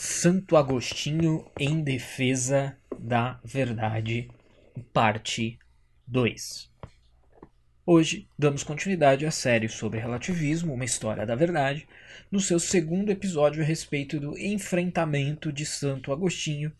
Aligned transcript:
Santo 0.00 0.56
Agostinho 0.56 1.44
em 1.58 1.82
defesa 1.82 2.78
da 2.96 3.40
verdade, 3.42 4.30
parte 4.92 5.58
2. 6.06 6.70
Hoje 7.84 8.28
damos 8.38 8.62
continuidade 8.62 9.26
à 9.26 9.32
série 9.32 9.68
sobre 9.68 9.98
relativismo, 9.98 10.72
uma 10.72 10.84
história 10.84 11.26
da 11.26 11.34
verdade, 11.34 11.88
no 12.30 12.38
seu 12.38 12.60
segundo 12.60 13.10
episódio 13.10 13.60
a 13.60 13.66
respeito 13.66 14.20
do 14.20 14.38
enfrentamento 14.38 15.52
de 15.52 15.66
Santo 15.66 16.12
Agostinho 16.12 16.72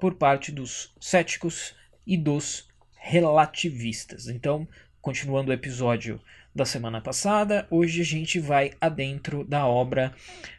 por 0.00 0.16
parte 0.16 0.50
dos 0.50 0.92
céticos 1.00 1.76
e 2.04 2.16
dos 2.16 2.66
relativistas. 2.96 4.26
Então, 4.26 4.66
continuando 5.00 5.52
o 5.52 5.54
episódio 5.54 6.20
da 6.54 6.64
semana 6.64 7.00
passada, 7.00 7.66
hoje 7.68 8.00
a 8.00 8.04
gente 8.04 8.38
vai 8.38 8.72
adentro 8.80 9.44
da 9.44 9.66
obra 9.66 10.14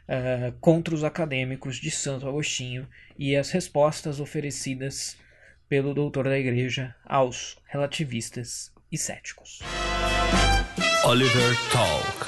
uh, 0.10 0.52
Contra 0.60 0.94
os 0.94 1.04
Acadêmicos 1.04 1.78
de 1.78 1.90
Santo 1.90 2.28
Agostinho 2.28 2.86
e 3.18 3.36
as 3.36 3.50
respostas 3.52 4.20
oferecidas 4.20 5.16
pelo 5.70 5.94
doutor 5.94 6.26
da 6.26 6.38
igreja 6.38 6.94
aos 7.06 7.58
relativistas 7.66 8.74
e 8.92 8.98
céticos. 8.98 9.60
Oliver 11.06 11.56
Talk. 11.72 12.26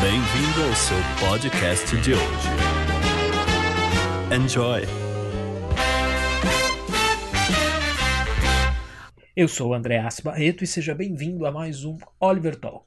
Bem-vindo 0.00 0.68
ao 0.68 0.74
seu 0.74 1.28
podcast 1.28 1.96
de 1.98 2.14
hoje. 2.14 2.48
Enjoy! 4.34 5.07
Eu 9.40 9.46
sou 9.46 9.68
o 9.68 9.74
Andreas 9.74 10.18
Barreto 10.18 10.64
e 10.64 10.66
seja 10.66 10.92
bem-vindo 10.96 11.46
a 11.46 11.52
mais 11.52 11.84
um 11.84 11.96
Oliver 12.18 12.56
Talk. 12.56 12.84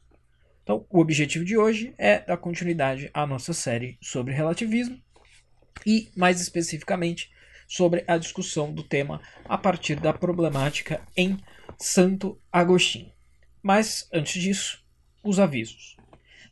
Então, 0.61 0.85
o 0.89 0.99
objetivo 0.99 1.45
de 1.45 1.57
hoje 1.57 1.93
é 1.97 2.19
dar 2.19 2.35
continuidade 2.35 3.09
à 3.13 3.25
nossa 3.25 3.53
série 3.53 3.97
sobre 4.01 4.33
relativismo 4.33 5.01
e, 5.85 6.09
mais 6.13 6.41
especificamente, 6.41 7.31
sobre 7.69 8.03
a 8.05 8.17
discussão 8.17 8.73
do 8.73 8.83
tema 8.83 9.21
a 9.45 9.57
partir 9.57 9.95
da 9.95 10.11
problemática 10.11 10.99
em 11.15 11.37
Santo 11.79 12.37
Agostinho. 12.51 13.13
Mas, 13.63 14.09
antes 14.11 14.41
disso, 14.41 14.83
os 15.23 15.39
avisos. 15.39 15.95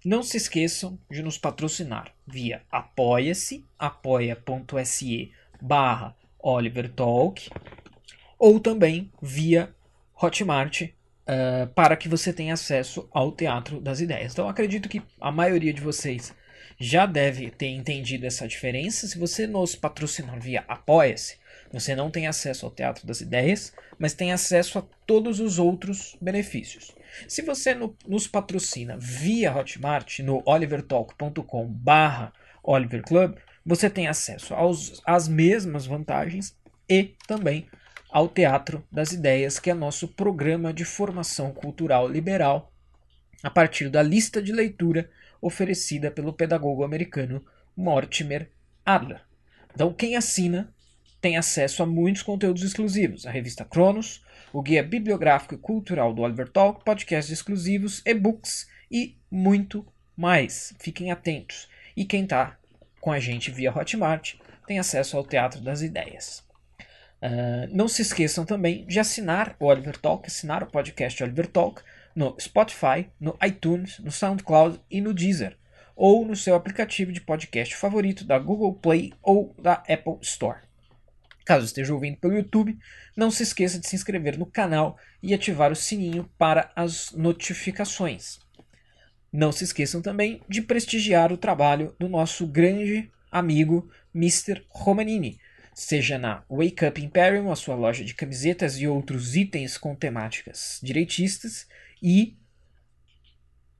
Não 0.05 0.23
se 0.23 0.38
esqueçam 0.38 0.97
de 1.11 1.22
nos 1.22 1.38
patrocinar 1.38 2.14
via 2.25 2.61
apoia-se, 2.72 3.66
apoia.se 3.77 5.33
barra 5.61 6.16
Oliver 6.42 6.89
Talk, 6.89 7.50
ou 8.39 8.61
também 8.61 9.11
via 9.22 9.75
Hotmart 10.22 10.81
uh, 10.81 11.67
para 11.73 11.95
que 11.95 12.09
você 12.09 12.34
tenha 12.34 12.53
acesso 12.53 13.08
ao 13.12 13.31
Teatro 13.31 13.80
das 13.80 14.02
Ideias. 14.02 14.34
Então 14.34 14.50
acredito 14.50 14.89
que 14.89 15.02
a 15.20 15.31
maioria 15.31 15.73
de 15.73 15.81
vocês 15.81 16.34
já 16.80 17.06
deve 17.06 17.50
ter 17.50 17.67
entendido 17.67 18.26
essa 18.26 18.48
diferença. 18.48 19.08
Se 19.08 19.17
você 19.17 19.45
nos 19.45 19.76
patrocinar 19.76 20.39
via 20.39 20.64
Apoia-se, 20.67 21.38
você 21.72 21.95
não 21.95 22.09
tem 22.09 22.28
acesso 22.28 22.66
ao 22.66 22.72
Teatro 22.72 23.06
das 23.06 23.22
Ideias, 23.22 23.73
mas 23.98 24.14
tem 24.14 24.31
acesso 24.31 24.80
a 24.80 24.84
todos 25.06 25.39
os 25.39 25.59
outros 25.59 26.17
benefícios. 26.22 26.92
Se 27.28 27.42
você 27.42 27.73
no, 27.73 27.95
nos 28.08 28.28
patrocina 28.28 28.98
via 28.98 29.56
Hotmart 29.56 30.20
no 30.20 30.42
olivertalk.com 30.45 31.66
barra 31.67 32.33
Oliver 32.64 33.04
Club, 33.04 33.38
você 33.66 33.89
tem 33.89 34.08
acesso 34.08 34.54
às 35.06 35.28
mesmas 35.28 35.86
vantagens 35.86 36.56
e 36.89 37.16
também 37.28 37.67
ao 38.09 38.27
Teatro 38.27 38.83
das 38.91 39.11
Ideias, 39.11 39.59
que 39.59 39.69
é 39.69 39.73
nosso 39.73 40.07
programa 40.07 40.73
de 40.73 40.83
formação 40.83 41.53
cultural 41.53 42.07
liberal, 42.07 42.73
a 43.43 43.49
partir 43.49 43.89
da 43.89 44.02
lista 44.02 44.41
de 44.41 44.52
leitura 44.52 45.09
oferecida 45.41 46.11
pelo 46.11 46.33
pedagogo 46.33 46.83
americano 46.83 47.45
Mortimer 47.75 48.49
Adler. 48.85 49.21
Então, 49.73 49.93
quem 49.93 50.15
assina 50.15 50.73
tem 51.21 51.37
acesso 51.37 51.83
a 51.83 51.85
muitos 51.85 52.23
conteúdos 52.23 52.63
exclusivos: 52.63 53.25
a 53.25 53.31
revista 53.31 53.63
Cronos, 53.63 54.23
o 54.52 54.61
guia 54.61 54.83
bibliográfico 54.83 55.53
e 55.53 55.58
cultural 55.58 56.14
do 56.14 56.21
Oliver 56.21 56.49
Talk, 56.49 56.83
podcasts 56.83 57.31
exclusivos, 57.31 58.02
e-books 58.05 58.67
e 58.92 59.17
muito 59.30 59.86
mais. 60.17 60.73
Fiquem 60.80 61.11
atentos. 61.11 61.69
E 61.95 62.03
quem 62.05 62.23
está 62.23 62.58
com 62.99 63.11
a 63.11 63.19
gente 63.19 63.52
via 63.52 63.75
Hotmart 63.75 64.36
tem 64.65 64.80
acesso 64.80 65.15
ao 65.15 65.23
Teatro 65.23 65.61
das 65.61 65.81
Ideias. 65.81 66.48
Uh, 67.21 67.67
não 67.71 67.89
se 67.89 68.02
esqueçam 68.02 68.45
também 68.45 68.85
de 68.85 68.97
assinar 68.97 69.55
o 69.59 69.65
Oliver 69.65 69.97
Talk, 69.97 70.25
assinar 70.25 70.63
o 70.63 70.67
podcast 70.67 71.21
Oliver 71.21 71.47
Talk 71.47 71.81
no 72.15 72.35
Spotify, 72.39 73.09
no 73.19 73.37
iTunes, 73.45 73.99
no 73.99 74.11
SoundCloud 74.11 74.80
e 74.89 75.02
no 75.02 75.13
Deezer, 75.13 75.57
ou 75.95 76.25
no 76.25 76.35
seu 76.35 76.55
aplicativo 76.55 77.11
de 77.11 77.19
podcast 77.19 77.75
favorito 77.75 78.23
da 78.23 78.39
Google 78.39 78.73
Play 78.73 79.13
ou 79.21 79.53
da 79.61 79.73
Apple 79.73 80.17
Store. 80.21 80.59
Caso 81.45 81.65
esteja 81.65 81.93
ouvindo 81.93 82.17
pelo 82.17 82.35
YouTube, 82.35 82.77
não 83.17 83.30
se 83.30 83.43
esqueça 83.43 83.80
de 83.80 83.87
se 83.87 83.95
inscrever 83.95 84.37
no 84.37 84.45
canal 84.45 84.97
e 85.21 85.33
ativar 85.33 85.71
o 85.71 85.75
sininho 85.75 86.30
para 86.37 86.71
as 86.75 87.11
notificações. 87.11 88.39
Não 89.31 89.51
se 89.51 89.63
esqueçam 89.63 90.01
também 90.01 90.41
de 90.47 90.61
prestigiar 90.61 91.33
o 91.33 91.37
trabalho 91.37 91.95
do 91.99 92.07
nosso 92.07 92.47
grande 92.47 93.11
amigo 93.31 93.89
Mr. 94.15 94.63
Romanini 94.69 95.37
seja 95.80 96.17
na 96.17 96.44
Wake 96.50 96.86
Up 96.86 97.02
Imperium, 97.02 97.50
a 97.50 97.56
sua 97.56 97.73
loja 97.73 98.04
de 98.04 98.14
camisetas 98.14 98.78
e 98.78 98.86
outros 98.86 99.38
itens 99.38 99.78
com 99.78 99.95
temáticas 99.95 100.78
direitistas, 100.84 101.67
e 102.04 102.38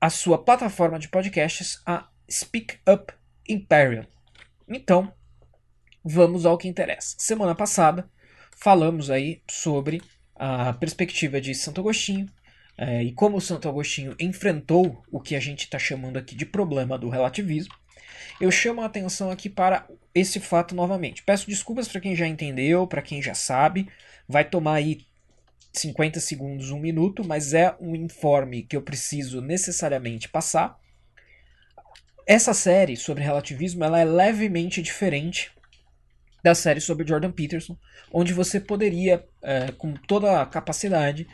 a 0.00 0.08
sua 0.08 0.42
plataforma 0.42 0.98
de 0.98 1.08
podcasts, 1.08 1.82
a 1.84 2.08
Speak 2.30 2.78
Up 2.88 3.12
Imperium. 3.46 4.06
Então, 4.66 5.12
vamos 6.02 6.46
ao 6.46 6.56
que 6.56 6.68
interessa. 6.68 7.16
Semana 7.18 7.54
passada 7.54 8.08
falamos 8.56 9.10
aí 9.10 9.42
sobre 9.50 10.00
a 10.34 10.72
perspectiva 10.72 11.38
de 11.38 11.54
Santo 11.54 11.82
Agostinho 11.82 12.30
é, 12.78 13.02
e 13.02 13.12
como 13.12 13.38
Santo 13.42 13.68
Agostinho 13.68 14.16
enfrentou 14.18 15.04
o 15.10 15.20
que 15.20 15.36
a 15.36 15.40
gente 15.40 15.64
está 15.64 15.78
chamando 15.78 16.16
aqui 16.16 16.34
de 16.34 16.46
problema 16.46 16.96
do 16.96 17.10
relativismo. 17.10 17.74
Eu 18.40 18.50
chamo 18.50 18.82
a 18.82 18.86
atenção 18.86 19.30
aqui 19.30 19.48
para 19.48 19.86
esse 20.14 20.40
fato 20.40 20.74
novamente. 20.74 21.22
Peço 21.22 21.48
desculpas 21.48 21.88
para 21.88 22.00
quem 22.00 22.16
já 22.16 22.26
entendeu, 22.26 22.86
para 22.86 23.02
quem 23.02 23.22
já 23.22 23.34
sabe. 23.34 23.88
Vai 24.28 24.44
tomar 24.44 24.74
aí 24.74 25.06
50 25.72 26.20
segundos, 26.20 26.70
um 26.70 26.78
minuto, 26.78 27.24
mas 27.24 27.54
é 27.54 27.74
um 27.80 27.94
informe 27.94 28.62
que 28.62 28.76
eu 28.76 28.82
preciso 28.82 29.40
necessariamente 29.40 30.28
passar. 30.28 30.78
Essa 32.26 32.54
série 32.54 32.96
sobre 32.96 33.24
relativismo 33.24 33.84
ela 33.84 34.00
é 34.00 34.04
levemente 34.04 34.82
diferente 34.82 35.50
da 36.42 36.54
série 36.54 36.80
sobre 36.80 37.06
Jordan 37.06 37.30
Peterson, 37.30 37.76
onde 38.12 38.32
você 38.32 38.58
poderia, 38.58 39.24
é, 39.42 39.72
com 39.72 39.94
toda 39.94 40.40
a 40.40 40.46
capacidade, 40.46 41.26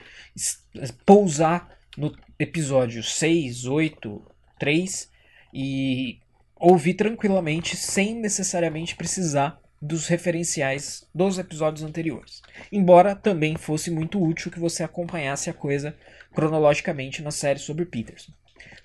pousar 1.04 1.78
no 1.97 2.15
episódio 2.38 3.03
6, 3.03 3.66
8, 3.66 4.22
3 4.59 5.10
e 5.54 6.19
ouvir 6.58 6.94
tranquilamente 6.94 7.76
sem 7.76 8.14
necessariamente 8.14 8.96
precisar 8.96 9.60
dos 9.80 10.06
referenciais 10.06 11.06
dos 11.14 11.38
episódios 11.38 11.82
anteriores. 11.82 12.42
Embora 12.72 13.14
também 13.14 13.56
fosse 13.56 13.90
muito 13.90 14.22
útil 14.22 14.50
que 14.50 14.58
você 14.58 14.82
acompanhasse 14.82 15.50
a 15.50 15.54
coisa 15.54 15.94
cronologicamente 16.34 17.22
na 17.22 17.30
série 17.30 17.58
sobre 17.58 17.84
Peterson. 17.84 18.32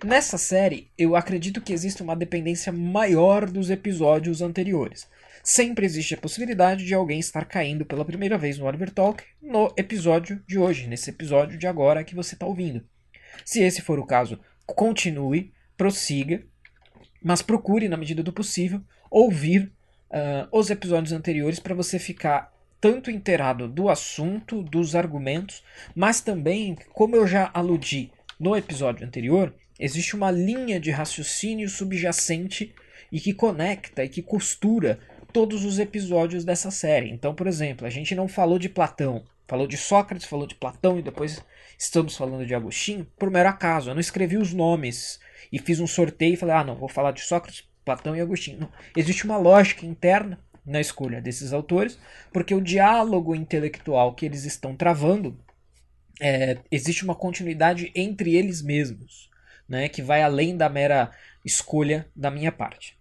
Nessa 0.03 0.37
série, 0.37 0.91
eu 0.97 1.15
acredito 1.15 1.61
que 1.61 1.73
existe 1.73 2.01
uma 2.01 2.15
dependência 2.15 2.71
maior 2.71 3.49
dos 3.49 3.69
episódios 3.69 4.41
anteriores. 4.41 5.07
Sempre 5.43 5.85
existe 5.85 6.13
a 6.13 6.17
possibilidade 6.17 6.85
de 6.85 6.93
alguém 6.93 7.19
estar 7.19 7.45
caindo 7.45 7.85
pela 7.85 8.05
primeira 8.05 8.38
vez 8.38 8.57
no 8.57 8.65
Oliver 8.65 8.91
Talk 8.91 9.23
no 9.41 9.73
episódio 9.77 10.43
de 10.47 10.57
hoje, 10.57 10.88
nesse 10.88 11.09
episódio 11.09 11.57
de 11.57 11.67
agora 11.67 12.03
que 12.03 12.15
você 12.15 12.35
está 12.35 12.45
ouvindo. 12.45 12.83
Se 13.45 13.61
esse 13.61 13.81
for 13.81 13.97
o 13.97 14.05
caso, 14.05 14.39
continue, 14.65 15.53
prossiga, 15.77 16.43
mas 17.21 17.41
procure, 17.41 17.87
na 17.87 17.97
medida 17.97 18.23
do 18.23 18.33
possível, 18.33 18.81
ouvir 19.09 19.71
uh, 20.09 20.47
os 20.51 20.69
episódios 20.69 21.12
anteriores 21.12 21.59
para 21.59 21.75
você 21.75 22.00
ficar 22.00 22.51
tanto 22.79 23.12
inteirado 23.12 23.68
do 23.68 23.89
assunto, 23.89 24.63
dos 24.63 24.95
argumentos, 24.95 25.63
mas 25.95 26.19
também, 26.19 26.75
como 26.94 27.15
eu 27.15 27.27
já 27.27 27.51
aludi 27.53 28.12
no 28.39 28.56
episódio 28.56 29.06
anterior, 29.06 29.53
existe 29.79 30.15
uma 30.15 30.31
linha 30.31 30.79
de 30.79 30.89
raciocínio 30.89 31.69
subjacente 31.69 32.73
e 33.12 33.19
que 33.19 33.33
conecta 33.33 34.03
e 34.03 34.09
que 34.09 34.24
costura 34.24 35.00
todos 35.31 35.63
os 35.63 35.77
episódios 35.77 36.44
dessa 36.44 36.71
série. 36.71 37.09
Então, 37.09 37.35
por 37.35 37.45
exemplo, 37.45 37.85
a 37.85 37.89
gente 37.89 38.15
não 38.15 38.27
falou 38.27 38.57
de 38.57 38.67
Platão, 38.67 39.24
falou 39.51 39.68
de 39.68 39.75
Sócrates, 39.75 40.25
falou 40.25 40.48
de 40.48 40.56
Platão 40.56 40.98
e 40.98 41.01
depois 41.01 41.44
estamos 41.77 42.15
falando 42.15 42.45
de 42.45 42.56
Agostinho 42.56 43.06
por 43.19 43.30
mero 43.30 43.50
acaso. 43.50 43.89
Eu 43.89 43.94
não 43.94 44.00
escrevi 44.00 44.38
os 44.38 44.53
nomes 44.53 45.19
e 45.51 45.59
fiz 45.59 45.81
um 45.81 45.88
sorteio 45.88 46.36
e 46.36 46.38
falei, 46.38 46.56
ah, 46.56 46.63
não, 46.63 46.77
vou 46.77 46.88
falar 46.88 47.12
de 47.12 47.19
Sócrates, 47.19 47.68
Platão 47.83 48.15
e 48.15 48.21
Agostinho. 48.21 48.62
Não. 48.62 48.71
Existe 48.95 49.25
uma 49.25 49.36
lógica 49.36 49.86
interna 49.86 50.39
na 50.65 50.80
escolha 50.80 51.19
desses 51.19 51.51
autores, 51.51 52.00
porque 52.31 52.56
o 52.56 52.62
diálogo 52.62 53.36
intelectual 53.36 54.15
que 54.15 54.25
eles 54.25 54.45
estão 54.45 54.74
travando, 54.74 55.38
é, 56.21 56.59
existe 56.71 57.03
uma 57.03 57.13
continuidade 57.13 57.92
entre 57.94 58.33
eles 58.33 58.62
mesmos, 58.62 59.30
né, 59.68 59.89
que 59.89 60.01
vai 60.01 60.24
além 60.24 60.56
da 60.56 60.69
mera 60.69 61.12
escolha 61.44 62.07
da 62.15 62.31
minha 62.31 62.53
parte. 62.53 62.98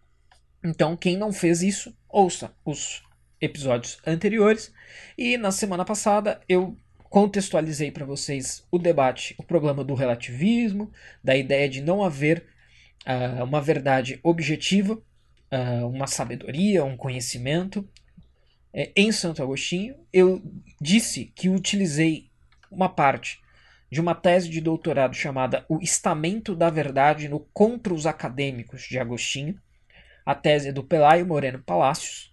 Então, 0.64 0.96
quem 0.96 1.16
não 1.16 1.32
fez 1.32 1.62
isso, 1.62 1.96
ouça 2.08 2.52
os 2.64 3.04
episódios 3.40 3.98
anteriores. 4.06 4.72
E 5.16 5.36
na 5.36 5.50
semana 5.50 5.84
passada 5.84 6.40
eu 6.48 6.76
contextualizei 7.10 7.90
para 7.90 8.06
vocês 8.06 8.64
o 8.70 8.78
debate, 8.78 9.34
o 9.36 9.42
problema 9.42 9.82
do 9.82 9.94
relativismo, 9.94 10.92
da 11.22 11.36
ideia 11.36 11.68
de 11.68 11.80
não 11.80 12.04
haver 12.04 12.46
uh, 13.06 13.42
uma 13.42 13.60
verdade 13.60 14.20
objetiva, 14.22 14.94
uh, 14.94 15.86
uma 15.88 16.06
sabedoria, 16.06 16.84
um 16.84 16.96
conhecimento. 16.96 17.88
É, 18.72 18.92
em 18.94 19.10
Santo 19.10 19.42
Agostinho, 19.42 19.96
eu 20.12 20.40
disse 20.80 21.32
que 21.34 21.48
utilizei 21.48 22.30
uma 22.70 22.88
parte 22.88 23.40
de 23.90 24.00
uma 24.00 24.14
tese 24.14 24.48
de 24.48 24.60
doutorado 24.60 25.14
chamada 25.14 25.64
O 25.68 25.80
Estamento 25.80 26.54
da 26.54 26.70
Verdade 26.70 27.28
no 27.28 27.40
Contra 27.52 27.92
os 27.92 28.06
Acadêmicos 28.06 28.82
de 28.82 28.98
Agostinho, 29.00 29.60
a 30.24 30.34
tese 30.34 30.70
do 30.70 30.84
Pelaio 30.84 31.26
Moreno 31.26 31.58
Palácios. 31.58 32.29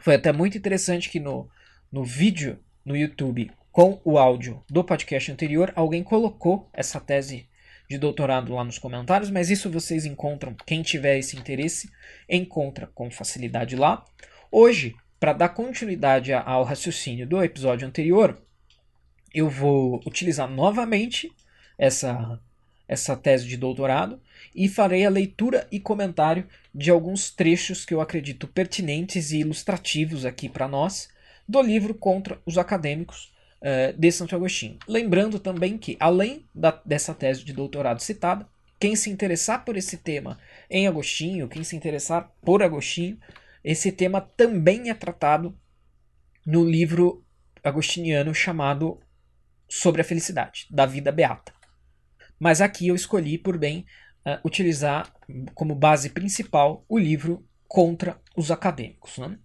Foi 0.00 0.14
até 0.14 0.32
muito 0.32 0.56
interessante 0.56 1.08
que 1.08 1.20
no, 1.20 1.48
no 1.90 2.04
vídeo 2.04 2.58
no 2.84 2.96
YouTube 2.96 3.50
com 3.72 4.00
o 4.04 4.18
áudio 4.18 4.62
do 4.68 4.82
podcast 4.82 5.30
anterior, 5.30 5.72
alguém 5.76 6.02
colocou 6.02 6.68
essa 6.72 7.00
tese 7.00 7.48
de 7.88 7.98
doutorado 7.98 8.54
lá 8.54 8.64
nos 8.64 8.78
comentários, 8.78 9.30
mas 9.30 9.48
isso 9.48 9.70
vocês 9.70 10.04
encontram, 10.04 10.56
quem 10.66 10.82
tiver 10.82 11.18
esse 11.18 11.36
interesse, 11.36 11.90
encontra 12.28 12.88
com 12.88 13.10
facilidade 13.10 13.76
lá. 13.76 14.04
Hoje, 14.50 14.96
para 15.20 15.32
dar 15.32 15.50
continuidade 15.50 16.32
ao 16.32 16.64
raciocínio 16.64 17.26
do 17.26 17.42
episódio 17.42 17.86
anterior, 17.86 18.40
eu 19.32 19.48
vou 19.48 20.00
utilizar 20.06 20.50
novamente 20.50 21.30
essa, 21.78 22.40
essa 22.90 23.16
tese 23.16 23.46
de 23.46 23.56
doutorado 23.56 24.20
e 24.52 24.68
farei 24.68 25.06
a 25.06 25.10
leitura 25.10 25.68
e 25.70 25.78
comentário 25.78 26.48
de 26.74 26.90
alguns 26.90 27.30
trechos 27.30 27.84
que 27.84 27.94
eu 27.94 28.00
acredito 28.00 28.48
pertinentes 28.48 29.30
e 29.30 29.38
ilustrativos 29.38 30.24
aqui 30.24 30.48
para 30.48 30.66
nós 30.66 31.08
do 31.48 31.62
livro 31.62 31.94
Contra 31.94 32.40
os 32.44 32.58
Acadêmicos 32.58 33.32
uh, 33.62 33.96
de 33.96 34.10
Santo 34.10 34.34
Agostinho. 34.34 34.76
Lembrando 34.88 35.38
também 35.38 35.78
que, 35.78 35.96
além 36.00 36.44
da, 36.52 36.82
dessa 36.84 37.14
tese 37.14 37.44
de 37.44 37.52
doutorado 37.52 38.00
citada, 38.02 38.44
quem 38.80 38.96
se 38.96 39.08
interessar 39.08 39.64
por 39.64 39.76
esse 39.76 39.98
tema 39.98 40.36
em 40.68 40.88
Agostinho, 40.88 41.48
quem 41.48 41.62
se 41.62 41.76
interessar 41.76 42.32
por 42.42 42.60
Agostinho, 42.60 43.20
esse 43.62 43.92
tema 43.92 44.20
também 44.20 44.90
é 44.90 44.94
tratado 44.94 45.56
no 46.44 46.68
livro 46.68 47.24
agostiniano 47.62 48.34
chamado 48.34 48.98
Sobre 49.68 50.00
a 50.00 50.04
Felicidade, 50.04 50.66
da 50.68 50.86
Vida 50.86 51.12
Beata. 51.12 51.59
Mas 52.40 52.62
aqui 52.62 52.88
eu 52.88 52.94
escolhi 52.94 53.36
por 53.36 53.58
bem 53.58 53.84
uh, 54.26 54.40
utilizar 54.44 55.12
como 55.54 55.74
base 55.74 56.08
principal 56.10 56.84
o 56.88 56.98
livro 56.98 57.46
Contra 57.68 58.20
os 58.34 58.50
Acadêmicos. 58.50 59.18
Né? 59.18 59.38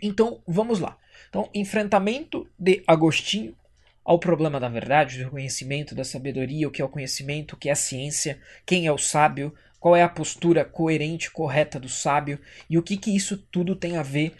Então 0.00 0.42
vamos 0.46 0.78
lá. 0.78 0.96
Então, 1.28 1.48
enfrentamento 1.54 2.46
de 2.58 2.82
Agostinho 2.86 3.56
ao 4.04 4.18
problema 4.18 4.58
da 4.58 4.68
verdade, 4.68 5.22
do 5.22 5.30
conhecimento, 5.30 5.94
da 5.94 6.04
sabedoria, 6.04 6.68
o 6.68 6.70
que 6.70 6.82
é 6.82 6.84
o 6.84 6.88
conhecimento, 6.88 7.52
o 7.52 7.56
que 7.56 7.68
é 7.68 7.72
a 7.72 7.76
ciência, 7.76 8.40
quem 8.66 8.86
é 8.86 8.92
o 8.92 8.98
sábio, 8.98 9.54
qual 9.78 9.96
é 9.96 10.02
a 10.02 10.08
postura 10.08 10.64
coerente, 10.64 11.30
correta 11.30 11.80
do 11.80 11.88
sábio 11.88 12.38
e 12.68 12.76
o 12.76 12.82
que, 12.82 12.96
que 12.96 13.14
isso 13.14 13.36
tudo 13.36 13.74
tem 13.74 13.96
a 13.96 14.02
ver 14.02 14.34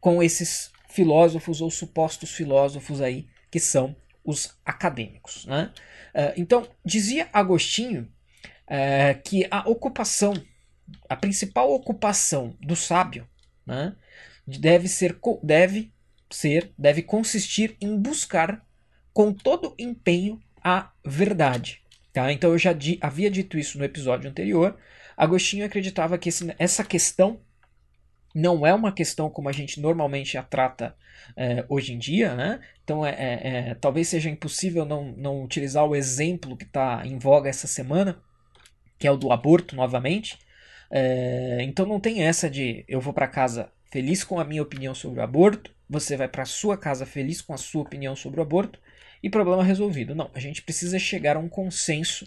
com 0.00 0.22
esses 0.22 0.70
filósofos 0.88 1.60
ou 1.60 1.70
supostos 1.70 2.32
filósofos 2.32 3.00
aí 3.00 3.26
que 3.50 3.60
são 3.60 3.94
os 4.24 4.56
acadêmicos. 4.64 5.44
Né? 5.46 5.70
Uh, 6.16 6.32
então, 6.34 6.66
dizia 6.82 7.28
Agostinho 7.30 8.08
uh, 8.64 9.22
que 9.22 9.46
a 9.50 9.68
ocupação, 9.68 10.32
a 11.08 11.14
principal 11.14 11.70
ocupação 11.70 12.56
do 12.58 12.74
sábio, 12.74 13.28
né, 13.66 13.94
deve 14.46 14.88
ser, 14.88 15.18
deve 15.42 15.92
ser, 16.30 16.72
deve 16.78 17.02
consistir 17.02 17.76
em 17.80 17.98
buscar 18.00 18.64
com 19.12 19.30
todo 19.30 19.74
empenho 19.78 20.40
a 20.64 20.90
verdade. 21.04 21.82
Tá? 22.12 22.32
Então 22.32 22.50
eu 22.50 22.58
já 22.58 22.72
di, 22.72 22.98
havia 23.00 23.30
dito 23.30 23.58
isso 23.58 23.76
no 23.76 23.84
episódio 23.84 24.30
anterior. 24.30 24.78
Agostinho 25.16 25.66
acreditava 25.66 26.16
que 26.16 26.30
esse, 26.30 26.54
essa 26.58 26.82
questão 26.82 27.40
não 28.36 28.66
é 28.66 28.74
uma 28.74 28.92
questão 28.92 29.30
como 29.30 29.48
a 29.48 29.52
gente 29.52 29.80
normalmente 29.80 30.36
a 30.36 30.42
trata 30.42 30.94
é, 31.34 31.64
hoje 31.70 31.94
em 31.94 31.98
dia, 31.98 32.34
né? 32.34 32.60
Então 32.84 33.04
é, 33.04 33.10
é, 33.12 33.48
é, 33.70 33.74
talvez 33.74 34.08
seja 34.08 34.28
impossível 34.28 34.84
não, 34.84 35.10
não 35.16 35.42
utilizar 35.42 35.86
o 35.86 35.96
exemplo 35.96 36.54
que 36.54 36.64
está 36.64 37.00
em 37.06 37.18
voga 37.18 37.48
essa 37.48 37.66
semana, 37.66 38.20
que 38.98 39.06
é 39.06 39.10
o 39.10 39.16
do 39.16 39.32
aborto 39.32 39.74
novamente. 39.74 40.38
É, 40.90 41.60
então 41.62 41.86
não 41.86 41.98
tem 41.98 42.24
essa 42.24 42.50
de 42.50 42.84
eu 42.86 43.00
vou 43.00 43.14
para 43.14 43.26
casa 43.26 43.72
feliz 43.90 44.22
com 44.22 44.38
a 44.38 44.44
minha 44.44 44.62
opinião 44.62 44.94
sobre 44.94 45.20
o 45.20 45.22
aborto, 45.22 45.72
você 45.88 46.14
vai 46.14 46.28
para 46.28 46.44
sua 46.44 46.76
casa 46.76 47.06
feliz 47.06 47.40
com 47.40 47.54
a 47.54 47.56
sua 47.56 47.80
opinião 47.80 48.14
sobre 48.14 48.38
o 48.38 48.42
aborto 48.42 48.78
e 49.22 49.30
problema 49.30 49.64
resolvido. 49.64 50.14
Não, 50.14 50.30
a 50.34 50.40
gente 50.40 50.60
precisa 50.60 50.98
chegar 50.98 51.36
a 51.36 51.40
um 51.40 51.48
consenso 51.48 52.26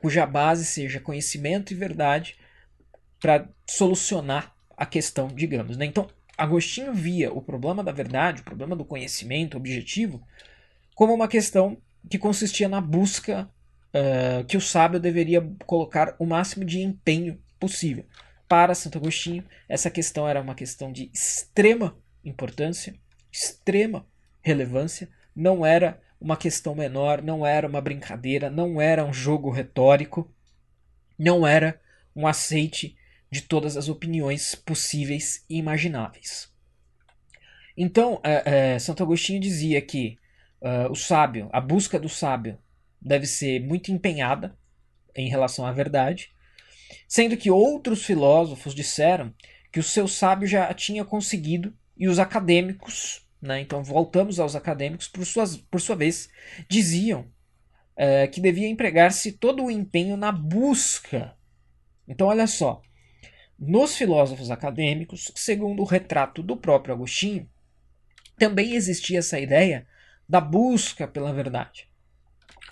cuja 0.00 0.24
base 0.24 0.64
seja 0.64 1.00
conhecimento 1.00 1.72
e 1.72 1.76
verdade 1.76 2.36
para 3.18 3.48
solucionar 3.66 4.56
a 4.78 4.86
questão, 4.86 5.26
digamos. 5.26 5.76
Né? 5.76 5.84
Então, 5.86 6.08
Agostinho 6.36 6.94
via 6.94 7.32
o 7.32 7.42
problema 7.42 7.82
da 7.82 7.90
verdade, 7.90 8.42
o 8.42 8.44
problema 8.44 8.76
do 8.76 8.84
conhecimento 8.84 9.56
objetivo, 9.56 10.22
como 10.94 11.12
uma 11.12 11.26
questão 11.26 11.76
que 12.08 12.16
consistia 12.16 12.68
na 12.68 12.80
busca 12.80 13.50
uh, 13.92 14.44
que 14.44 14.56
o 14.56 14.60
sábio 14.60 15.00
deveria 15.00 15.42
colocar 15.66 16.14
o 16.16 16.24
máximo 16.24 16.64
de 16.64 16.80
empenho 16.80 17.42
possível. 17.58 18.06
Para 18.48 18.74
Santo 18.74 18.98
Agostinho, 18.98 19.44
essa 19.68 19.90
questão 19.90 20.28
era 20.28 20.40
uma 20.40 20.54
questão 20.54 20.92
de 20.92 21.10
extrema 21.12 21.98
importância, 22.24 22.94
extrema 23.32 24.06
relevância, 24.40 25.08
não 25.34 25.66
era 25.66 26.00
uma 26.20 26.36
questão 26.36 26.74
menor, 26.74 27.20
não 27.20 27.44
era 27.44 27.66
uma 27.66 27.80
brincadeira, 27.80 28.48
não 28.48 28.80
era 28.80 29.04
um 29.04 29.12
jogo 29.12 29.50
retórico, 29.50 30.32
não 31.18 31.46
era 31.46 31.80
um 32.14 32.26
aceite 32.26 32.96
de 33.30 33.42
todas 33.42 33.76
as 33.76 33.88
opiniões 33.88 34.54
possíveis 34.54 35.44
e 35.48 35.58
imagináveis. 35.58 36.50
Então, 37.76 38.20
é, 38.24 38.74
é, 38.74 38.78
Santo 38.78 39.02
Agostinho 39.02 39.40
dizia 39.40 39.80
que 39.80 40.18
uh, 40.60 40.90
o 40.90 40.96
sábio, 40.96 41.48
a 41.52 41.60
busca 41.60 41.98
do 41.98 42.08
sábio, 42.08 42.58
deve 43.00 43.26
ser 43.26 43.60
muito 43.60 43.92
empenhada 43.92 44.56
em 45.14 45.28
relação 45.28 45.64
à 45.64 45.72
verdade, 45.72 46.32
sendo 47.06 47.36
que 47.36 47.50
outros 47.50 48.04
filósofos 48.04 48.74
disseram 48.74 49.32
que 49.70 49.78
o 49.78 49.82
seu 49.82 50.08
sábio 50.08 50.48
já 50.48 50.72
tinha 50.74 51.04
conseguido 51.04 51.72
e 51.96 52.08
os 52.08 52.18
acadêmicos, 52.18 53.26
né, 53.40 53.60
então 53.60 53.84
voltamos 53.84 54.40
aos 54.40 54.56
acadêmicos, 54.56 55.06
por, 55.06 55.24
suas, 55.24 55.56
por 55.56 55.80
sua 55.80 55.94
vez, 55.94 56.28
diziam 56.68 57.26
é, 57.96 58.26
que 58.26 58.40
devia 58.40 58.68
empregar-se 58.68 59.32
todo 59.32 59.64
o 59.64 59.70
empenho 59.70 60.16
na 60.16 60.32
busca. 60.32 61.36
Então, 62.06 62.28
olha 62.28 62.46
só, 62.46 62.80
nos 63.58 63.96
filósofos 63.96 64.50
acadêmicos, 64.50 65.32
segundo 65.34 65.82
o 65.82 65.86
retrato 65.86 66.42
do 66.42 66.56
próprio 66.56 66.94
Agostinho, 66.94 67.48
também 68.38 68.74
existia 68.74 69.18
essa 69.18 69.38
ideia 69.38 69.86
da 70.28 70.40
busca 70.40 71.08
pela 71.08 71.32
verdade. 71.32 71.88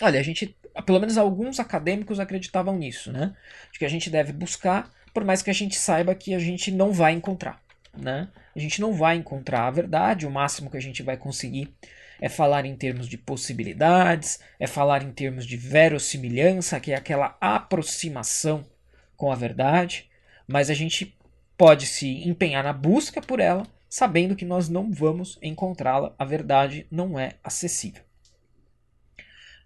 Olha, 0.01 0.21
a 0.21 0.23
gente, 0.23 0.57
pelo 0.85 1.01
menos 1.01 1.19
alguns 1.19 1.59
acadêmicos 1.59 2.21
acreditavam 2.21 2.77
nisso, 2.77 3.11
né? 3.11 3.35
De 3.73 3.79
que 3.79 3.85
a 3.85 3.89
gente 3.89 4.09
deve 4.11 4.33
buscar, 4.33 4.93
por 5.13 5.25
mais 5.25 5.43
que 5.43 5.51
a 5.51 5.55
gente 5.55 5.77
saiba 5.77 6.15
que 6.15 6.35
a 6.35 6.39
gente 6.39 6.71
não 6.71 6.93
vai 6.93 7.13
encontrar 7.13 7.61
né? 7.97 8.29
A 8.55 8.59
gente 8.59 8.81
não 8.81 8.93
vai 8.93 9.17
encontrar 9.17 9.67
a 9.67 9.71
verdade, 9.71 10.27
o 10.27 10.31
máximo 10.31 10.71
que 10.71 10.77
a 10.77 10.81
gente 10.81 11.03
vai 11.03 11.17
conseguir 11.17 11.75
é 12.21 12.29
falar 12.29 12.65
em 12.65 12.75
termos 12.75 13.09
de 13.09 13.19
possibilidades, 13.19 14.41
é 14.59 14.67
falar 14.67 15.03
em 15.03 15.13
termos 15.13 15.45
de 15.45 15.57
verossimilhança, 15.57 16.81
que 16.81 16.93
é 16.93 16.97
aquela 16.97 17.37
aproximação 17.41 18.65
com 19.17 19.31
a 19.31 19.35
verdade, 19.35 20.09
mas 20.47 20.71
a 20.71 20.75
gente 20.75 21.17
pode 21.57 21.87
se 21.87 22.29
empenhar 22.29 22.63
na 22.63 22.73
busca 22.73 23.21
por 23.21 23.41
ela, 23.41 23.67
sabendo 23.89 24.37
que 24.37 24.45
nós 24.45 24.69
não 24.69 24.91
vamos 24.91 25.39
encontrá-la, 25.43 26.15
a 26.19 26.25
verdade 26.25 26.87
não 26.91 27.19
é 27.19 27.35
acessível. 27.43 28.03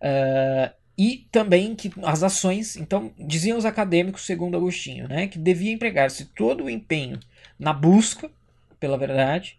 Uh, 0.00 0.72
e 0.96 1.26
também 1.32 1.74
que 1.74 1.90
as 2.02 2.22
ações, 2.22 2.76
então, 2.76 3.12
diziam 3.18 3.56
os 3.56 3.64
acadêmicos, 3.64 4.26
segundo 4.26 4.56
Agostinho, 4.56 5.08
né, 5.08 5.26
que 5.26 5.38
devia 5.38 5.72
empregar-se 5.72 6.26
todo 6.26 6.64
o 6.64 6.70
empenho 6.70 7.18
na 7.58 7.72
busca 7.72 8.30
pela 8.78 8.98
verdade 8.98 9.58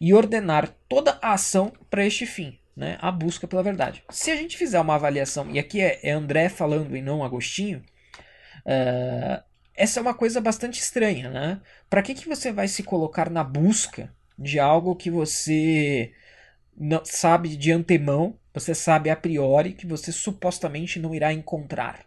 e 0.00 0.12
ordenar 0.12 0.68
toda 0.88 1.18
a 1.22 1.32
ação 1.32 1.72
para 1.88 2.04
este 2.04 2.26
fim, 2.26 2.58
né? 2.76 2.98
a 3.00 3.10
busca 3.10 3.46
pela 3.46 3.62
verdade. 3.62 4.02
Se 4.10 4.30
a 4.30 4.36
gente 4.36 4.56
fizer 4.56 4.80
uma 4.80 4.94
avaliação, 4.94 5.50
e 5.50 5.58
aqui 5.58 5.80
é, 5.80 6.00
é 6.02 6.10
André 6.10 6.48
falando 6.48 6.96
e 6.96 7.02
não 7.02 7.22
Agostinho, 7.22 7.82
uh, 8.66 9.42
essa 9.74 10.00
é 10.00 10.02
uma 10.02 10.14
coisa 10.14 10.40
bastante 10.40 10.80
estranha. 10.80 11.30
Né? 11.30 11.60
Para 11.88 12.02
que, 12.02 12.14
que 12.14 12.28
você 12.28 12.52
vai 12.52 12.68
se 12.68 12.82
colocar 12.82 13.30
na 13.30 13.44
busca 13.44 14.12
de 14.38 14.58
algo 14.58 14.96
que 14.96 15.10
você 15.10 16.12
não 16.76 17.04
sabe 17.04 17.56
de 17.56 17.70
antemão, 17.70 18.38
você 18.52 18.74
sabe 18.74 19.10
a 19.10 19.16
priori 19.16 19.72
que 19.72 19.86
você 19.86 20.10
supostamente 20.10 20.98
não 20.98 21.14
irá 21.14 21.32
encontrar? 21.32 22.04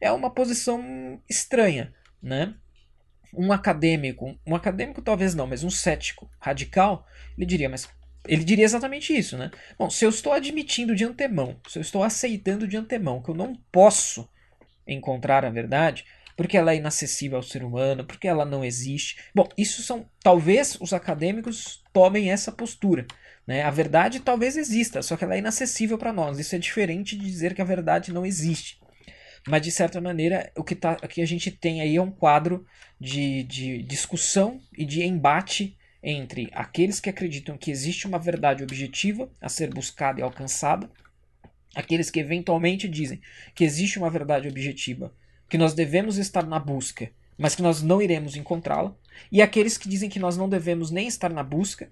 É 0.00 0.12
uma 0.12 0.30
posição 0.30 1.20
estranha, 1.28 1.92
né? 2.22 2.54
um 3.32 3.52
acadêmico, 3.52 4.38
um 4.46 4.54
acadêmico 4.54 5.02
talvez 5.02 5.34
não, 5.34 5.46
mas 5.46 5.64
um 5.64 5.70
cético 5.70 6.30
radical, 6.38 7.06
ele 7.36 7.46
diria, 7.46 7.68
mas 7.68 7.88
ele 8.26 8.44
diria 8.44 8.64
exatamente 8.64 9.16
isso, 9.16 9.36
né? 9.36 9.50
Bom, 9.78 9.88
se 9.90 10.04
eu 10.04 10.10
estou 10.10 10.32
admitindo 10.32 10.94
de 10.94 11.04
antemão, 11.04 11.56
se 11.68 11.78
eu 11.78 11.82
estou 11.82 12.02
aceitando 12.02 12.66
de 12.66 12.76
antemão 12.76 13.22
que 13.22 13.30
eu 13.30 13.34
não 13.34 13.54
posso 13.70 14.28
encontrar 14.86 15.44
a 15.44 15.50
verdade, 15.50 16.04
porque 16.38 16.56
ela 16.56 16.72
é 16.72 16.76
inacessível 16.76 17.36
ao 17.36 17.42
ser 17.42 17.64
humano, 17.64 18.04
porque 18.04 18.28
ela 18.28 18.44
não 18.44 18.64
existe. 18.64 19.16
Bom, 19.34 19.48
isso 19.58 19.82
são. 19.82 20.08
Talvez 20.22 20.78
os 20.80 20.92
acadêmicos 20.92 21.82
tomem 21.92 22.30
essa 22.30 22.52
postura. 22.52 23.08
Né? 23.44 23.64
A 23.64 23.70
verdade 23.70 24.20
talvez 24.20 24.56
exista, 24.56 25.02
só 25.02 25.16
que 25.16 25.24
ela 25.24 25.34
é 25.34 25.40
inacessível 25.40 25.98
para 25.98 26.12
nós. 26.12 26.38
Isso 26.38 26.54
é 26.54 26.58
diferente 26.60 27.16
de 27.16 27.24
dizer 27.24 27.54
que 27.54 27.60
a 27.60 27.64
verdade 27.64 28.12
não 28.12 28.24
existe. 28.24 28.78
Mas, 29.48 29.62
de 29.62 29.72
certa 29.72 30.00
maneira, 30.00 30.52
o 30.56 30.62
que, 30.62 30.76
tá, 30.76 30.96
o 31.02 31.08
que 31.08 31.20
a 31.20 31.26
gente 31.26 31.50
tem 31.50 31.80
aí 31.80 31.96
é 31.96 32.00
um 32.00 32.10
quadro 32.10 32.64
de, 33.00 33.42
de 33.42 33.82
discussão 33.82 34.60
e 34.76 34.84
de 34.84 35.02
embate 35.02 35.76
entre 36.00 36.48
aqueles 36.52 37.00
que 37.00 37.10
acreditam 37.10 37.58
que 37.58 37.72
existe 37.72 38.06
uma 38.06 38.18
verdade 38.18 38.62
objetiva 38.62 39.28
a 39.40 39.48
ser 39.48 39.74
buscada 39.74 40.20
e 40.20 40.22
alcançada, 40.22 40.88
aqueles 41.74 42.12
que 42.12 42.20
eventualmente 42.20 42.86
dizem 42.86 43.20
que 43.56 43.64
existe 43.64 43.98
uma 43.98 44.08
verdade 44.08 44.46
objetiva, 44.46 45.12
que 45.48 45.58
nós 45.58 45.74
devemos 45.74 46.18
estar 46.18 46.46
na 46.46 46.58
busca, 46.58 47.10
mas 47.36 47.54
que 47.54 47.62
nós 47.62 47.82
não 47.82 48.02
iremos 48.02 48.36
encontrá-la, 48.36 48.94
e 49.30 49.40
aqueles 49.40 49.78
que 49.78 49.88
dizem 49.88 50.10
que 50.10 50.18
nós 50.18 50.36
não 50.36 50.48
devemos 50.48 50.90
nem 50.90 51.06
estar 51.06 51.32
na 51.32 51.42
busca, 51.42 51.90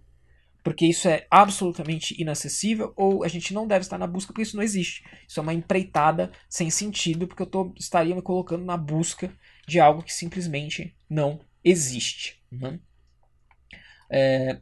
porque 0.63 0.85
isso 0.85 1.09
é 1.09 1.27
absolutamente 1.31 2.21
inacessível, 2.21 2.93
ou 2.97 3.23
a 3.23 3.29
gente 3.29 3.55
não 3.55 3.69
deve 3.69 3.85
estar 3.85 3.99
na 3.99 4.07
busca 4.07 4.33
porque 4.33 4.43
isso 4.43 4.57
não 4.57 4.65
existe. 4.65 5.05
Isso 5.29 5.39
é 5.39 5.43
uma 5.43 5.55
empreitada 5.55 6.33
sem 6.49 6.71
sentido, 6.71 7.29
porque 7.29 7.43
eu 7.43 7.47
tô, 7.47 7.73
estaria 7.79 8.17
me 8.17 8.21
colocando 8.21 8.65
na 8.65 8.77
busca 8.77 9.33
de 9.67 9.79
algo 9.79 10.03
que 10.03 10.13
simplesmente 10.13 10.93
não 11.09 11.39
existe. 11.63 12.43
Né? 12.51 12.81
É, 14.11 14.61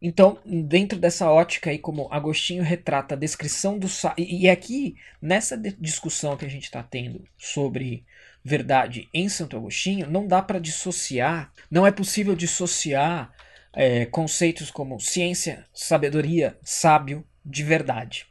então, 0.00 0.38
dentro 0.46 0.98
dessa 0.98 1.30
ótica 1.30 1.70
aí, 1.70 1.78
como 1.78 2.08
Agostinho 2.10 2.62
retrata 2.62 3.14
a 3.14 3.18
descrição 3.18 3.78
do 3.78 3.88
e 4.16 4.48
aqui 4.48 4.96
nessa 5.20 5.58
discussão 5.58 6.36
que 6.36 6.44
a 6.44 6.50
gente 6.50 6.64
está 6.64 6.82
tendo 6.82 7.24
sobre 7.36 8.06
verdade 8.44 9.08
em 9.12 9.28
Santo 9.28 9.56
Agostinho, 9.56 10.10
não 10.10 10.26
dá 10.26 10.40
para 10.40 10.58
dissociar, 10.58 11.52
não 11.70 11.86
é 11.86 11.90
possível 11.90 12.34
dissociar 12.34 13.32
é, 13.72 14.06
conceitos 14.06 14.70
como 14.70 14.98
ciência, 14.98 15.66
sabedoria, 15.72 16.58
sábio 16.62 17.24
de 17.44 17.62
verdade. 17.62 18.26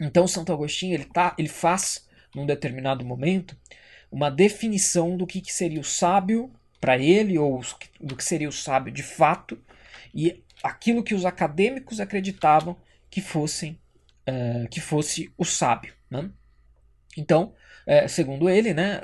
Então 0.00 0.26
Santo 0.26 0.52
Agostinho 0.52 0.94
ele, 0.94 1.04
tá, 1.04 1.34
ele 1.38 1.48
faz, 1.48 2.06
num 2.34 2.46
determinado 2.46 3.04
momento, 3.04 3.56
uma 4.10 4.30
definição 4.30 5.16
do 5.16 5.26
que, 5.26 5.40
que 5.40 5.52
seria 5.52 5.80
o 5.80 5.84
sábio 5.84 6.52
para 6.80 6.98
ele, 6.98 7.38
ou 7.38 7.60
do 8.00 8.16
que 8.16 8.24
seria 8.24 8.48
o 8.48 8.52
sábio 8.52 8.92
de 8.92 9.02
fato, 9.02 9.58
e 10.14 10.42
aquilo 10.62 11.02
que 11.02 11.14
os 11.14 11.24
acadêmicos 11.24 12.00
acreditavam 12.00 12.76
que, 13.10 13.20
fossem, 13.20 13.78
uh, 14.28 14.68
que 14.68 14.80
fosse 14.80 15.32
o 15.36 15.44
sábio. 15.44 15.94
Né? 16.10 16.30
Então, 17.16 17.54
é, 17.86 18.08
segundo 18.08 18.50
ele, 18.50 18.74
né, 18.74 19.00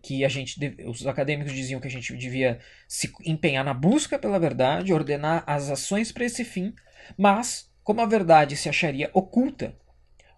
que 0.00 0.24
a 0.24 0.28
gente, 0.28 0.56
os 0.86 1.04
acadêmicos 1.06 1.52
diziam 1.52 1.80
que 1.80 1.88
a 1.88 1.90
gente 1.90 2.16
devia 2.16 2.60
se 2.86 3.12
empenhar 3.26 3.64
na 3.64 3.74
busca 3.74 4.18
pela 4.18 4.38
verdade, 4.38 4.92
ordenar 4.92 5.42
as 5.46 5.68
ações 5.68 6.12
para 6.12 6.24
esse 6.24 6.44
fim, 6.44 6.72
mas 7.18 7.68
como 7.82 8.00
a 8.00 8.06
verdade 8.06 8.56
se 8.56 8.68
acharia 8.68 9.10
oculta 9.12 9.74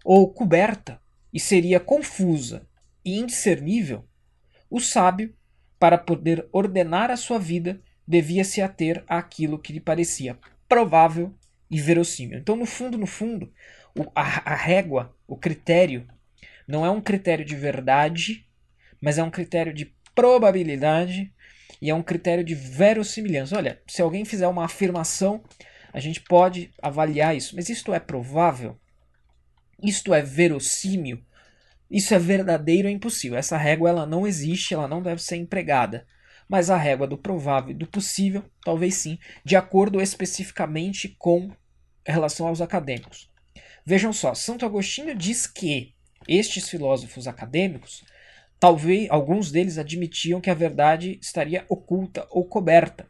ou 0.03 0.33
coberta 0.33 0.99
e 1.33 1.39
seria 1.39 1.79
confusa 1.79 2.67
e 3.05 3.19
indiscernível, 3.19 4.05
o 4.71 4.81
sábio, 4.81 5.35
para 5.79 5.99
poder 5.99 6.49
ordenar 6.51 7.11
a 7.11 7.17
sua 7.17 7.39
vida, 7.39 7.81
devia 8.09 8.45
se 8.45 8.63
ater 8.63 9.05
àquilo 9.07 9.59
que 9.59 9.73
lhe 9.73 9.81
parecia 9.81 10.39
provável 10.69 11.35
e 11.71 11.81
verossímil. 11.81 12.39
Então, 12.39 12.57
no 12.57 12.65
fundo, 12.65 12.97
no 12.97 13.07
fundo, 13.07 13.53
o, 13.99 14.05
a, 14.15 14.53
a 14.53 14.55
régua, 14.55 15.15
o 15.27 15.37
critério 15.37 16.07
não 16.73 16.87
é 16.87 16.91
um 16.91 17.03
critério 17.03 17.45
de 17.45 17.55
verdade, 17.55 18.47
mas 18.99 19.19
é 19.19 19.23
um 19.23 19.31
critério 19.31 19.75
de 19.75 19.95
probabilidade 20.15 21.31
e 21.83 21.91
é 21.91 21.95
um 21.95 22.03
critério 22.03 22.43
de 22.43 22.55
verossimilhança. 22.55 23.59
Olha, 23.59 23.83
se 23.87 24.01
alguém 24.01 24.25
fizer 24.25 24.49
uma 24.49 24.65
afirmação, 24.65 25.45
a 25.93 26.01
gente 26.01 26.23
pode 26.23 26.71
avaliar 26.81 27.37
isso, 27.37 27.55
mas 27.55 27.69
isto 27.69 27.93
é 27.93 28.01
provável? 28.01 28.81
Isto 29.83 30.15
é 30.15 30.23
verossímil? 30.23 31.23
Isso 31.91 32.15
é 32.15 32.19
verdadeiro 32.19 32.89
ou 32.89 32.95
impossível? 32.95 33.37
Essa 33.37 33.59
régua 33.59 33.91
ela 33.91 34.07
não 34.07 34.27
existe, 34.27 34.73
ela 34.73 34.89
não 34.89 35.03
deve 35.03 35.23
ser 35.23 35.37
empregada. 35.37 36.07
Mas 36.49 36.71
a 36.71 36.77
régua 36.79 37.07
do 37.07 37.19
provável 37.19 37.73
e 37.73 37.75
do 37.75 37.87
possível, 37.87 38.43
talvez 38.65 38.95
sim, 38.95 39.19
de 39.45 39.57
acordo 39.57 40.01
especificamente 40.01 41.15
com 41.19 41.51
relação 42.07 42.47
aos 42.47 42.63
acadêmicos. 42.63 43.31
Vejam 43.85 44.11
só, 44.11 44.33
Santo 44.33 44.65
Agostinho 44.65 45.15
diz 45.15 45.47
que 45.47 45.95
estes 46.29 46.69
filósofos 46.69 47.27
acadêmicos, 47.27 48.05
talvez 48.59 49.09
alguns 49.11 49.51
deles 49.51 49.79
admitiam 49.79 50.41
que 50.41 50.51
a 50.51 50.55
verdade 50.55 51.19
estaria 51.21 51.65
oculta 51.69 52.27
ou 52.31 52.45
coberta. 52.45 53.07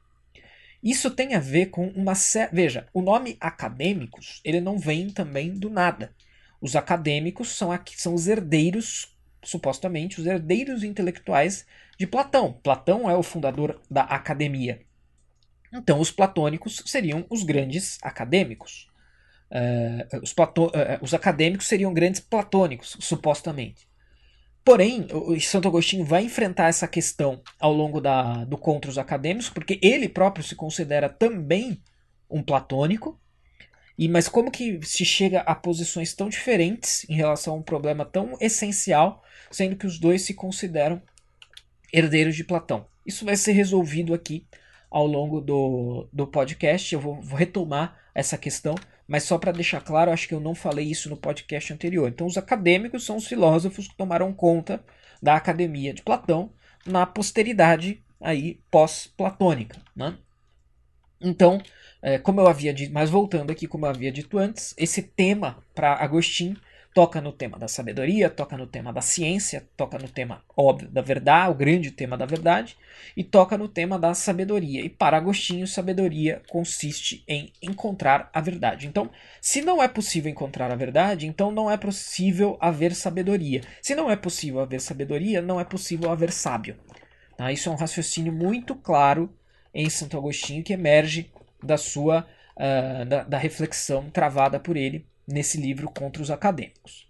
Isso 0.82 1.10
tem 1.10 1.34
a 1.34 1.38
ver 1.38 1.66
com 1.66 1.88
uma 1.88 2.14
veja, 2.52 2.88
o 2.92 3.00
nome 3.00 3.36
acadêmicos, 3.40 4.40
ele 4.44 4.60
não 4.60 4.78
vem 4.78 5.10
também 5.10 5.52
do 5.52 5.70
nada. 5.70 6.12
Os 6.60 6.74
acadêmicos 6.74 7.56
são 7.56 7.70
aqui 7.70 8.00
são 8.00 8.14
os 8.14 8.28
herdeiros, 8.28 9.16
supostamente 9.42 10.20
os 10.20 10.26
herdeiros 10.26 10.82
intelectuais 10.82 11.66
de 11.98 12.06
Platão. 12.06 12.52
Platão 12.62 13.08
é 13.08 13.16
o 13.16 13.22
fundador 13.22 13.80
da 13.90 14.02
academia. 14.02 14.80
Então, 15.72 15.98
os 15.98 16.10
platônicos 16.10 16.82
seriam 16.84 17.24
os 17.30 17.42
grandes 17.42 17.98
acadêmicos. 18.02 18.88
Uh, 19.52 20.22
os, 20.22 20.32
platô, 20.32 20.68
uh, 20.68 20.98
os, 21.02 21.12
acadêmicos 21.12 21.68
seriam 21.68 21.92
grandes 21.92 22.20
platônicos, 22.20 22.96
supostamente. 23.00 23.86
Porém, 24.64 25.06
o, 25.12 25.38
Santo 25.40 25.68
Agostinho 25.68 26.06
vai 26.06 26.24
enfrentar 26.24 26.68
essa 26.68 26.88
questão 26.88 27.42
ao 27.60 27.70
longo 27.70 28.00
da, 28.00 28.44
do 28.44 28.56
contra 28.56 28.90
os 28.90 28.96
acadêmicos, 28.96 29.50
porque 29.50 29.78
ele 29.82 30.08
próprio 30.08 30.42
se 30.42 30.54
considera 30.54 31.06
também 31.06 31.82
um 32.30 32.42
platônico. 32.42 33.20
E 33.98 34.08
mas 34.08 34.26
como 34.26 34.50
que 34.50 34.80
se 34.82 35.04
chega 35.04 35.40
a 35.40 35.54
posições 35.54 36.14
tão 36.14 36.30
diferentes 36.30 37.04
em 37.10 37.14
relação 37.14 37.54
a 37.54 37.56
um 37.58 37.62
problema 37.62 38.06
tão 38.06 38.38
essencial, 38.40 39.22
sendo 39.50 39.76
que 39.76 39.86
os 39.86 39.98
dois 39.98 40.22
se 40.22 40.32
consideram 40.32 41.02
herdeiros 41.92 42.34
de 42.34 42.44
Platão? 42.44 42.86
Isso 43.04 43.24
vai 43.24 43.36
ser 43.36 43.52
resolvido 43.52 44.14
aqui 44.14 44.46
ao 44.90 45.06
longo 45.06 45.40
do, 45.42 46.08
do 46.10 46.26
podcast. 46.26 46.94
Eu 46.94 47.00
vou, 47.00 47.20
vou 47.20 47.38
retomar 47.38 47.98
essa 48.14 48.38
questão, 48.38 48.74
mas 49.12 49.24
só 49.24 49.36
para 49.36 49.52
deixar 49.52 49.82
claro, 49.82 50.10
acho 50.10 50.26
que 50.26 50.32
eu 50.32 50.40
não 50.40 50.54
falei 50.54 50.86
isso 50.86 51.10
no 51.10 51.18
podcast 51.18 51.70
anterior. 51.70 52.08
Então, 52.08 52.26
os 52.26 52.38
acadêmicos 52.38 53.04
são 53.04 53.16
os 53.18 53.26
filósofos 53.26 53.86
que 53.86 53.94
tomaram 53.94 54.32
conta 54.32 54.82
da 55.22 55.36
academia 55.36 55.92
de 55.92 56.00
Platão 56.00 56.50
na 56.86 57.04
posteridade 57.04 58.02
aí 58.18 58.58
pós-platônica, 58.70 59.78
né? 59.94 60.16
Então, 61.20 61.60
é, 62.00 62.16
como 62.18 62.40
eu 62.40 62.48
havia 62.48 62.72
dito, 62.72 62.90
mas 62.90 63.10
voltando 63.10 63.50
aqui, 63.50 63.66
como 63.66 63.84
eu 63.84 63.90
havia 63.90 64.10
dito 64.10 64.38
antes, 64.38 64.74
esse 64.78 65.02
tema 65.02 65.62
para 65.74 65.92
Agostinho 65.92 66.56
toca 66.94 67.20
no 67.20 67.32
tema 67.32 67.58
da 67.58 67.68
sabedoria, 67.68 68.28
toca 68.28 68.56
no 68.56 68.66
tema 68.66 68.92
da 68.92 69.00
ciência, 69.00 69.66
toca 69.76 69.98
no 69.98 70.08
tema 70.08 70.44
óbvio 70.54 70.88
da 70.88 71.00
verdade, 71.00 71.50
o 71.50 71.54
grande 71.54 71.90
tema 71.90 72.18
da 72.18 72.26
verdade, 72.26 72.76
e 73.16 73.24
toca 73.24 73.56
no 73.56 73.66
tema 73.66 73.98
da 73.98 74.12
sabedoria. 74.14 74.82
E 74.82 74.88
para 74.90 75.16
Agostinho, 75.16 75.66
sabedoria 75.66 76.42
consiste 76.50 77.24
em 77.26 77.52
encontrar 77.62 78.30
a 78.32 78.40
verdade. 78.40 78.86
Então, 78.86 79.10
se 79.40 79.62
não 79.62 79.82
é 79.82 79.88
possível 79.88 80.30
encontrar 80.30 80.70
a 80.70 80.76
verdade, 80.76 81.26
então 81.26 81.50
não 81.50 81.70
é 81.70 81.76
possível 81.76 82.58
haver 82.60 82.94
sabedoria. 82.94 83.62
Se 83.80 83.94
não 83.94 84.10
é 84.10 84.16
possível 84.16 84.60
haver 84.60 84.80
sabedoria, 84.80 85.40
não 85.40 85.58
é 85.58 85.64
possível 85.64 86.10
haver 86.10 86.30
sábio. 86.30 86.76
Tá? 87.36 87.50
Isso 87.50 87.68
é 87.68 87.72
um 87.72 87.76
raciocínio 87.76 88.32
muito 88.32 88.74
claro 88.74 89.34
em 89.74 89.88
Santo 89.88 90.18
Agostinho 90.18 90.62
que 90.62 90.74
emerge 90.74 91.30
da 91.62 91.78
sua 91.78 92.26
uh, 92.56 93.04
da, 93.06 93.22
da 93.22 93.38
reflexão 93.38 94.10
travada 94.10 94.60
por 94.60 94.76
ele 94.76 95.06
nesse 95.26 95.60
livro 95.60 95.88
contra 95.90 96.22
os 96.22 96.30
acadêmicos. 96.30 97.08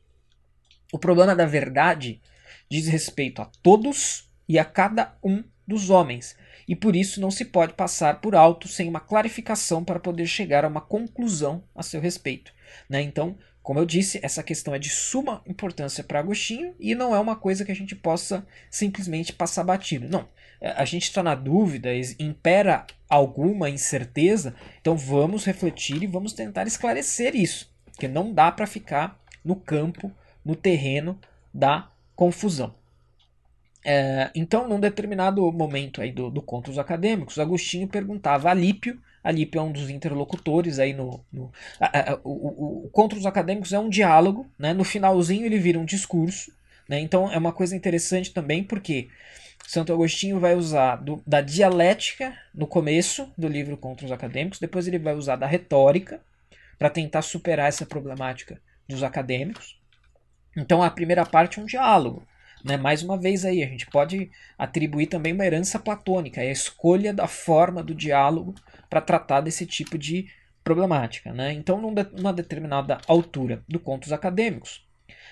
O 0.92 0.98
problema 0.98 1.34
da 1.34 1.46
verdade 1.46 2.20
diz 2.68 2.86
respeito 2.86 3.40
a 3.40 3.50
todos 3.62 4.30
e 4.48 4.58
a 4.58 4.64
cada 4.64 5.16
um 5.22 5.42
dos 5.66 5.90
homens, 5.90 6.36
e 6.66 6.76
por 6.76 6.94
isso 6.94 7.20
não 7.20 7.30
se 7.30 7.44
pode 7.44 7.74
passar 7.74 8.20
por 8.20 8.34
alto 8.34 8.68
sem 8.68 8.88
uma 8.88 9.00
clarificação 9.00 9.84
para 9.84 10.00
poder 10.00 10.26
chegar 10.26 10.64
a 10.64 10.68
uma 10.68 10.80
conclusão 10.80 11.64
a 11.74 11.82
seu 11.82 12.00
respeito. 12.00 12.52
Né? 12.88 13.00
Então, 13.00 13.38
como 13.62 13.78
eu 13.78 13.86
disse, 13.86 14.18
essa 14.22 14.42
questão 14.42 14.74
é 14.74 14.78
de 14.78 14.90
suma 14.90 15.40
importância 15.46 16.02
para 16.02 16.18
Agostinho 16.18 16.74
e 16.80 16.94
não 16.94 17.14
é 17.14 17.20
uma 17.20 17.36
coisa 17.36 17.64
que 17.64 17.70
a 17.70 17.76
gente 17.76 17.94
possa 17.94 18.44
simplesmente 18.70 19.32
passar 19.32 19.62
batido. 19.62 20.08
Não. 20.08 20.28
É, 20.60 20.70
a 20.72 20.84
gente 20.84 21.04
está 21.04 21.22
na 21.22 21.34
dúvida, 21.34 21.90
impera 22.18 22.86
alguma 23.08 23.70
incerteza, 23.70 24.54
então 24.80 24.96
vamos 24.96 25.44
refletir 25.44 26.02
e 26.02 26.06
vamos 26.06 26.32
tentar 26.32 26.66
esclarecer 26.66 27.36
isso. 27.36 27.71
Porque 28.02 28.12
não 28.12 28.32
dá 28.32 28.50
para 28.50 28.66
ficar 28.66 29.16
no 29.44 29.54
campo, 29.54 30.10
no 30.44 30.56
terreno 30.56 31.16
da 31.54 31.88
confusão. 32.16 32.74
É, 33.84 34.28
então, 34.34 34.68
num 34.68 34.80
determinado 34.80 35.52
momento 35.52 36.02
aí 36.02 36.10
do, 36.10 36.28
do 36.28 36.42
Contos 36.42 36.80
Acadêmicos, 36.80 37.38
Agostinho 37.38 37.86
perguntava 37.86 38.50
a 38.50 38.54
Lípio, 38.54 39.00
a 39.22 39.30
Lípio 39.30 39.60
é 39.60 39.62
um 39.62 39.70
dos 39.70 39.88
interlocutores 39.88 40.80
aí 40.80 40.92
no... 40.92 41.24
no 41.32 41.52
a, 41.78 42.14
a, 42.14 42.20
o, 42.24 42.30
o, 42.30 42.86
o 42.86 42.88
Contos 42.90 43.24
Acadêmicos 43.24 43.72
é 43.72 43.78
um 43.78 43.88
diálogo, 43.88 44.50
né? 44.58 44.72
no 44.72 44.82
finalzinho 44.82 45.46
ele 45.46 45.60
vira 45.60 45.78
um 45.78 45.84
discurso, 45.84 46.50
né? 46.88 46.98
então 46.98 47.30
é 47.30 47.38
uma 47.38 47.52
coisa 47.52 47.76
interessante 47.76 48.32
também 48.32 48.64
porque 48.64 49.10
Santo 49.64 49.92
Agostinho 49.92 50.40
vai 50.40 50.56
usar 50.56 50.96
do, 50.96 51.22
da 51.24 51.40
dialética 51.40 52.36
no 52.52 52.66
começo 52.66 53.32
do 53.38 53.46
livro 53.46 53.76
Contos 53.76 54.10
Acadêmicos, 54.10 54.58
depois 54.58 54.88
ele 54.88 54.98
vai 54.98 55.14
usar 55.14 55.36
da 55.36 55.46
retórica 55.46 56.20
para 56.82 56.90
tentar 56.90 57.22
superar 57.22 57.68
essa 57.68 57.86
problemática 57.86 58.60
dos 58.88 59.04
acadêmicos. 59.04 59.80
Então 60.56 60.82
a 60.82 60.90
primeira 60.90 61.24
parte 61.24 61.60
é 61.60 61.62
um 61.62 61.64
diálogo, 61.64 62.26
né? 62.64 62.76
Mais 62.76 63.04
uma 63.04 63.16
vez 63.16 63.44
aí, 63.44 63.62
a 63.62 63.68
gente 63.68 63.86
pode 63.86 64.28
atribuir 64.58 65.06
também 65.06 65.32
uma 65.32 65.46
herança 65.46 65.78
platônica, 65.78 66.42
é 66.42 66.48
a 66.48 66.50
escolha 66.50 67.14
da 67.14 67.28
forma 67.28 67.84
do 67.84 67.94
diálogo 67.94 68.56
para 68.90 69.00
tratar 69.00 69.42
desse 69.42 69.64
tipo 69.64 69.96
de 69.96 70.26
problemática. 70.64 71.32
Né? 71.32 71.52
Então, 71.52 71.80
numa 71.80 72.32
determinada 72.32 72.98
altura 73.06 73.62
do 73.68 73.78
Contos 73.78 74.12
Acadêmicos, 74.12 74.84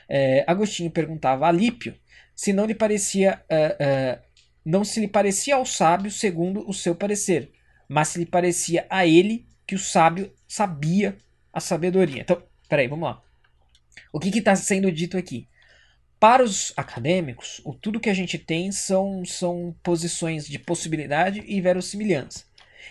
é, 0.09 0.45
Agostinho 0.47 0.93
perguntava 0.93 1.49
a 1.49 1.53
Lípio 1.53 1.97
se 2.33 2.53
não 2.53 2.65
lhe 2.65 2.77
parecia 2.77 3.43
é, 3.49 3.77
é, 3.81 4.23
não 4.65 4.85
se 4.85 5.01
lhe 5.01 5.09
parecia 5.09 5.57
ao 5.57 5.67
sábio 5.67 6.13
segundo 6.13 6.65
o 6.69 6.73
seu 6.73 6.95
parecer, 6.95 7.51
mas 7.89 8.07
se 8.07 8.21
lhe 8.21 8.27
parecia 8.27 8.87
a 8.89 9.05
ele 9.05 9.49
que 9.67 9.75
o 9.75 9.81
sábio 9.81 10.33
sabia 10.47 11.19
a 11.53 11.61
sabedoria. 11.61 12.23
Então, 12.23 12.43
peraí, 12.69 12.89
vamos 12.89 13.09
lá. 13.09 13.23
O 14.13 14.19
que 14.19 14.37
está 14.39 14.55
sendo 14.57 14.91
dito 14.91 15.17
aqui? 15.17 15.49
Para 16.19 16.43
os 16.45 16.73
acadêmicos, 16.77 17.61
o 17.65 17.73
tudo 17.73 18.01
que 18.01 18.11
a 18.11 18.15
gente 18.15 18.39
tem 18.39 18.71
são, 18.71 19.25
são 19.25 19.75
posições 19.83 20.47
de 20.47 20.59
possibilidade 20.59 21.43
e 21.47 21.61
verossimilhança. 21.61 22.45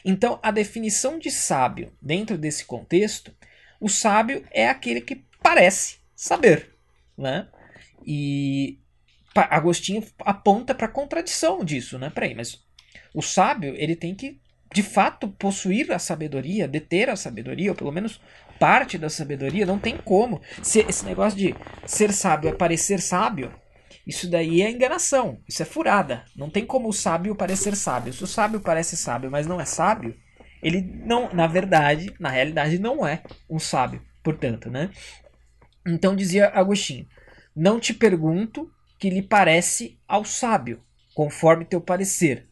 Então, 0.03 0.39
a 0.41 0.51
definição 0.51 1.19
de 1.19 1.29
sábio 1.29 1.91
dentro 2.01 2.37
desse 2.37 2.65
contexto, 2.65 3.31
o 3.79 3.87
sábio 3.87 4.43
é 4.51 4.67
aquele 4.67 5.01
que 5.01 5.23
parece 5.41 5.97
saber. 6.15 6.75
Né? 7.17 7.47
E 8.05 8.79
Agostinho 9.35 10.03
aponta 10.19 10.73
para 10.73 10.87
a 10.87 10.91
contradição 10.91 11.63
disso. 11.63 11.99
Né? 11.99 12.09
Peraí, 12.09 12.33
mas 12.33 12.63
o 13.13 13.21
sábio 13.21 13.75
ele 13.77 13.95
tem 13.95 14.15
que 14.15 14.39
de 14.73 14.83
fato 14.83 15.27
possuir 15.27 15.91
a 15.91 15.99
sabedoria, 15.99 16.67
deter 16.67 17.09
a 17.09 17.15
sabedoria, 17.15 17.71
ou 17.71 17.75
pelo 17.75 17.91
menos 17.91 18.21
parte 18.59 18.97
da 18.97 19.09
sabedoria, 19.09 19.65
não 19.65 19.79
tem 19.79 19.97
como. 19.97 20.41
Se, 20.61 20.79
esse 20.79 21.05
negócio 21.05 21.37
de 21.37 21.55
ser 21.85 22.11
sábio 22.11 22.49
é 22.49 22.53
parecer 22.53 22.99
sábio, 22.99 23.51
isso 24.05 24.29
daí 24.29 24.61
é 24.61 24.69
enganação, 24.69 25.39
isso 25.47 25.61
é 25.61 25.65
furada. 25.65 26.25
Não 26.35 26.49
tem 26.49 26.65
como 26.65 26.89
o 26.89 26.93
sábio 26.93 27.35
parecer 27.35 27.75
sábio. 27.75 28.11
Se 28.11 28.23
o 28.23 28.27
sábio 28.27 28.59
parece 28.59 28.97
sábio, 28.97 29.31
mas 29.31 29.47
não 29.47 29.61
é 29.61 29.65
sábio, 29.65 30.15
ele 30.61 30.81
não, 30.81 31.31
na 31.33 31.47
verdade, 31.47 32.13
na 32.19 32.29
realidade, 32.29 32.79
não 32.79 33.07
é 33.07 33.23
um 33.49 33.59
sábio, 33.59 34.01
portanto, 34.23 34.69
né? 34.69 34.89
Então 35.87 36.15
dizia 36.15 36.49
Agostinho: 36.49 37.07
Não 37.55 37.79
te 37.79 37.93
pergunto 37.93 38.69
que 38.97 39.09
lhe 39.09 39.21
parece 39.21 39.97
ao 40.07 40.25
sábio, 40.25 40.83
conforme 41.15 41.63
teu 41.63 41.79
parecer, 41.79 42.48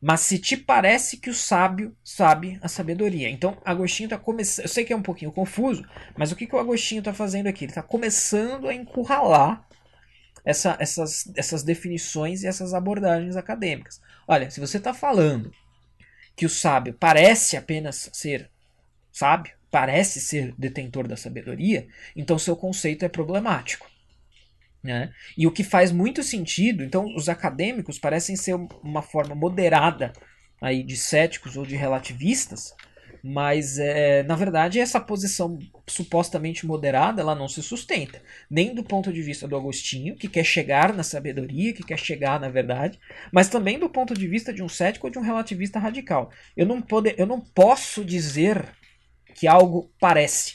mas 0.00 0.20
se 0.20 0.38
te 0.38 0.56
parece 0.56 1.16
que 1.16 1.30
o 1.30 1.34
sábio 1.34 1.96
sabe 2.04 2.58
a 2.62 2.68
sabedoria. 2.68 3.28
Então, 3.28 3.56
Agostinho 3.64 4.06
está 4.06 4.18
começando. 4.18 4.64
Eu 4.64 4.68
sei 4.68 4.84
que 4.84 4.92
é 4.92 4.96
um 4.96 5.02
pouquinho 5.02 5.32
confuso, 5.32 5.84
mas 6.16 6.30
o 6.30 6.36
que, 6.36 6.46
que 6.46 6.54
o 6.54 6.58
Agostinho 6.58 7.00
está 7.00 7.14
fazendo 7.14 7.46
aqui? 7.46 7.64
Ele 7.64 7.70
está 7.70 7.82
começando 7.82 8.68
a 8.68 8.74
encurralar 8.74 9.66
essa, 10.44 10.76
essas, 10.78 11.30
essas 11.34 11.62
definições 11.62 12.42
e 12.42 12.46
essas 12.46 12.72
abordagens 12.72 13.36
acadêmicas. 13.36 14.00
Olha, 14.28 14.50
se 14.50 14.60
você 14.60 14.76
está 14.78 14.94
falando 14.94 15.52
que 16.36 16.46
o 16.46 16.50
sábio 16.50 16.94
parece 16.94 17.56
apenas 17.56 18.10
ser 18.12 18.50
sábio, 19.10 19.54
parece 19.70 20.20
ser 20.20 20.54
detentor 20.56 21.08
da 21.08 21.16
sabedoria, 21.16 21.88
então 22.14 22.38
seu 22.38 22.56
conceito 22.56 23.04
é 23.04 23.08
problemático. 23.08 23.90
Né? 24.86 25.10
E 25.36 25.48
o 25.48 25.50
que 25.50 25.64
faz 25.64 25.90
muito 25.90 26.22
sentido, 26.22 26.84
então 26.84 27.12
os 27.16 27.28
acadêmicos 27.28 27.98
parecem 27.98 28.36
ser 28.36 28.54
uma 28.84 29.02
forma 29.02 29.34
moderada 29.34 30.12
aí 30.62 30.84
de 30.84 30.96
céticos 30.96 31.56
ou 31.56 31.66
de 31.66 31.74
relativistas, 31.74 32.72
mas 33.20 33.80
é, 33.80 34.22
na 34.22 34.36
verdade 34.36 34.78
essa 34.78 35.00
posição 35.00 35.58
supostamente 35.88 36.64
moderada 36.64 37.20
ela 37.20 37.34
não 37.34 37.48
se 37.48 37.60
sustenta, 37.64 38.22
nem 38.48 38.72
do 38.72 38.84
ponto 38.84 39.12
de 39.12 39.20
vista 39.20 39.48
do 39.48 39.56
Agostinho, 39.56 40.14
que 40.14 40.28
quer 40.28 40.44
chegar 40.44 40.94
na 40.94 41.02
sabedoria, 41.02 41.72
que 41.72 41.82
quer 41.82 41.98
chegar 41.98 42.38
na 42.38 42.48
verdade, 42.48 43.00
mas 43.32 43.48
também 43.48 43.80
do 43.80 43.88
ponto 43.88 44.14
de 44.14 44.28
vista 44.28 44.52
de 44.52 44.62
um 44.62 44.68
cético 44.68 45.08
ou 45.08 45.10
de 45.10 45.18
um 45.18 45.22
relativista 45.22 45.80
radical. 45.80 46.30
Eu 46.56 46.64
não, 46.64 46.80
pode, 46.80 47.12
eu 47.18 47.26
não 47.26 47.40
posso 47.40 48.04
dizer 48.04 48.64
que 49.34 49.48
algo 49.48 49.90
parece, 49.98 50.54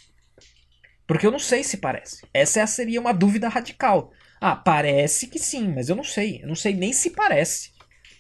porque 1.06 1.28
eu 1.28 1.32
não 1.32 1.40
sei 1.40 1.62
se 1.62 1.76
parece. 1.76 2.26
Essa 2.34 2.66
seria 2.66 3.02
uma 3.02 3.12
dúvida 3.12 3.50
radical. 3.50 4.14
Ah, 4.44 4.56
parece 4.56 5.28
que 5.28 5.38
sim, 5.38 5.68
mas 5.68 5.88
eu 5.88 5.96
não 5.96 6.04
sei. 6.04 6.42
Eu 6.42 6.48
não 6.48 6.56
sei 6.56 6.74
nem 6.74 6.92
se 6.92 7.12
parece, 7.12 7.72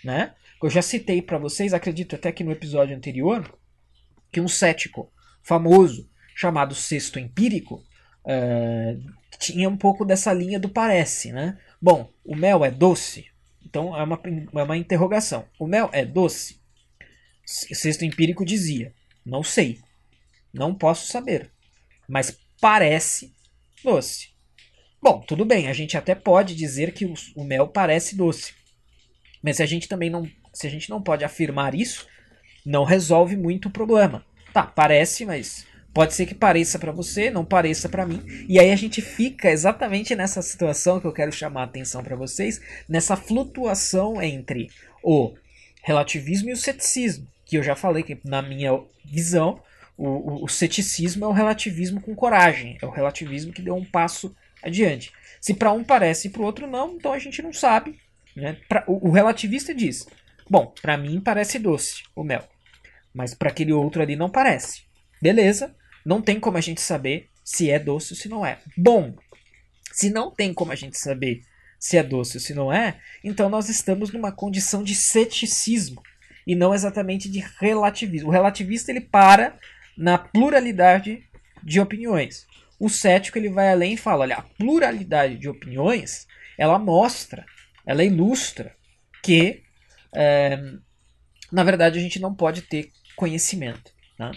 né? 0.03 0.35
Eu 0.61 0.69
já 0.69 0.83
citei 0.83 1.19
para 1.19 1.39
vocês, 1.39 1.73
acredito 1.73 2.15
até 2.15 2.31
que 2.31 2.43
no 2.43 2.51
episódio 2.51 2.95
anterior, 2.95 3.57
que 4.31 4.39
um 4.39 4.47
cético 4.47 5.11
famoso 5.41 6.07
chamado 6.35 6.75
Sexto 6.75 7.17
Empírico 7.17 7.83
uh, 8.23 9.13
tinha 9.39 9.67
um 9.67 9.75
pouco 9.75 10.05
dessa 10.05 10.31
linha 10.31 10.59
do 10.59 10.69
parece, 10.69 11.31
né? 11.31 11.57
Bom, 11.81 12.13
o 12.23 12.35
mel 12.35 12.63
é 12.63 12.69
doce? 12.69 13.25
Então 13.65 13.97
é 13.97 14.03
uma, 14.03 14.21
é 14.53 14.63
uma 14.63 14.77
interrogação. 14.77 15.47
O 15.57 15.65
mel 15.65 15.89
é 15.91 16.05
doce? 16.05 16.61
Sexto 17.43 18.05
Empírico 18.05 18.45
dizia: 18.45 18.93
não 19.25 19.41
sei, 19.41 19.79
não 20.53 20.75
posso 20.75 21.07
saber, 21.07 21.51
mas 22.07 22.37
parece 22.59 23.33
doce. 23.83 24.30
Bom, 25.01 25.19
tudo 25.19 25.43
bem, 25.43 25.67
a 25.67 25.73
gente 25.73 25.97
até 25.97 26.13
pode 26.13 26.53
dizer 26.53 26.93
que 26.93 27.05
o, 27.05 27.13
o 27.35 27.43
mel 27.43 27.67
parece 27.67 28.15
doce. 28.15 28.53
Mas 29.41 29.57
se 29.57 29.63
a 29.63 29.65
gente 29.65 29.89
também 29.89 30.11
não, 30.11 30.29
se 30.53 30.67
a 30.67 30.69
gente 30.69 30.91
não 30.91 31.01
pode 31.01 31.25
afirmar 31.25 31.73
isso, 31.73 32.05
não 32.63 32.83
resolve 32.83 33.35
muito 33.35 33.67
o 33.67 33.71
problema. 33.71 34.23
Tá, 34.53 34.61
parece, 34.61 35.25
mas 35.25 35.65
pode 35.91 36.13
ser 36.13 36.27
que 36.27 36.35
pareça 36.35 36.77
para 36.77 36.91
você, 36.91 37.31
não 37.31 37.43
pareça 37.43 37.89
para 37.89 38.05
mim. 38.05 38.23
E 38.47 38.59
aí 38.59 38.69
a 38.69 38.75
gente 38.75 39.01
fica 39.01 39.49
exatamente 39.49 40.13
nessa 40.13 40.39
situação 40.43 40.99
que 40.99 41.07
eu 41.07 41.13
quero 41.13 41.31
chamar 41.31 41.61
a 41.61 41.65
atenção 41.65 42.03
para 42.03 42.15
vocês, 42.15 42.61
nessa 42.87 43.15
flutuação 43.15 44.21
entre 44.21 44.69
o 45.03 45.33
relativismo 45.81 46.49
e 46.49 46.53
o 46.53 46.57
ceticismo, 46.57 47.27
que 47.43 47.57
eu 47.57 47.63
já 47.63 47.75
falei 47.75 48.03
que 48.03 48.19
na 48.23 48.43
minha 48.43 48.79
visão, 49.03 49.63
o, 49.97 50.07
o, 50.07 50.43
o 50.45 50.47
ceticismo 50.47 51.25
é 51.25 51.27
o 51.27 51.33
relativismo 51.33 51.99
com 51.99 52.13
coragem, 52.13 52.77
é 52.79 52.85
o 52.85 52.91
relativismo 52.91 53.51
que 53.51 53.63
deu 53.63 53.75
um 53.75 53.83
passo 53.83 54.35
adiante. 54.63 55.11
Se 55.39 55.53
para 55.53 55.71
um 55.71 55.83
parece 55.83 56.27
e 56.27 56.31
para 56.31 56.41
o 56.41 56.45
outro 56.45 56.67
não, 56.67 56.95
então 56.95 57.13
a 57.13 57.19
gente 57.19 57.41
não 57.41 57.51
sabe. 57.51 57.99
Né? 58.35 58.57
Pra, 58.67 58.83
o, 58.87 59.09
o 59.09 59.11
relativista 59.11 59.73
diz: 59.73 60.07
bom, 60.49 60.73
para 60.81 60.97
mim 60.97 61.19
parece 61.19 61.59
doce 61.59 62.03
o 62.15 62.23
mel, 62.23 62.47
mas 63.13 63.33
para 63.33 63.49
aquele 63.49 63.73
outro 63.73 64.01
ali 64.01 64.15
não 64.15 64.29
parece. 64.29 64.83
Beleza, 65.21 65.75
não 66.05 66.21
tem 66.21 66.39
como 66.39 66.57
a 66.57 66.61
gente 66.61 66.81
saber 66.81 67.29
se 67.43 67.69
é 67.69 67.79
doce 67.79 68.13
ou 68.13 68.17
se 68.17 68.29
não 68.29 68.45
é. 68.45 68.59
Bom, 68.77 69.15
se 69.91 70.09
não 70.09 70.31
tem 70.31 70.53
como 70.53 70.71
a 70.71 70.75
gente 70.75 70.97
saber 70.97 71.43
se 71.79 71.97
é 71.97 72.03
doce 72.03 72.37
ou 72.37 72.41
se 72.41 72.53
não 72.53 72.71
é, 72.71 72.99
então 73.23 73.49
nós 73.49 73.67
estamos 73.67 74.11
numa 74.11 74.31
condição 74.31 74.83
de 74.83 74.93
ceticismo 74.93 76.01
e 76.45 76.55
não 76.55 76.73
exatamente 76.73 77.29
de 77.29 77.43
relativismo. 77.59 78.29
O 78.29 78.31
relativista 78.31 78.91
ele 78.91 79.01
para 79.01 79.57
na 79.97 80.17
pluralidade 80.17 81.23
de 81.63 81.79
opiniões. 81.79 82.47
O 82.81 82.89
cético 82.89 83.37
ele 83.37 83.47
vai 83.47 83.71
além 83.71 83.93
e 83.93 83.97
fala, 83.97 84.21
olha, 84.21 84.37
a 84.37 84.41
pluralidade 84.41 85.37
de 85.37 85.47
opiniões, 85.47 86.25
ela 86.57 86.79
mostra, 86.79 87.45
ela 87.85 88.03
ilustra 88.03 88.75
que, 89.21 89.61
é, 90.15 90.59
na 91.51 91.63
verdade, 91.63 91.99
a 91.99 92.01
gente 92.01 92.19
não 92.19 92.33
pode 92.33 92.63
ter 92.63 92.89
conhecimento. 93.15 93.91
Né? 94.17 94.31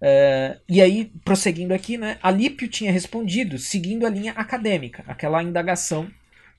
É, 0.00 0.58
e 0.68 0.80
aí, 0.80 1.10
prosseguindo 1.24 1.74
aqui, 1.74 1.98
né, 1.98 2.16
Alípio 2.22 2.68
tinha 2.68 2.92
respondido 2.92 3.58
seguindo 3.58 4.06
a 4.06 4.10
linha 4.10 4.34
acadêmica, 4.36 5.02
aquela 5.08 5.42
indagação 5.42 6.08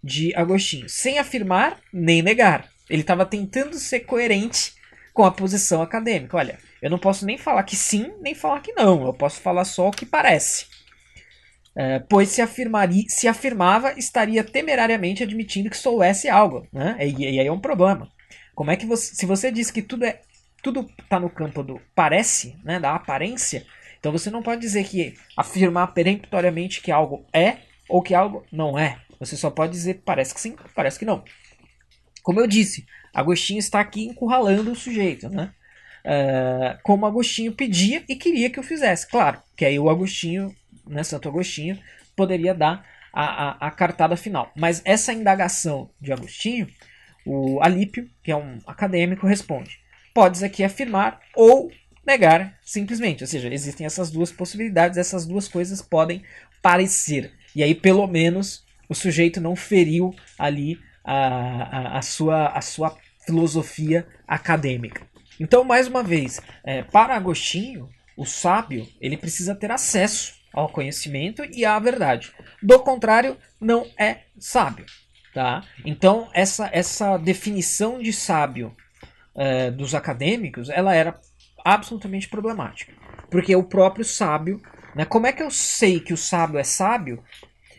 de 0.04 0.36
Agostinho, 0.36 0.89
sem 0.89 1.17
afirmar 1.17 1.80
nem 1.94 2.22
negar. 2.22 2.67
Ele 2.89 3.04
estava 3.04 3.26
tentando 3.26 3.76
ser 3.78 4.02
coerente 4.02 4.74
com 5.13 5.24
a 5.24 5.32
posição 5.32 5.82
acadêmica. 5.82 6.36
Olha, 6.36 6.60
eu 6.82 6.89
não 6.89 7.00
posso 7.00 7.26
nem 7.26 7.38
falar 7.38 7.63
que 7.63 7.78
sim, 7.78 8.12
nem 8.20 8.36
falar 8.36 8.60
que 8.60 8.74
não. 8.74 9.06
Eu 9.06 9.13
posso 9.13 9.39
falar 9.39 9.63
só 9.63 9.88
o 9.88 9.91
que 9.91 10.06
parece. 10.06 10.70
É, 11.75 11.99
pois 11.99 12.29
se, 12.29 12.41
afirmaria, 12.41 13.03
se 13.07 13.27
afirmava, 13.27 13.93
estaria 13.97 14.43
temerariamente 14.43 15.23
admitindo 15.23 15.69
que 15.69 15.77
soubesse 15.77 16.27
algo. 16.27 16.67
Né? 16.71 16.97
E, 16.99 17.36
e 17.36 17.39
aí 17.39 17.47
é 17.47 17.51
um 17.51 17.60
problema. 17.60 18.10
Como 18.53 18.71
é 18.71 18.75
que 18.75 18.86
você. 18.86 19.15
Se 19.15 19.25
você 19.25 19.51
diz 19.51 19.71
que 19.71 19.81
tudo 19.81 20.05
é. 20.05 20.21
Tudo 20.62 20.88
está 21.01 21.19
no 21.19 21.29
campo 21.29 21.63
do 21.63 21.81
parece, 21.95 22.55
né, 22.63 22.79
da 22.79 22.93
aparência, 22.93 23.65
então 24.01 24.12
você 24.12 24.31
não 24.31 24.41
pode 24.41 24.60
dizer 24.60 24.84
que 24.84 25.13
afirmar 25.38 25.93
peremptoriamente 25.93 26.81
que 26.81 26.91
algo 26.91 27.23
é 27.31 27.57
ou 27.88 28.01
que 28.01 28.15
algo 28.15 28.43
não 28.51 28.77
é. 28.77 28.99
Você 29.19 29.38
só 29.38 29.51
pode 29.51 29.71
dizer 29.73 30.01
parece 30.03 30.34
que 30.34 30.41
sim, 30.41 30.55
parece 30.75 30.97
que 30.97 31.05
não. 31.05 31.23
Como 32.23 32.39
eu 32.39 32.47
disse, 32.47 32.86
Agostinho 33.13 33.60
está 33.60 33.79
aqui 33.79 34.05
encurralando 34.05 34.71
o 34.71 34.75
sujeito, 34.75 35.29
né? 35.29 35.53
Uh, 36.03 36.79
como 36.81 37.05
Agostinho 37.05 37.51
pedia 37.51 38.03
e 38.10 38.15
queria 38.15 38.49
que 38.49 38.57
eu 38.57 38.63
fizesse. 38.63 39.07
Claro, 39.07 39.39
que 39.55 39.63
aí 39.63 39.77
o 39.77 39.89
Agostinho, 39.89 40.51
né, 40.91 41.04
Santo 41.04 41.30
Agostinho, 41.30 41.80
poderia 42.15 42.54
dar 42.54 42.86
a, 43.13 43.23
a, 43.23 43.67
a 43.67 43.71
cartada 43.71 44.15
final. 44.15 44.51
Mas 44.56 44.82
essa 44.86 45.13
indagação 45.13 45.89
de 45.99 46.12
Agostinho, 46.12 46.67
o 47.25 47.62
Alípio, 47.62 48.10
que 48.23 48.32
é 48.32 48.36
um 48.36 48.60
acadêmico, 48.65 49.27
responde: 49.27 49.80
podes 50.13 50.43
aqui 50.43 50.63
afirmar 50.63 51.19
ou 51.36 51.71
negar 52.06 52.58
simplesmente. 52.63 53.23
Ou 53.23 53.27
seja, 53.27 53.54
existem 53.54 53.86
essas 53.86 54.12
duas 54.12 54.32
possibilidades, 54.32 54.97
essas 54.97 55.25
duas 55.25 55.47
coisas 55.47 55.82
podem 55.82 56.23
parecer. 56.62 57.32
E 57.56 57.63
aí, 57.63 57.75
pelo 57.75 58.08
menos, 58.08 58.65
o 58.88 58.95
sujeito 58.95 59.41
não 59.41 59.56
feriu 59.56 60.15
ali 60.38 60.80
a, 61.04 61.15
a, 61.15 61.97
a, 61.97 62.01
sua, 62.01 62.47
a 62.47 62.62
sua 62.62 62.97
filosofia 63.25 64.08
acadêmica. 64.27 65.01
Então, 65.39 65.63
mais 65.63 65.88
uma 65.88 66.04
vez, 66.04 66.39
é, 66.63 66.84
para 66.84 67.15
Agostinho, 67.15 67.89
o 68.15 68.25
sábio 68.25 68.88
ele 68.99 69.17
precisa 69.17 69.56
ter 69.56 69.71
acesso 69.71 70.40
ao 70.54 70.70
conhecimento 70.70 71.44
e 71.46 71.66
à 71.66 71.78
verdade. 71.80 72.32
Do 72.62 72.80
contrário, 72.80 73.38
não 73.60 73.88
é 73.98 74.22
sábio. 74.40 74.86
Tá? 75.34 75.64
Então, 75.86 76.30
essa, 76.34 76.70
essa 76.74 77.18
definição 77.18 78.02
de 78.02 78.12
sábio 78.12 78.76
é, 79.34 79.72
dos 79.72 79.96
acadêmicos 79.96 80.70
ela 80.70 80.94
era 80.94 81.20
absolutamente 81.64 82.28
problemática. 82.28 82.94
Porque 83.30 83.56
o 83.56 83.64
próprio 83.64 84.04
sábio. 84.04 84.62
Né, 84.94 85.06
como 85.06 85.26
é 85.26 85.32
que 85.32 85.42
eu 85.42 85.50
sei 85.50 86.02
que 86.02 86.14
o 86.14 86.18
sábio 86.18 86.60
é 86.60 86.64
sábio 86.66 87.24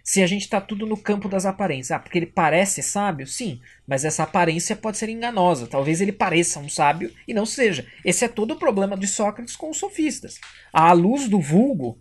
se 0.03 0.23
a 0.23 0.27
gente 0.27 0.43
está 0.43 0.61
tudo 0.61 0.87
no 0.87 0.97
campo 0.97 1.29
das 1.29 1.47
aparências. 1.47 1.93
Ah, 1.93 1.99
porque 1.99 2.19
ele 2.19 2.27
parece 2.27 2.83
sábio? 2.83 3.27
Sim, 3.27 3.61
mas 3.87 4.05
essa 4.05 4.25
aparência 4.25 4.75
pode 4.75 4.99
ser 4.99 5.09
enganosa. 5.09 5.67
Talvez 5.67 6.01
ele 6.01 6.13
pareça 6.13 6.59
um 6.59 6.69
sábio 6.69 7.13
e 7.27 7.33
não 7.33 7.47
seja. 7.47 7.87
Esse 8.05 8.25
é 8.25 8.29
todo 8.29 8.53
o 8.53 8.59
problema 8.59 8.97
de 8.97 9.07
Sócrates 9.07 9.55
com 9.55 9.71
os 9.71 9.79
sofistas. 9.79 10.41
À 10.73 10.93
luz 10.93 11.29
do 11.29 11.41
vulgo, 11.41 11.99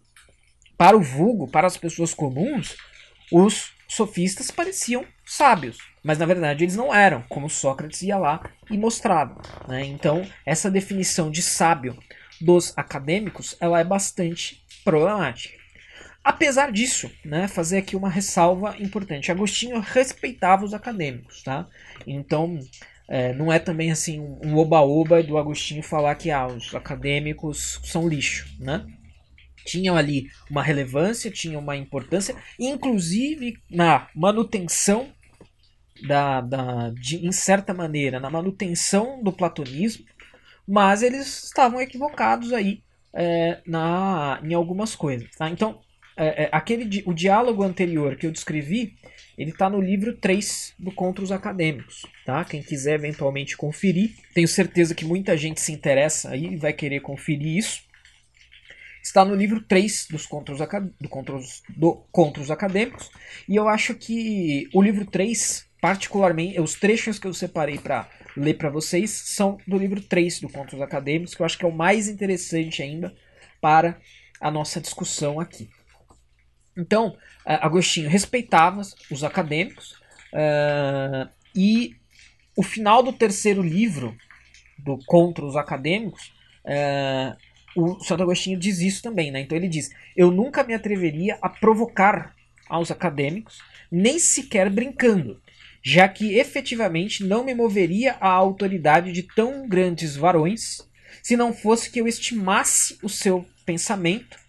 para 0.81 0.97
o 0.97 1.01
vulgo, 1.03 1.47
para 1.47 1.67
as 1.67 1.77
pessoas 1.77 2.11
comuns, 2.11 2.75
os 3.31 3.71
sofistas 3.87 4.49
pareciam 4.49 5.05
sábios, 5.23 5.77
mas 6.03 6.17
na 6.17 6.25
verdade 6.25 6.63
eles 6.63 6.75
não 6.75 6.91
eram, 6.91 7.21
como 7.29 7.47
Sócrates 7.47 8.01
ia 8.01 8.17
lá 8.17 8.49
e 8.67 8.79
mostrava. 8.79 9.39
Né? 9.67 9.85
Então, 9.85 10.27
essa 10.43 10.71
definição 10.71 11.29
de 11.29 11.43
sábio 11.43 11.95
dos 12.41 12.75
acadêmicos 12.75 13.55
ela 13.59 13.79
é 13.79 13.83
bastante 13.83 14.65
problemática. 14.83 15.55
Apesar 16.23 16.71
disso, 16.71 17.11
né, 17.23 17.47
fazer 17.47 17.77
aqui 17.77 17.95
uma 17.95 18.09
ressalva 18.09 18.75
importante. 18.79 19.31
Agostinho 19.31 19.79
respeitava 19.79 20.65
os 20.65 20.73
acadêmicos, 20.73 21.43
tá? 21.43 21.67
Então, 22.07 22.57
é, 23.07 23.33
não 23.33 23.53
é 23.53 23.59
também 23.59 23.91
assim 23.91 24.19
um 24.19 24.57
oba-oba 24.57 25.21
do 25.21 25.37
Agostinho 25.37 25.83
falar 25.83 26.15
que 26.15 26.31
ah, 26.31 26.47
os 26.47 26.73
acadêmicos 26.73 27.79
são 27.83 28.07
lixo, 28.07 28.47
né? 28.59 28.83
Tinham 29.65 29.95
ali 29.95 30.27
uma 30.49 30.63
relevância, 30.63 31.31
tinham 31.31 31.61
uma 31.61 31.75
importância, 31.75 32.35
inclusive 32.59 33.57
na 33.69 34.07
manutenção 34.15 35.09
da, 36.05 36.41
da 36.41 36.89
de, 36.89 37.25
em 37.25 37.31
certa 37.31 37.73
maneira, 37.73 38.19
na 38.19 38.29
manutenção 38.29 39.21
do 39.23 39.31
platonismo, 39.31 40.05
mas 40.67 41.03
eles 41.03 41.43
estavam 41.43 41.81
equivocados 41.81 42.53
aí 42.53 42.81
é, 43.13 43.61
na, 43.65 44.39
em 44.43 44.53
algumas 44.53 44.95
coisas. 44.95 45.29
Tá? 45.37 45.49
Então, 45.49 45.79
é, 46.15 46.43
é, 46.43 46.49
aquele 46.51 47.03
o 47.05 47.13
diálogo 47.13 47.63
anterior 47.63 48.15
que 48.15 48.27
eu 48.27 48.31
descrevi, 48.31 48.95
ele 49.37 49.51
está 49.51 49.69
no 49.69 49.81
livro 49.81 50.15
3 50.17 50.75
do 50.77 50.91
Contra 50.91 51.23
os 51.23 51.31
Acadêmicos, 51.31 52.05
tá? 52.25 52.43
Quem 52.43 52.61
quiser 52.61 52.95
eventualmente 52.95 53.57
conferir, 53.57 54.11
tenho 54.33 54.47
certeza 54.47 54.93
que 54.93 55.05
muita 55.05 55.37
gente 55.37 55.61
se 55.61 55.71
interessa 55.71 56.29
aí 56.31 56.45
e 56.45 56.57
vai 56.57 56.73
querer 56.73 56.99
conferir 56.99 57.57
isso. 57.57 57.81
Está 59.01 59.25
no 59.25 59.35
livro 59.35 59.61
3 59.61 60.07
dos 60.09 60.25
Contra 60.25 60.53
os, 60.53 60.61
do 60.99 61.09
Contra 61.09 61.35
os, 61.35 61.63
do 61.69 61.95
Contra 62.11 62.41
os 62.41 62.51
Acadêmicos, 62.51 63.09
e 63.47 63.55
eu 63.55 63.67
acho 63.67 63.95
que 63.95 64.69
o 64.73 64.81
livro 64.81 65.05
3, 65.05 65.67
particularmente, 65.81 66.59
os 66.59 66.75
trechos 66.75 67.17
que 67.17 67.27
eu 67.27 67.33
separei 67.33 67.77
para 67.77 68.07
ler 68.37 68.53
para 68.53 68.69
vocês 68.69 69.09
são 69.11 69.57
do 69.67 69.77
livro 69.77 70.01
3 70.01 70.41
do 70.41 70.49
Contra 70.49 70.75
os 70.75 70.81
Acadêmicos, 70.81 71.33
que 71.33 71.41
eu 71.41 71.45
acho 71.45 71.57
que 71.57 71.65
é 71.65 71.67
o 71.67 71.75
mais 71.75 72.07
interessante 72.07 72.81
ainda 72.81 73.13
para 73.59 73.99
a 74.39 74.49
nossa 74.49 74.79
discussão 74.79 75.39
aqui. 75.39 75.69
Então, 76.77 77.15
eh, 77.45 77.59
Agostinho 77.61 78.09
respeitava 78.09 78.81
os 79.09 79.23
acadêmicos 79.23 79.91
uh, 80.33 81.29
e 81.55 81.95
o 82.55 82.63
final 82.63 83.03
do 83.03 83.13
terceiro 83.13 83.61
livro 83.61 84.15
do 84.77 84.97
Contra 85.05 85.45
os 85.45 85.55
Acadêmicos, 85.55 86.33
uh, 86.65 87.37
o 87.75 87.99
Santo 88.03 88.23
Agostinho 88.23 88.59
diz 88.59 88.79
isso 88.79 89.01
também, 89.01 89.31
né? 89.31 89.41
Então 89.41 89.57
ele 89.57 89.67
diz: 89.67 89.89
Eu 90.15 90.31
nunca 90.31 90.63
me 90.63 90.73
atreveria 90.73 91.37
a 91.41 91.49
provocar 91.49 92.33
aos 92.69 92.91
acadêmicos, 92.91 93.59
nem 93.91 94.19
sequer 94.19 94.69
brincando, 94.69 95.41
já 95.83 96.07
que 96.07 96.37
efetivamente 96.37 97.23
não 97.23 97.43
me 97.43 97.53
moveria 97.53 98.15
a 98.19 98.29
autoridade 98.29 99.11
de 99.11 99.23
tão 99.23 99.67
grandes 99.67 100.15
varões, 100.15 100.87
se 101.21 101.35
não 101.35 101.53
fosse 101.53 101.89
que 101.89 101.99
eu 101.99 102.07
estimasse 102.07 102.97
o 103.03 103.09
seu 103.09 103.45
pensamento 103.65 104.39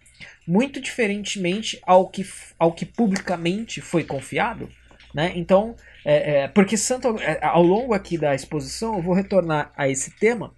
muito 0.46 0.80
diferentemente 0.80 1.80
ao 1.86 2.08
que, 2.08 2.26
ao 2.58 2.72
que 2.72 2.84
publicamente 2.84 3.80
foi 3.80 4.04
confiado. 4.04 4.68
Né? 5.14 5.32
Então, 5.36 5.76
é, 6.04 6.42
é, 6.42 6.48
porque 6.48 6.76
Santo, 6.76 7.18
é, 7.20 7.38
ao 7.44 7.62
longo 7.62 7.94
aqui 7.94 8.18
da 8.18 8.34
exposição 8.34 8.96
eu 8.96 9.02
vou 9.02 9.14
retornar 9.14 9.72
a 9.76 9.88
esse 9.88 10.10
tema, 10.16 10.52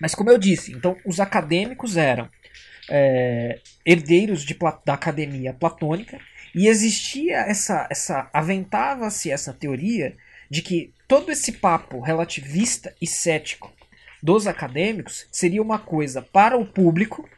mas 0.00 0.14
como 0.14 0.30
eu 0.30 0.38
disse, 0.38 0.72
então 0.72 0.96
os 1.04 1.20
acadêmicos 1.20 1.96
eram 1.96 2.28
é, 2.88 3.60
herdeiros 3.84 4.44
de, 4.44 4.56
da 4.84 4.94
academia 4.94 5.52
platônica 5.52 6.18
e 6.54 6.68
existia 6.68 7.38
essa, 7.38 7.86
essa 7.90 8.30
aventava-se 8.32 9.30
essa 9.30 9.52
teoria 9.52 10.16
de 10.50 10.62
que 10.62 10.92
todo 11.08 11.30
esse 11.32 11.52
papo 11.52 12.00
relativista 12.00 12.94
e 13.00 13.06
cético 13.06 13.72
dos 14.22 14.46
acadêmicos 14.46 15.26
seria 15.30 15.60
uma 15.60 15.78
coisa 15.78 16.22
para 16.22 16.56
o 16.56 16.64
público. 16.64 17.28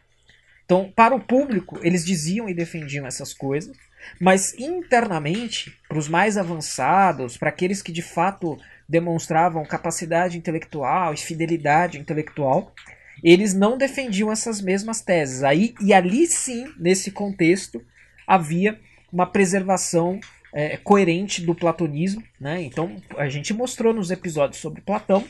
Então, 0.64 0.92
para 0.95 1.14
o 1.14 1.21
público, 1.21 1.81
eles 1.83 2.05
diziam 2.05 2.49
e 2.49 2.55
defendiam 2.55 3.07
essas 3.07 3.33
coisas, 3.33 3.77
mas 4.21 4.55
internamente, 4.55 5.77
para 5.88 5.99
os 5.99 6.09
mais 6.09 6.37
avançados, 6.37 7.37
para 7.37 7.49
aqueles 7.49 7.83
que 7.83 7.90
de 7.90 8.03
fato 8.03 8.59
demonstravam 8.88 9.64
capacidade 9.64 10.38
intelectual 10.38 11.12
e 11.12 11.16
fidelidade 11.16 11.99
intelectual, 11.99 12.72
eles 13.22 13.55
não 13.55 13.79
defendiam 13.79 14.31
essas 14.31 14.61
mesmas 14.61 15.01
teses. 15.01 15.42
Aí, 15.42 15.75
e 15.81 15.92
ali 15.92 16.27
sim, 16.27 16.72
nesse 16.79 17.11
contexto, 17.11 17.85
havia 18.27 18.79
uma 19.12 19.27
preservação 19.27 20.20
é, 20.53 20.77
coerente 20.77 21.42
do 21.42 21.55
platonismo. 21.55 22.22
Né? 22.40 22.62
Então, 22.62 22.96
a 23.16 23.29
gente 23.29 23.53
mostrou 23.55 23.92
nos 23.92 24.11
episódios 24.11 24.61
sobre 24.61 24.81
Platão 24.81 25.25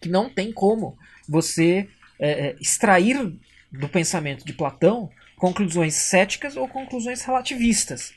que 0.00 0.08
não 0.08 0.28
tem 0.28 0.52
como 0.52 0.98
você 1.28 1.88
é, 2.18 2.48
é 2.48 2.56
extrair 2.60 3.32
do 3.70 3.88
pensamento 3.88 4.44
de 4.44 4.52
Platão 4.52 5.10
conclusões 5.36 5.94
céticas 5.94 6.56
ou 6.56 6.68
conclusões 6.68 7.22
relativistas. 7.22 8.12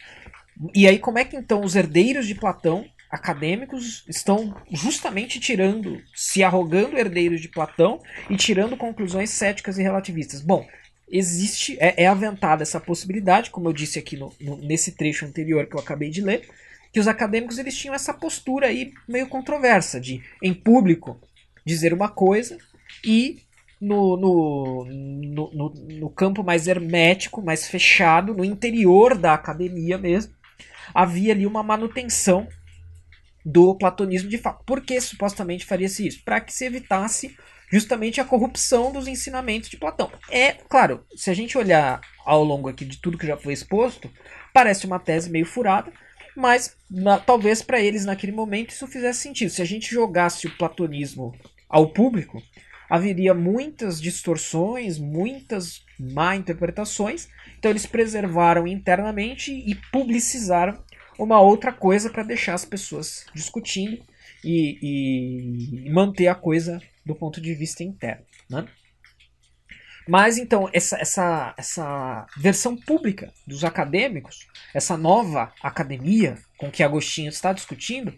E 0.73 0.87
aí, 0.87 0.99
como 0.99 1.17
é 1.17 1.25
que 1.25 1.35
então 1.35 1.61
os 1.61 1.75
herdeiros 1.75 2.27
de 2.27 2.35
Platão, 2.35 2.85
acadêmicos, 3.15 4.03
estão 4.07 4.55
justamente 4.71 5.39
tirando, 5.39 6.01
se 6.13 6.43
arrogando 6.43 6.97
herdeiros 6.97 7.41
de 7.41 7.49
Platão 7.49 8.01
e 8.29 8.35
tirando 8.35 8.77
conclusões 8.77 9.29
céticas 9.29 9.77
e 9.77 9.83
relativistas? 9.83 10.41
Bom, 10.41 10.67
existe, 11.09 11.77
é, 11.79 12.03
é 12.03 12.07
aventada 12.07 12.63
essa 12.63 12.79
possibilidade, 12.79 13.49
como 13.49 13.69
eu 13.69 13.73
disse 13.73 13.97
aqui 13.97 14.17
no, 14.17 14.33
no, 14.39 14.57
nesse 14.57 14.91
trecho 14.91 15.25
anterior 15.25 15.65
que 15.65 15.75
eu 15.75 15.79
acabei 15.79 16.09
de 16.09 16.21
ler, 16.21 16.47
que 16.91 16.99
os 16.99 17.07
acadêmicos 17.07 17.57
eles 17.57 17.77
tinham 17.77 17.95
essa 17.95 18.13
postura 18.13 18.67
aí 18.67 18.93
meio 19.07 19.27
controversa 19.27 19.99
de, 19.99 20.23
em 20.41 20.53
público, 20.53 21.19
dizer 21.65 21.93
uma 21.93 22.09
coisa 22.09 22.57
e 23.03 23.39
no, 23.79 24.15
no, 24.15 24.85
no, 24.85 25.51
no, 25.53 25.69
no 25.69 26.09
campo 26.09 26.43
mais 26.43 26.67
hermético, 26.67 27.41
mais 27.41 27.67
fechado, 27.67 28.33
no 28.33 28.45
interior 28.45 29.17
da 29.17 29.33
academia 29.33 29.97
mesmo, 29.97 30.33
havia 30.93 31.33
ali 31.33 31.45
uma 31.45 31.61
manutenção 31.61 32.47
do 33.45 33.75
platonismo 33.75 34.29
de 34.29 34.39
fato. 34.39 34.63
Por 34.65 34.81
que 34.81 34.99
supostamente 34.99 35.65
faria-se 35.65 36.07
isso? 36.07 36.23
Para 36.25 36.41
que 36.41 36.51
se 36.51 36.65
evitasse 36.65 37.37
justamente 37.71 38.19
a 38.19 38.25
corrupção 38.25 38.91
dos 38.91 39.07
ensinamentos 39.07 39.69
de 39.69 39.77
Platão. 39.77 40.11
É, 40.29 40.53
claro, 40.53 41.05
se 41.15 41.29
a 41.29 41.33
gente 41.33 41.57
olhar 41.57 42.01
ao 42.25 42.43
longo 42.43 42.69
aqui 42.69 42.85
de 42.85 42.97
tudo 42.97 43.17
que 43.17 43.27
já 43.27 43.37
foi 43.37 43.53
exposto, 43.53 44.09
parece 44.53 44.85
uma 44.85 44.99
tese 44.99 45.29
meio 45.29 45.45
furada, 45.45 45.91
mas 46.35 46.75
na, 46.89 47.19
talvez 47.19 47.61
para 47.61 47.79
eles 47.79 48.05
naquele 48.05 48.31
momento 48.31 48.71
isso 48.71 48.87
fizesse 48.87 49.21
sentido. 49.21 49.51
Se 49.51 49.61
a 49.61 49.65
gente 49.65 49.91
jogasse 49.91 50.47
o 50.47 50.57
platonismo 50.57 51.33
ao 51.69 51.89
público, 51.91 52.41
haveria 52.89 53.33
muitas 53.33 54.01
distorções, 54.01 54.97
muitas 54.97 55.83
má 55.99 56.35
interpretações. 56.35 57.27
Então 57.57 57.71
eles 57.71 57.85
preservaram 57.85 58.67
internamente 58.67 59.51
e 59.51 59.75
publicizaram 59.91 60.83
uma 61.17 61.39
outra 61.41 61.71
coisa 61.71 62.09
para 62.09 62.23
deixar 62.23 62.53
as 62.53 62.65
pessoas 62.65 63.25
discutindo 63.33 64.01
e, 64.43 65.85
e 65.85 65.89
manter 65.91 66.27
a 66.27 66.35
coisa 66.35 66.81
do 67.05 67.15
ponto 67.15 67.41
de 67.41 67.53
vista 67.53 67.83
interno. 67.83 68.23
Né? 68.49 68.65
Mas 70.07 70.37
então, 70.37 70.69
essa, 70.71 70.97
essa, 70.97 71.53
essa 71.57 72.27
versão 72.37 72.77
pública 72.77 73.33
dos 73.45 73.63
acadêmicos, 73.63 74.47
essa 74.73 74.95
nova 74.95 75.51
academia 75.63 76.37
com 76.57 76.69
que 76.69 76.83
Agostinho 76.83 77.29
está 77.29 77.51
discutindo, 77.51 78.13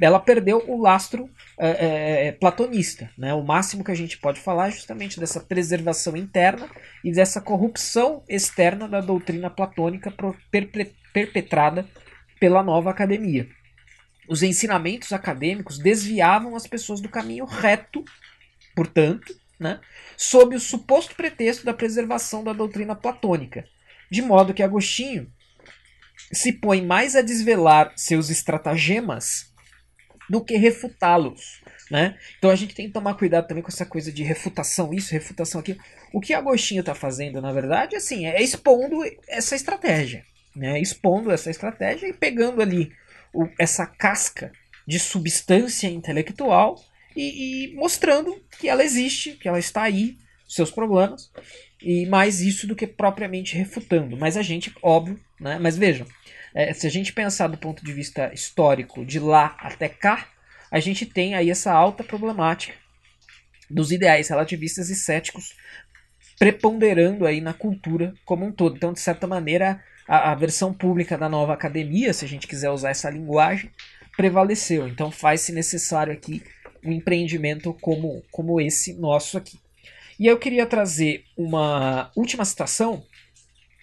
ela 0.00 0.20
perdeu 0.20 0.64
o 0.66 0.80
lastro 0.80 1.28
é, 1.58 1.68
é, 1.68 2.26
é, 2.26 2.32
platonista. 2.32 3.10
Né? 3.18 3.34
O 3.34 3.42
máximo 3.42 3.84
que 3.84 3.90
a 3.90 3.96
gente 3.96 4.16
pode 4.18 4.40
falar 4.40 4.68
é 4.68 4.70
justamente 4.70 5.18
dessa 5.18 5.40
preservação 5.40 6.16
interna 6.16 6.70
e 7.04 7.12
dessa 7.12 7.40
corrupção 7.40 8.22
externa 8.28 8.88
da 8.88 9.00
doutrina 9.00 9.50
platônica 9.50 10.10
perpetrada 11.26 11.88
pela 12.38 12.62
nova 12.62 12.90
academia. 12.90 13.48
Os 14.28 14.42
ensinamentos 14.42 15.12
acadêmicos 15.12 15.78
desviavam 15.78 16.54
as 16.54 16.66
pessoas 16.66 17.00
do 17.00 17.08
caminho 17.08 17.44
reto, 17.44 18.04
portanto, 18.76 19.34
né, 19.58 19.80
sob 20.16 20.54
o 20.54 20.60
suposto 20.60 21.14
pretexto 21.14 21.64
da 21.64 21.74
preservação 21.74 22.44
da 22.44 22.52
doutrina 22.52 22.94
platônica, 22.94 23.64
de 24.10 24.22
modo 24.22 24.54
que 24.54 24.62
Agostinho 24.62 25.32
se 26.32 26.52
põe 26.52 26.84
mais 26.84 27.16
a 27.16 27.22
desvelar 27.22 27.92
seus 27.96 28.28
estratagemas 28.30 29.52
do 30.28 30.44
que 30.44 30.56
refutá-los. 30.56 31.62
Né? 31.90 32.18
Então 32.36 32.50
a 32.50 32.54
gente 32.54 32.74
tem 32.74 32.86
que 32.86 32.92
tomar 32.92 33.14
cuidado 33.14 33.48
também 33.48 33.62
com 33.62 33.70
essa 33.70 33.86
coisa 33.86 34.12
de 34.12 34.22
refutação, 34.22 34.92
isso, 34.92 35.12
refutação 35.12 35.60
aquilo. 35.60 35.80
O 36.12 36.20
que 36.20 36.34
Agostinho 36.34 36.80
está 36.80 36.94
fazendo, 36.94 37.40
na 37.40 37.50
verdade, 37.50 37.96
assim, 37.96 38.26
é 38.26 38.42
expondo 38.42 38.98
essa 39.26 39.56
estratégia. 39.56 40.22
Né? 40.58 40.80
Expondo 40.80 41.30
essa 41.30 41.50
estratégia 41.50 42.08
e 42.08 42.12
pegando 42.12 42.60
ali 42.60 42.92
o, 43.32 43.48
essa 43.58 43.86
casca 43.86 44.50
de 44.86 44.98
substância 44.98 45.86
intelectual 45.86 46.82
e, 47.14 47.70
e, 47.70 47.74
mostrando 47.74 48.42
que 48.58 48.68
ela 48.68 48.82
existe, 48.82 49.32
que 49.32 49.46
ela 49.46 49.58
está 49.58 49.82
aí, 49.82 50.18
seus 50.48 50.70
problemas, 50.70 51.30
e 51.80 52.06
mais 52.06 52.40
isso 52.40 52.66
do 52.66 52.74
que 52.74 52.86
propriamente 52.86 53.56
refutando. 53.56 54.16
Mas 54.16 54.36
a 54.36 54.42
gente, 54.42 54.74
óbvio, 54.82 55.20
né? 55.38 55.58
mas 55.60 55.76
vejam, 55.76 56.06
é, 56.54 56.72
se 56.72 56.86
a 56.86 56.90
gente 56.90 57.12
pensar 57.12 57.46
do 57.46 57.56
ponto 57.56 57.84
de 57.84 57.92
vista 57.92 58.32
histórico, 58.34 59.04
de 59.04 59.20
lá 59.20 59.56
até 59.60 59.88
cá, 59.88 60.26
a 60.70 60.80
gente 60.80 61.06
tem 61.06 61.34
aí 61.34 61.50
essa 61.50 61.72
alta 61.72 62.02
problemática 62.02 62.74
dos 63.70 63.92
ideais 63.92 64.28
relativistas 64.28 64.90
e 64.90 64.96
céticos 64.96 65.54
preponderando 66.38 67.26
aí 67.26 67.40
na 67.40 67.52
cultura 67.52 68.14
como 68.24 68.46
um 68.46 68.52
todo. 68.52 68.76
Então, 68.76 68.92
de 68.92 69.00
certa 69.00 69.26
maneira, 69.26 69.82
a, 70.08 70.32
a 70.32 70.34
versão 70.34 70.72
pública 70.72 71.18
da 71.18 71.28
nova 71.28 71.52
academia, 71.52 72.14
se 72.14 72.24
a 72.24 72.28
gente 72.28 72.48
quiser 72.48 72.70
usar 72.70 72.90
essa 72.90 73.10
linguagem, 73.10 73.70
prevaleceu. 74.16 74.88
Então, 74.88 75.10
faz-se 75.10 75.52
necessário 75.52 76.12
aqui 76.12 76.42
um 76.82 76.90
empreendimento 76.90 77.74
como, 77.74 78.22
como 78.30 78.60
esse 78.60 78.94
nosso 78.94 79.36
aqui. 79.36 79.60
E 80.18 80.26
eu 80.26 80.38
queria 80.38 80.66
trazer 80.66 81.24
uma 81.36 82.10
última 82.16 82.44
citação, 82.44 83.04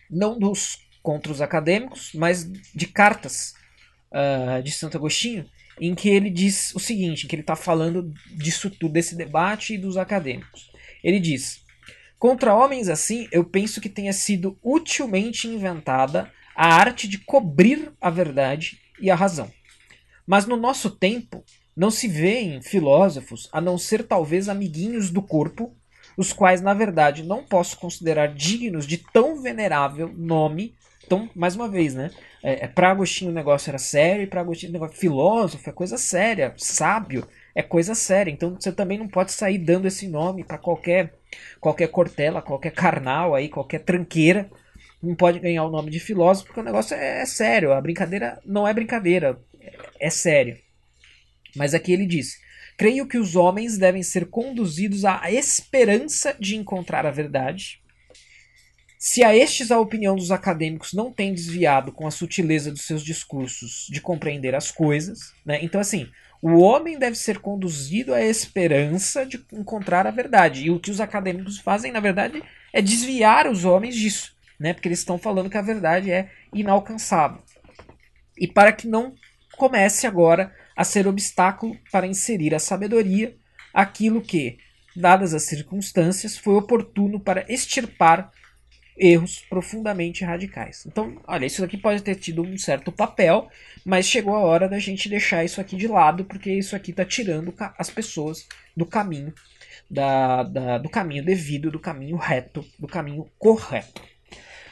não 0.09 0.37
dos 0.37 0.79
contos 1.01 1.39
acadêmicos, 1.39 2.11
mas 2.13 2.43
de 2.73 2.87
cartas 2.87 3.53
uh, 4.11 4.61
de 4.61 4.71
Santo 4.71 4.97
Agostinho, 4.97 5.45
em 5.79 5.93
que 5.93 6.09
ele 6.09 6.29
diz 6.29 6.73
o 6.73 6.79
seguinte, 6.79 7.27
que 7.27 7.35
ele 7.35 7.41
está 7.41 7.55
falando 7.55 8.13
disso 8.31 8.69
tudo, 8.69 8.93
desse 8.93 9.15
debate 9.15 9.75
e 9.75 9.77
dos 9.77 9.95
acadêmicos. 9.95 10.71
Ele 11.03 11.19
diz: 11.19 11.64
Contra 12.17 12.55
homens 12.55 12.89
assim, 12.89 13.27
eu 13.31 13.43
penso 13.43 13.81
que 13.81 13.89
tenha 13.89 14.13
sido 14.13 14.57
utilmente 14.63 15.47
inventada 15.47 16.31
a 16.55 16.73
arte 16.73 17.07
de 17.07 17.17
cobrir 17.17 17.91
a 17.99 18.09
verdade 18.09 18.79
e 18.99 19.11
a 19.11 19.15
razão. 19.15 19.51
Mas 20.25 20.45
no 20.45 20.55
nosso 20.55 20.89
tempo, 20.89 21.43
não 21.75 21.91
se 21.91 22.07
vêem 22.07 22.61
filósofos 22.61 23.49
a 23.51 23.59
não 23.59 23.77
ser 23.77 24.03
talvez 24.03 24.47
amiguinhos 24.47 25.09
do 25.09 25.21
corpo, 25.21 25.75
os 26.17 26.31
quais, 26.31 26.61
na 26.61 26.73
verdade, 26.73 27.23
não 27.23 27.43
posso 27.43 27.77
considerar 27.77 28.33
dignos 28.33 28.87
de 28.87 28.97
tão 28.97 29.41
venerável 29.41 30.11
nome. 30.15 30.73
Então, 31.05 31.29
mais 31.35 31.55
uma 31.55 31.67
vez, 31.67 31.93
né? 31.93 32.09
É, 32.41 32.65
é 32.65 32.67
para 32.67 32.91
Agostinho 32.91 33.31
o 33.31 33.33
negócio 33.33 33.69
era 33.69 33.77
sério, 33.77 34.23
e 34.23 34.27
para 34.27 34.39
Agostinho 34.39 34.69
o 34.69 34.73
negócio 34.73 34.97
filósofo 34.97 35.69
é 35.69 35.73
coisa 35.73 35.97
séria, 35.97 36.53
sábio 36.57 37.27
é 37.53 37.61
coisa 37.61 37.93
séria. 37.93 38.31
Então 38.31 38.55
você 38.57 38.71
também 38.71 38.97
não 38.97 39.07
pode 39.07 39.33
sair 39.33 39.57
dando 39.57 39.87
esse 39.87 40.07
nome 40.07 40.43
para 40.43 40.57
qualquer 40.57 41.13
qualquer 41.59 41.87
cortela, 41.87 42.41
qualquer 42.41 42.71
carnal 42.71 43.35
aí, 43.35 43.49
qualquer 43.49 43.79
tranqueira. 43.79 44.49
Não 45.01 45.15
pode 45.15 45.39
ganhar 45.39 45.63
o 45.63 45.69
nome 45.69 45.91
de 45.91 45.99
filósofo 45.99 46.47
porque 46.47 46.59
o 46.59 46.63
negócio 46.63 46.95
é, 46.95 47.21
é 47.21 47.25
sério. 47.25 47.73
A 47.73 47.81
brincadeira 47.81 48.39
não 48.45 48.67
é 48.67 48.73
brincadeira, 48.73 49.39
é, 49.59 49.77
é 49.99 50.09
sério. 50.09 50.57
Mas 51.55 51.73
aqui 51.73 51.93
ele 51.93 52.05
diz: 52.05 52.37
Creio 52.77 53.07
que 53.07 53.17
os 53.17 53.35
homens 53.35 53.77
devem 53.77 54.03
ser 54.03 54.27
conduzidos 54.27 55.05
à 55.05 55.31
esperança 55.31 56.35
de 56.39 56.55
encontrar 56.55 57.05
a 57.05 57.11
verdade. 57.11 57.81
Se 58.97 59.23
a 59.23 59.35
estes 59.35 59.71
a 59.71 59.79
opinião 59.79 60.15
dos 60.15 60.31
acadêmicos 60.31 60.91
não 60.91 61.11
tem 61.11 61.33
desviado 61.33 61.91
com 61.91 62.07
a 62.07 62.11
sutileza 62.11 62.71
dos 62.71 62.81
seus 62.81 63.03
discursos 63.03 63.87
de 63.89 64.01
compreender 64.01 64.55
as 64.55 64.71
coisas, 64.71 65.33
né? 65.45 65.59
Então 65.61 65.79
assim, 65.79 66.09
o 66.47 66.59
homem 66.59 66.99
deve 66.99 67.15
ser 67.15 67.39
conduzido 67.39 68.13
à 68.13 68.21
esperança 68.21 69.25
de 69.25 69.43
encontrar 69.51 70.05
a 70.05 70.11
verdade. 70.11 70.65
E 70.65 70.69
o 70.69 70.79
que 70.79 70.91
os 70.91 71.01
acadêmicos 71.01 71.57
fazem, 71.57 71.91
na 71.91 71.99
verdade, 71.99 72.43
é 72.71 72.83
desviar 72.83 73.47
os 73.47 73.65
homens 73.65 73.95
disso, 73.95 74.35
né? 74.59 74.71
Porque 74.71 74.87
eles 74.87 74.99
estão 74.99 75.17
falando 75.17 75.49
que 75.49 75.57
a 75.57 75.63
verdade 75.63 76.11
é 76.11 76.29
inalcançável. 76.53 77.41
E 78.37 78.47
para 78.47 78.71
que 78.71 78.87
não 78.87 79.15
comece 79.57 80.05
agora 80.05 80.53
a 80.77 80.83
ser 80.83 81.07
obstáculo 81.07 81.75
para 81.91 82.05
inserir 82.05 82.53
a 82.53 82.59
sabedoria 82.59 83.35
aquilo 83.73 84.21
que, 84.21 84.59
dadas 84.95 85.33
as 85.33 85.45
circunstâncias, 85.45 86.37
foi 86.37 86.53
oportuno 86.53 87.19
para 87.19 87.43
extirpar 87.51 88.29
erros 88.97 89.43
profundamente 89.49 90.23
radicais. 90.23 90.85
Então, 90.85 91.17
olha, 91.27 91.45
isso 91.45 91.63
aqui 91.63 91.77
pode 91.77 92.01
ter 92.01 92.15
tido 92.15 92.41
um 92.41 92.57
certo 92.57 92.91
papel, 92.91 93.49
mas 93.83 94.07
chegou 94.07 94.35
a 94.35 94.39
hora 94.39 94.69
da 94.69 94.79
gente 94.79 95.09
deixar 95.09 95.43
isso 95.43 95.59
aqui 95.59 95.75
de 95.75 95.87
lado, 95.87 96.25
porque 96.25 96.51
isso 96.51 96.75
aqui 96.75 96.91
está 96.91 97.03
tirando 97.03 97.53
as 97.77 97.89
pessoas 97.89 98.47
do 98.75 98.85
caminho 98.85 99.33
da, 99.89 100.43
da, 100.43 100.77
do 100.77 100.89
caminho 100.89 101.23
devido, 101.23 101.71
do 101.71 101.79
caminho 101.79 102.15
reto, 102.15 102.65
do 102.79 102.87
caminho 102.87 103.29
correto. 103.37 104.01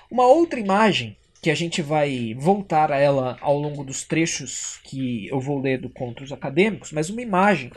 Uma 0.09 0.27
outra 0.27 0.59
imagem 0.59 1.17
que 1.41 1.49
a 1.49 1.55
gente 1.55 1.81
vai 1.81 2.33
voltar 2.37 2.91
a 2.91 2.97
ela 2.97 3.37
ao 3.41 3.57
longo 3.57 3.83
dos 3.83 4.03
trechos 4.03 4.79
que 4.83 5.27
eu 5.27 5.41
vou 5.41 5.59
ler 5.59 5.81
do 5.81 5.89
Contos 5.89 6.31
Acadêmicos, 6.31 6.91
mas 6.91 7.09
uma 7.09 7.21
imagem 7.21 7.69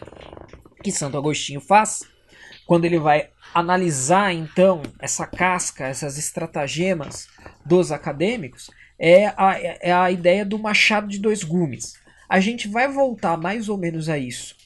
que 0.83 0.93
Santo 0.93 1.19
Agostinho 1.19 1.61
faz 1.61 2.05
quando 2.67 2.85
ele 2.85 2.99
vai 2.99 3.31
analisar 3.55 4.33
então 4.33 4.83
essa 4.99 5.27
casca, 5.27 5.87
essas 5.87 6.19
estratagemas 6.19 7.29
dos 7.65 7.93
acadêmicos, 7.93 8.71
é 8.99 9.29
a, 9.37 9.59
é 9.81 9.93
a 9.93 10.11
ideia 10.11 10.45
do 10.45 10.59
machado 10.59 11.07
de 11.07 11.19
dois 11.19 11.43
gumes. 11.43 11.95
A 12.29 12.41
gente 12.41 12.67
vai 12.67 12.89
voltar 12.89 13.37
mais 13.37 13.69
ou 13.69 13.79
menos 13.79 14.09
a 14.09 14.19
isso 14.19 14.57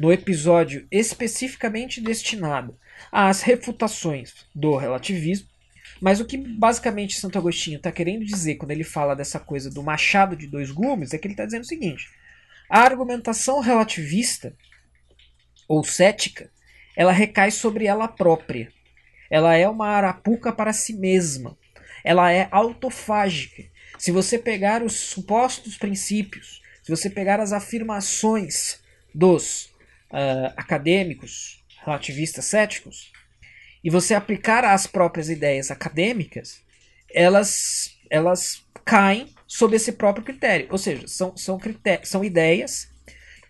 no 0.00 0.10
episódio 0.10 0.86
especificamente 0.90 2.00
destinado 2.00 2.74
às 3.12 3.42
refutações 3.42 4.46
do 4.54 4.74
relativismo, 4.74 5.46
mas 6.00 6.20
o 6.20 6.24
que 6.24 6.38
basicamente 6.38 7.20
Santo 7.20 7.36
Agostinho 7.36 7.76
está 7.76 7.92
querendo 7.92 8.24
dizer 8.24 8.54
quando 8.54 8.70
ele 8.70 8.82
fala 8.82 9.14
dessa 9.14 9.38
coisa 9.38 9.68
do 9.68 9.82
machado 9.82 10.34
de 10.34 10.46
dois 10.46 10.70
gumes 10.70 11.12
é 11.12 11.18
que 11.18 11.26
ele 11.26 11.34
está 11.34 11.44
dizendo 11.44 11.64
o 11.64 11.66
seguinte: 11.66 12.08
a 12.70 12.80
argumentação 12.80 13.60
relativista 13.60 14.56
ou 15.68 15.84
cética 15.84 16.50
ela 16.96 17.12
recai 17.12 17.50
sobre 17.50 17.86
ela 17.86 18.08
própria. 18.08 18.72
Ela 19.30 19.56
é 19.56 19.68
uma 19.68 19.88
arapuca 19.88 20.52
para 20.52 20.72
si 20.72 20.92
mesma. 20.92 21.56
Ela 22.04 22.32
é 22.32 22.48
autofágica. 22.50 23.64
Se 23.98 24.10
você 24.10 24.38
pegar 24.38 24.82
os 24.82 24.94
supostos 24.94 25.76
princípios, 25.76 26.60
se 26.82 26.90
você 26.90 27.08
pegar 27.08 27.38
as 27.38 27.52
afirmações 27.52 28.80
dos 29.14 29.66
uh, 30.10 30.52
acadêmicos 30.56 31.62
relativistas 31.84 32.46
céticos 32.46 33.12
e 33.82 33.90
você 33.90 34.14
aplicar 34.14 34.64
às 34.64 34.86
próprias 34.86 35.28
ideias 35.28 35.70
acadêmicas, 35.70 36.62
elas, 37.12 37.98
elas 38.10 38.64
caem 38.84 39.34
sob 39.46 39.76
esse 39.76 39.92
próprio 39.92 40.24
critério. 40.24 40.66
Ou 40.70 40.78
seja, 40.78 41.06
são, 41.06 41.36
são, 41.36 41.58
são 42.02 42.24
ideias 42.24 42.88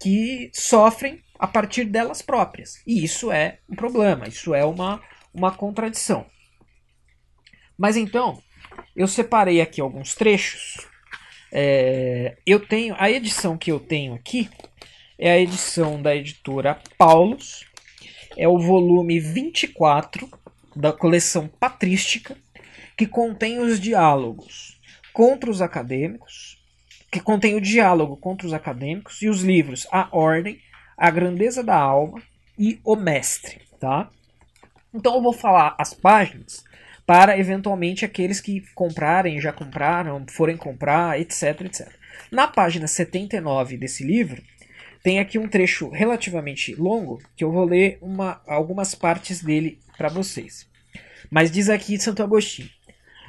que 0.01 0.51
sofrem 0.53 1.23
a 1.41 1.47
partir 1.47 1.85
delas 1.85 2.21
próprias. 2.21 2.83
E 2.87 3.03
isso 3.03 3.33
é 3.33 3.59
um 3.69 3.75
problema, 3.75 4.29
isso 4.29 4.55
é 4.55 4.65
uma, 4.65 5.03
uma 5.33 5.51
contradição. 5.51 6.27
Mas 7.79 7.97
então, 7.97 8.43
eu 8.95 9.09
separei 9.09 9.61
aqui 9.61 9.81
alguns 9.81 10.15
trechos. 10.15 10.87
É, 11.51 12.37
eu 12.47 12.61
tenho 12.61 12.95
a 12.99 13.11
edição 13.11 13.57
que 13.57 13.73
eu 13.73 13.81
tenho 13.81 14.15
aqui 14.15 14.49
é 15.23 15.33
a 15.33 15.39
edição 15.39 16.01
da 16.01 16.17
editora 16.17 16.81
Paulus, 16.97 17.67
é 18.39 18.49
o 18.49 18.59
volume 18.59 19.21
24 19.21 20.27
da 20.75 20.95
coleção 20.95 21.47
Patrística, 21.47 22.39
que 22.97 23.07
contém 23.07 23.59
os 23.61 23.79
diálogos 23.79 24.81
contra 25.13 25.51
os 25.51 25.61
acadêmicos, 25.61 26.59
que 27.13 27.21
contém 27.21 27.55
o 27.55 27.61
diálogo 27.61 28.17
contra 28.17 28.47
os 28.47 28.55
acadêmicos, 28.55 29.21
e 29.21 29.29
os 29.29 29.43
livros 29.43 29.87
A 29.93 30.09
Ordem, 30.11 30.59
A 31.01 31.11
Grandeza 31.11 31.65
da 31.65 31.77
Alma 31.77 32.23
e 32.59 32.79
O 32.85 32.95
Mestre. 32.95 33.63
Tá? 33.81 34.11
Então 34.93 35.15
eu 35.15 35.23
vou 35.23 35.33
falar 35.33 35.75
as 35.79 35.95
páginas 35.95 36.63
para 37.07 37.39
eventualmente 37.39 38.05
aqueles 38.05 38.39
que 38.39 38.61
comprarem, 38.75 39.41
já 39.41 39.51
compraram, 39.51 40.23
forem 40.29 40.59
comprar, 40.59 41.19
etc, 41.19 41.63
etc. 41.63 41.89
Na 42.31 42.47
página 42.47 42.87
79 42.87 43.79
desse 43.79 44.05
livro, 44.05 44.43
tem 45.03 45.19
aqui 45.19 45.39
um 45.39 45.49
trecho 45.49 45.89
relativamente 45.89 46.75
longo 46.75 47.19
que 47.35 47.43
eu 47.43 47.51
vou 47.51 47.65
ler 47.65 47.97
uma, 48.03 48.43
algumas 48.47 48.95
partes 48.95 49.43
dele 49.43 49.81
para 49.97 50.11
vocês. 50.11 50.69
Mas 51.31 51.51
diz 51.51 51.71
aqui 51.71 51.99
Santo 51.99 52.23
Agostinho: 52.23 52.69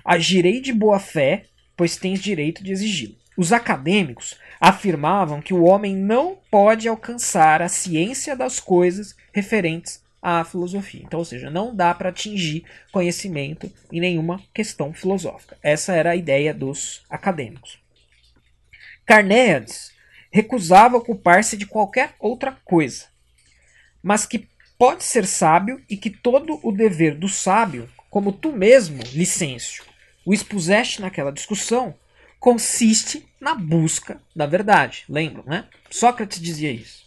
Agirei 0.03 0.59
de 0.59 0.73
boa 0.73 0.99
fé, 0.99 1.45
pois 1.77 1.95
tens 1.95 2.21
direito 2.21 2.61
de 2.61 2.73
exigi-lo. 2.73 3.20
Os 3.37 3.53
acadêmicos 3.53 4.37
afirmavam 4.59 5.41
que 5.41 5.53
o 5.53 5.63
homem 5.63 5.95
não 5.95 6.37
pode 6.49 6.87
alcançar 6.87 7.61
a 7.61 7.69
ciência 7.69 8.35
das 8.35 8.59
coisas 8.59 9.15
referentes 9.33 10.03
à 10.21 10.43
filosofia. 10.43 11.01
Então, 11.03 11.19
ou 11.19 11.25
seja, 11.25 11.49
não 11.49 11.75
dá 11.75 11.93
para 11.93 12.09
atingir 12.09 12.63
conhecimento 12.91 13.71
em 13.91 13.99
nenhuma 13.99 14.41
questão 14.53 14.93
filosófica. 14.93 15.57
Essa 15.63 15.93
era 15.93 16.11
a 16.11 16.15
ideia 16.15 16.53
dos 16.53 17.03
acadêmicos. 17.09 17.79
Carnéades 19.05 19.91
recusava 20.31 20.97
ocupar-se 20.97 21.57
de 21.57 21.65
qualquer 21.65 22.13
outra 22.19 22.51
coisa, 22.63 23.05
mas 24.01 24.25
que 24.25 24.47
pode 24.77 25.03
ser 25.03 25.25
sábio 25.25 25.81
e 25.89 25.97
que 25.97 26.09
todo 26.09 26.59
o 26.63 26.71
dever 26.71 27.15
do 27.15 27.27
sábio, 27.27 27.89
como 28.09 28.31
tu 28.31 28.51
mesmo, 28.51 29.03
Licêncio, 29.13 29.83
o 30.25 30.33
expuseste 30.33 31.01
naquela 31.01 31.31
discussão, 31.31 31.93
consiste 32.41 33.23
na 33.39 33.53
busca 33.53 34.19
da 34.35 34.47
verdade. 34.47 35.05
Lembram, 35.07 35.43
né? 35.45 35.65
Sócrates 35.91 36.41
dizia 36.41 36.71
isso. 36.71 37.05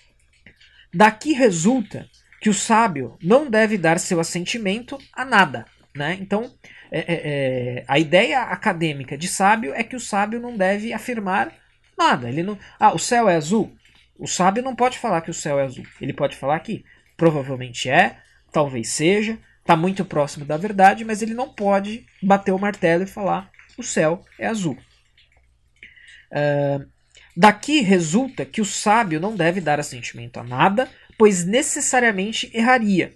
Daqui 0.95 1.33
resulta 1.33 2.09
que 2.41 2.49
o 2.49 2.55
sábio 2.55 3.19
não 3.21 3.51
deve 3.51 3.77
dar 3.77 3.99
seu 3.99 4.21
assentimento 4.21 4.97
a 5.13 5.25
nada. 5.25 5.67
Né? 5.93 6.17
Então, 6.21 6.55
é, 6.91 6.99
é, 7.01 7.05
é, 7.09 7.85
a 7.89 7.99
ideia 7.99 8.43
acadêmica 8.43 9.19
de 9.19 9.27
sábio 9.27 9.75
é 9.75 9.83
que 9.83 9.97
o 9.97 10.01
sábio 10.01 10.39
não 10.39 10.57
deve 10.57 10.93
afirmar 10.93 11.53
nada. 11.99 12.29
Ele 12.29 12.45
não. 12.45 12.57
Ah, 12.79 12.95
o 12.95 12.99
céu 12.99 13.29
é 13.29 13.35
azul. 13.35 13.75
O 14.17 14.29
sábio 14.29 14.63
não 14.63 14.77
pode 14.77 14.99
falar 14.99 15.21
que 15.21 15.31
o 15.31 15.35
céu 15.35 15.59
é 15.59 15.65
azul. 15.65 15.85
Ele 16.01 16.13
pode 16.13 16.37
falar 16.37 16.61
que 16.61 16.85
provavelmente 17.17 17.91
é, 17.91 18.19
talvez 18.53 18.91
seja, 18.91 19.37
está 19.61 19.75
muito 19.75 20.05
próximo 20.05 20.45
da 20.45 20.57
verdade, 20.57 21.05
mas 21.05 21.23
ele 21.23 21.35
não 21.35 21.49
pode 21.49 22.07
bater 22.23 22.53
o 22.53 22.59
martelo 22.59 23.03
e 23.03 23.09
falar 23.09 23.51
o 23.77 23.83
céu 23.83 24.25
é 24.39 24.47
azul. 24.47 24.79
Uh, 26.35 26.85
daqui 27.37 27.81
resulta 27.81 28.45
que 28.45 28.61
o 28.61 28.65
sábio 28.65 29.21
não 29.21 29.37
deve 29.37 29.61
dar 29.61 29.79
assentimento 29.79 30.41
a 30.41 30.45
nada, 30.45 30.91
pois 31.17 31.45
necessariamente 31.45 32.51
erraria. 32.53 33.15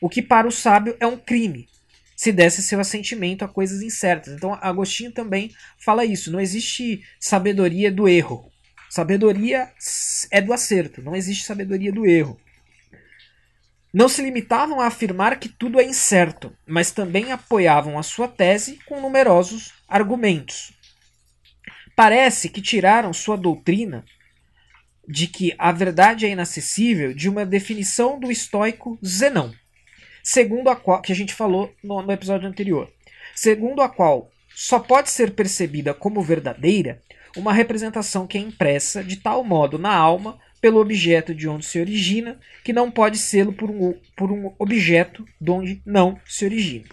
O 0.00 0.08
que 0.08 0.20
para 0.20 0.46
o 0.46 0.52
sábio 0.52 0.96
é 1.00 1.06
um 1.06 1.16
crime, 1.16 1.68
se 2.16 2.30
desse 2.30 2.62
seu 2.62 2.78
assentimento 2.78 3.44
a 3.44 3.48
coisas 3.48 3.82
incertas. 3.82 4.34
Então 4.34 4.58
Agostinho 4.60 5.12
também 5.12 5.50
fala 5.78 6.04
isso. 6.04 6.30
Não 6.30 6.40
existe 6.40 7.02
sabedoria 7.18 7.90
do 7.90 8.08
erro. 8.08 8.50
Sabedoria 8.90 9.70
é 10.30 10.40
do 10.40 10.52
acerto, 10.52 11.00
não 11.00 11.16
existe 11.16 11.46
sabedoria 11.46 11.90
do 11.90 12.04
erro. 12.04 12.38
Não 13.92 14.08
se 14.08 14.22
limitavam 14.22 14.80
a 14.80 14.86
afirmar 14.86 15.38
que 15.38 15.48
tudo 15.48 15.80
é 15.80 15.84
incerto, 15.84 16.54
mas 16.66 16.90
também 16.90 17.32
apoiavam 17.32 17.98
a 17.98 18.02
sua 18.02 18.28
tese 18.28 18.78
com 18.86 19.00
numerosos 19.00 19.72
argumentos. 19.88 20.72
Parece 21.94 22.48
que 22.48 22.60
tiraram 22.62 23.12
sua 23.12 23.36
doutrina 23.36 24.04
de 25.06 25.26
que 25.26 25.54
a 25.58 25.72
verdade 25.72 26.26
é 26.26 26.30
inacessível 26.30 27.12
de 27.12 27.28
uma 27.28 27.44
definição 27.44 28.18
do 28.18 28.30
estoico 28.30 28.98
Zenão 29.04 29.52
segundo 30.22 30.68
a 30.68 30.76
qual 30.76 31.02
que 31.02 31.12
a 31.12 31.14
gente 31.14 31.34
falou 31.34 31.74
no, 31.82 32.00
no 32.02 32.12
episódio 32.12 32.48
anterior, 32.48 32.90
segundo 33.34 33.82
a 33.82 33.88
qual 33.88 34.30
só 34.54 34.78
pode 34.78 35.10
ser 35.10 35.32
percebida 35.32 35.92
como 35.92 36.22
verdadeira 36.22 37.00
uma 37.36 37.52
representação 37.52 38.26
que 38.26 38.38
é 38.38 38.40
impressa 38.40 39.02
de 39.02 39.16
tal 39.16 39.42
modo 39.42 39.78
na 39.78 39.92
alma 39.92 40.38
pelo 40.60 40.80
objeto 40.80 41.34
de 41.34 41.48
onde 41.48 41.66
se 41.66 41.80
origina, 41.80 42.38
que 42.62 42.72
não 42.72 42.90
pode 42.90 43.18
ser 43.18 43.50
por 43.52 43.68
um, 43.68 43.98
por 44.16 44.30
um 44.30 44.54
objeto 44.58 45.26
de 45.40 45.50
onde 45.50 45.82
não 45.84 46.20
se 46.24 46.44
origina. 46.44 46.84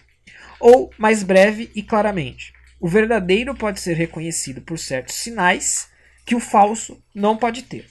Ou, 0.59 0.91
mais 0.97 1.21
breve 1.21 1.69
e 1.75 1.83
claramente, 1.83 2.51
o 2.79 2.87
verdadeiro 2.87 3.53
pode 3.53 3.79
ser 3.79 3.93
reconhecido 3.93 4.61
por 4.61 4.79
certos 4.79 5.15
sinais 5.15 5.89
que 6.25 6.35
o 6.35 6.39
falso 6.39 7.01
não 7.13 7.35
pode 7.35 7.63
ter. 7.63 7.87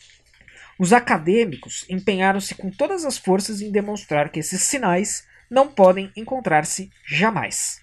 Os 0.79 0.93
acadêmicos 0.93 1.85
empenharam-se 1.89 2.55
com 2.55 2.71
todas 2.71 3.05
as 3.05 3.19
forças 3.19 3.61
em 3.61 3.71
demonstrar 3.71 4.31
que 4.31 4.39
esses 4.39 4.63
sinais 4.63 5.27
não 5.51 5.69
podem 5.69 6.11
encontrar-se 6.17 6.91
jamais. 7.05 7.81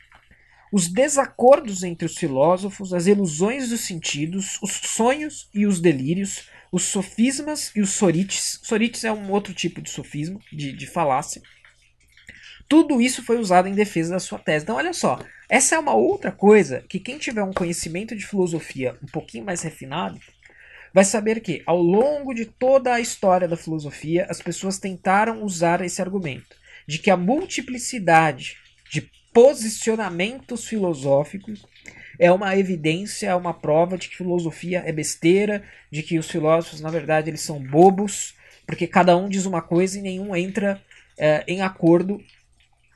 Os 0.72 0.88
desacordos 0.88 1.84
entre 1.84 2.06
os 2.06 2.18
filósofos, 2.18 2.94
as 2.94 3.06
ilusões 3.06 3.70
dos 3.70 3.82
sentidos, 3.82 4.58
os 4.62 4.72
sonhos 4.72 5.50
e 5.54 5.66
os 5.66 5.80
delírios, 5.80 6.50
os 6.72 6.84
sofismas 6.84 7.72
e 7.76 7.82
os 7.82 7.92
sorites. 7.92 8.60
Sorites 8.64 9.04
é 9.04 9.12
um 9.12 9.32
outro 9.32 9.54
tipo 9.54 9.82
de 9.82 9.90
sofismo, 9.90 10.42
de, 10.52 10.72
de 10.74 10.88
falácia. 10.88 11.42
Tudo 12.68 13.02
isso 13.02 13.24
foi 13.24 13.38
usado 13.38 13.68
em 13.68 13.76
defesa 13.76 14.14
da 14.14 14.20
sua 14.20 14.40
tese. 14.40 14.64
Então, 14.64 14.76
olha 14.76 14.94
só, 14.94 15.20
essa 15.48 15.76
é 15.76 15.80
uma 15.80 15.94
outra 15.94 16.32
coisa 16.32 16.84
que 16.90 17.00
quem 17.00 17.18
tiver 17.18 17.44
um 17.44 17.54
conhecimento 17.54 18.16
de 18.16 18.26
filosofia 18.26 18.98
um 19.04 19.08
pouquinho 19.08 19.46
mais 19.46 19.62
refinado 19.62 20.20
vai 20.94 21.04
saber 21.04 21.42
que, 21.42 21.62
ao 21.66 21.82
longo 21.82 22.34
de 22.34 22.46
toda 22.46 22.94
a 22.94 23.02
história 23.02 23.48
da 23.48 23.58
filosofia, 23.58 24.26
as 24.30 24.42
pessoas 24.42 24.80
tentaram 24.80 25.44
usar 25.44 25.82
esse 25.82 26.02
argumento 26.02 26.56
de 26.88 27.00
que 27.00 27.12
a 27.12 27.18
multiplicidade 27.18 28.58
de 28.90 29.10
posicionamentos 29.34 30.66
filosóficos 30.66 31.66
é 32.18 32.32
uma 32.32 32.56
evidência, 32.58 33.28
é 33.28 33.36
uma 33.36 33.54
prova 33.54 33.98
de 33.98 34.08
que 34.08 34.18
filosofia 34.18 34.84
é 34.86 34.92
besteira, 34.92 35.64
de 35.92 36.02
que 36.02 36.18
os 36.18 36.30
filósofos, 36.30 36.80
na 36.80 36.90
verdade, 36.90 37.30
eles 37.30 37.42
são 37.42 37.60
bobos, 37.60 38.34
porque 38.66 38.88
cada 38.88 39.18
um 39.18 39.28
diz 39.28 39.46
uma 39.46 39.62
coisa 39.62 40.00
e 40.00 40.02
nenhum 40.02 40.36
entra 40.36 40.82
é, 41.18 41.44
em 41.48 41.62
acordo 41.62 42.22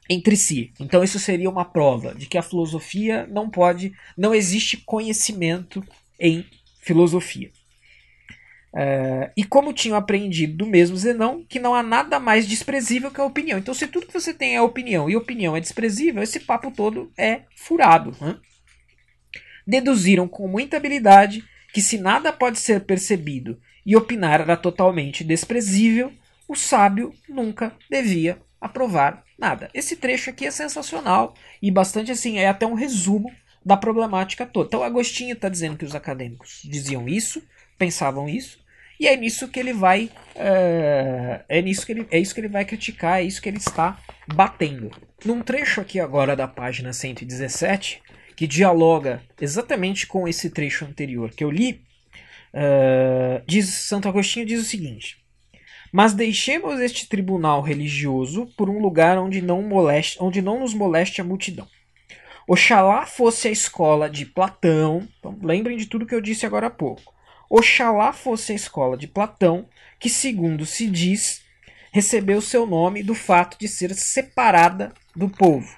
entre 0.09 0.35
si. 0.35 0.73
Então 0.79 1.03
isso 1.03 1.19
seria 1.19 1.49
uma 1.49 1.63
prova 1.63 2.15
de 2.15 2.25
que 2.25 2.37
a 2.37 2.41
filosofia 2.41 3.27
não 3.27 3.49
pode, 3.49 3.93
não 4.17 4.33
existe 4.33 4.77
conhecimento 4.77 5.85
em 6.19 6.45
filosofia. 6.81 7.51
Uh, 8.71 9.29
e 9.35 9.43
como 9.43 9.73
tinham 9.73 9.97
aprendido 9.97 10.57
do 10.57 10.65
mesmo 10.65 10.95
Zenão, 10.95 11.43
que 11.47 11.59
não 11.59 11.73
há 11.73 11.81
nada 11.81 12.19
mais 12.19 12.47
desprezível 12.47 13.09
que 13.09 13.19
a 13.19 13.25
opinião. 13.25 13.57
Então, 13.57 13.73
se 13.73 13.87
tudo 13.87 14.05
que 14.05 14.13
você 14.13 14.33
tem 14.33 14.55
é 14.55 14.61
opinião 14.61 15.09
e 15.09 15.15
opinião 15.15 15.55
é 15.55 15.59
desprezível, 15.59 16.21
esse 16.21 16.39
papo 16.39 16.71
todo 16.71 17.11
é 17.17 17.41
furado. 17.55 18.15
Né? 18.21 18.37
Deduziram 19.65 20.27
com 20.27 20.47
muita 20.47 20.77
habilidade 20.77 21.43
que, 21.73 21.81
se 21.81 21.97
nada 21.97 22.31
pode 22.31 22.59
ser 22.59 22.81
percebido 22.81 23.59
e 23.85 23.95
opinar 23.95 24.41
era 24.41 24.55
totalmente 24.55 25.23
desprezível, 25.23 26.11
o 26.47 26.55
sábio 26.55 27.13
nunca 27.27 27.75
devia 27.89 28.39
aprovar 28.61 29.23
nada. 29.39 29.69
Esse 29.73 29.95
trecho 29.95 30.29
aqui 30.29 30.45
é 30.45 30.51
sensacional 30.51 31.33
e 31.61 31.71
bastante 31.71 32.11
assim, 32.11 32.37
é 32.37 32.47
até 32.47 32.65
um 32.65 32.73
resumo 32.73 33.31
da 33.65 33.77
problemática 33.77 34.45
toda. 34.45 34.67
Então, 34.67 34.83
Agostinho 34.83 35.33
está 35.33 35.49
dizendo 35.49 35.77
que 35.77 35.85
os 35.85 35.95
acadêmicos 35.95 36.61
diziam 36.63 37.07
isso 37.07 37.41
pensavam 37.79 38.29
isso. 38.29 38.59
E 38.99 39.07
é 39.07 39.15
nisso 39.15 39.47
que 39.47 39.59
ele 39.59 39.71
vai. 39.71 40.11
É, 40.35 41.41
é, 41.47 41.61
nisso 41.61 41.85
que 41.85 41.93
ele, 41.93 42.05
é 42.11 42.19
isso 42.19 42.35
que 42.35 42.41
ele 42.41 42.49
vai 42.49 42.65
criticar, 42.65 43.21
é 43.21 43.23
isso 43.23 43.41
que 43.41 43.47
ele 43.47 43.57
está 43.57 43.97
batendo. 44.27 44.91
Num 45.23 45.41
trecho 45.41 45.79
aqui 45.79 45.99
agora 45.99 46.35
da 46.35 46.47
página 46.47 46.91
117, 46.91 48.03
que 48.35 48.45
dialoga 48.45 49.23
exatamente 49.39 50.05
com 50.05 50.27
esse 50.27 50.49
trecho 50.49 50.83
anterior 50.83 51.31
que 51.31 51.43
eu 51.43 51.49
li, 51.49 51.81
uh, 52.53 53.41
diz 53.47 53.69
Santo 53.69 54.09
Agostinho 54.09 54.45
diz 54.45 54.61
o 54.61 54.65
seguinte. 54.65 55.18
Mas 55.91 56.13
deixemos 56.13 56.79
este 56.79 57.07
tribunal 57.07 57.61
religioso 57.61 58.47
por 58.57 58.69
um 58.69 58.79
lugar 58.79 59.17
onde 59.17 59.41
não, 59.41 59.61
moleste, 59.61 60.17
onde 60.21 60.41
não 60.41 60.59
nos 60.59 60.73
moleste 60.73 61.21
a 61.21 61.23
multidão. 61.23 61.67
Oxalá 62.47 63.05
fosse 63.05 63.47
a 63.47 63.51
escola 63.51 64.09
de 64.09 64.25
Platão. 64.25 65.07
Então, 65.19 65.37
lembrem 65.41 65.77
de 65.77 65.85
tudo 65.85 66.05
que 66.05 66.15
eu 66.15 66.21
disse 66.21 66.45
agora 66.45 66.67
há 66.67 66.71
pouco. 66.71 67.13
Oxalá 67.49 68.13
fosse 68.13 68.51
a 68.51 68.55
escola 68.55 68.97
de 68.97 69.07
Platão, 69.07 69.67
que, 69.99 70.09
segundo 70.09 70.65
se 70.65 70.87
diz, 70.87 71.41
recebeu 71.91 72.41
seu 72.41 72.65
nome 72.65 73.03
do 73.03 73.15
fato 73.15 73.57
de 73.59 73.67
ser 73.67 73.93
separada 73.93 74.93
do 75.15 75.29
povo. 75.29 75.77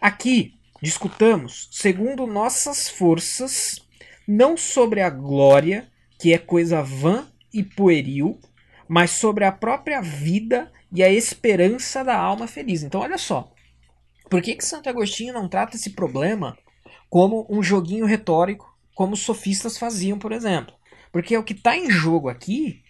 Aqui 0.00 0.54
discutamos, 0.82 1.68
segundo 1.70 2.26
nossas 2.26 2.88
forças, 2.88 3.78
não 4.26 4.56
sobre 4.56 5.00
a 5.00 5.10
glória, 5.10 5.88
que 6.18 6.32
é 6.32 6.38
coisa 6.38 6.82
vã 6.82 7.26
e 7.52 7.62
pueril, 7.62 8.38
mas 8.90 9.12
sobre 9.12 9.44
a 9.44 9.52
própria 9.52 10.00
vida 10.02 10.72
e 10.92 11.00
a 11.00 11.08
esperança 11.08 12.02
da 12.02 12.18
alma 12.18 12.48
feliz. 12.48 12.82
Então, 12.82 13.02
olha 13.02 13.16
só. 13.16 13.52
Por 14.28 14.42
que, 14.42 14.56
que 14.56 14.64
Santo 14.64 14.88
Agostinho 14.88 15.32
não 15.32 15.48
trata 15.48 15.76
esse 15.76 15.90
problema 15.90 16.58
como 17.08 17.46
um 17.48 17.62
joguinho 17.62 18.04
retórico 18.04 18.68
como 18.92 19.14
os 19.14 19.20
sofistas 19.20 19.78
faziam, 19.78 20.18
por 20.18 20.32
exemplo. 20.32 20.74
Porque 21.12 21.36
o 21.38 21.44
que 21.44 21.52
está 21.52 21.76
em 21.76 21.88
jogo 21.88 22.28
aqui 22.28 22.82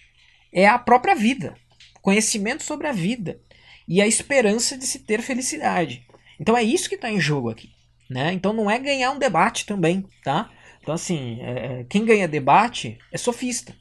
é 0.51 0.67
a 0.67 0.79
própria 0.79 1.15
vida, 1.15 1.55
conhecimento 2.01 2.63
sobre 2.63 2.87
a 2.87 2.93
vida 2.93 3.39
e 3.87 4.01
a 4.01 4.07
esperança 4.07 4.79
de 4.79 4.87
se 4.87 5.01
ter 5.01 5.21
felicidade. 5.21 6.07
Então 6.41 6.57
é 6.57 6.63
isso 6.63 6.89
que 6.89 6.95
está 6.95 7.11
em 7.11 7.21
jogo 7.21 7.51
aqui. 7.51 7.71
Né? 8.09 8.33
Então 8.33 8.55
não 8.55 8.71
é 8.71 8.79
ganhar 8.79 9.11
um 9.11 9.19
debate 9.19 9.67
também, 9.67 10.05
tá? 10.25 10.51
Então 10.81 10.95
assim, 10.95 11.39
é, 11.43 11.85
quem 11.89 12.07
ganha 12.07 12.27
debate 12.27 12.99
é 13.13 13.19
sofista. 13.19 13.77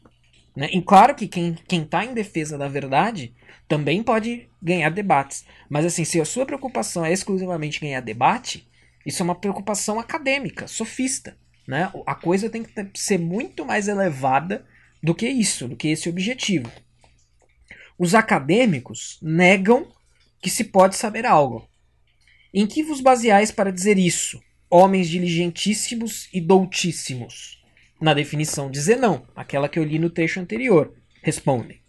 Né? 0.60 0.70
E 0.74 0.82
claro 0.82 1.16
que 1.16 1.26
quem 1.26 1.56
está 1.72 2.04
em 2.04 2.14
defesa 2.14 2.58
da 2.58 2.68
verdade 2.68 3.34
também 3.66 4.04
pode 4.04 4.50
ganhar 4.62 4.90
debates. 4.90 5.46
Mas 5.70 5.86
assim, 5.86 6.04
se 6.04 6.20
a 6.20 6.26
sua 6.26 6.46
preocupação 6.46 7.06
é 7.06 7.14
exclusivamente 7.14 7.80
ganhar 7.80 8.02
debate, 8.02 8.68
isso 9.06 9.24
é 9.24 9.24
uma 9.24 9.40
preocupação 9.40 9.98
acadêmica, 9.98 10.68
sofista. 10.68 11.38
Né? 11.66 11.90
A 12.06 12.14
coisa 12.14 12.50
tem 12.50 12.62
que 12.62 13.00
ser 13.00 13.18
muito 13.18 13.66
mais 13.66 13.88
elevada 13.88 14.66
do 15.02 15.16
que 15.16 15.30
isso, 15.30 15.66
do 15.66 15.78
que 15.78 15.88
esse 15.88 16.10
objetivo. 16.10 16.70
Os 17.98 18.14
acadêmicos 18.14 19.18
negam 19.22 19.88
que 20.42 20.50
se 20.50 20.66
pode 20.66 20.98
saber 20.98 21.26
algo. 21.26 21.66
Em 22.54 22.68
que 22.68 22.84
vos 22.84 23.00
baseais 23.00 23.50
para 23.50 23.72
dizer 23.72 23.98
isso, 23.98 24.42
homens 24.70 25.08
diligentíssimos 25.08 26.28
e 26.34 26.42
doutíssimos? 26.42 27.59
Na 28.02 28.14
definição 28.14 28.72
de 28.72 28.80
Zenão, 28.80 29.28
aquela 29.36 29.68
que 29.68 29.78
eu 29.78 29.84
li 29.84 30.00
no 30.00 30.10
trecho 30.10 30.40
anterior, 30.40 30.94
respondem. 31.22 31.82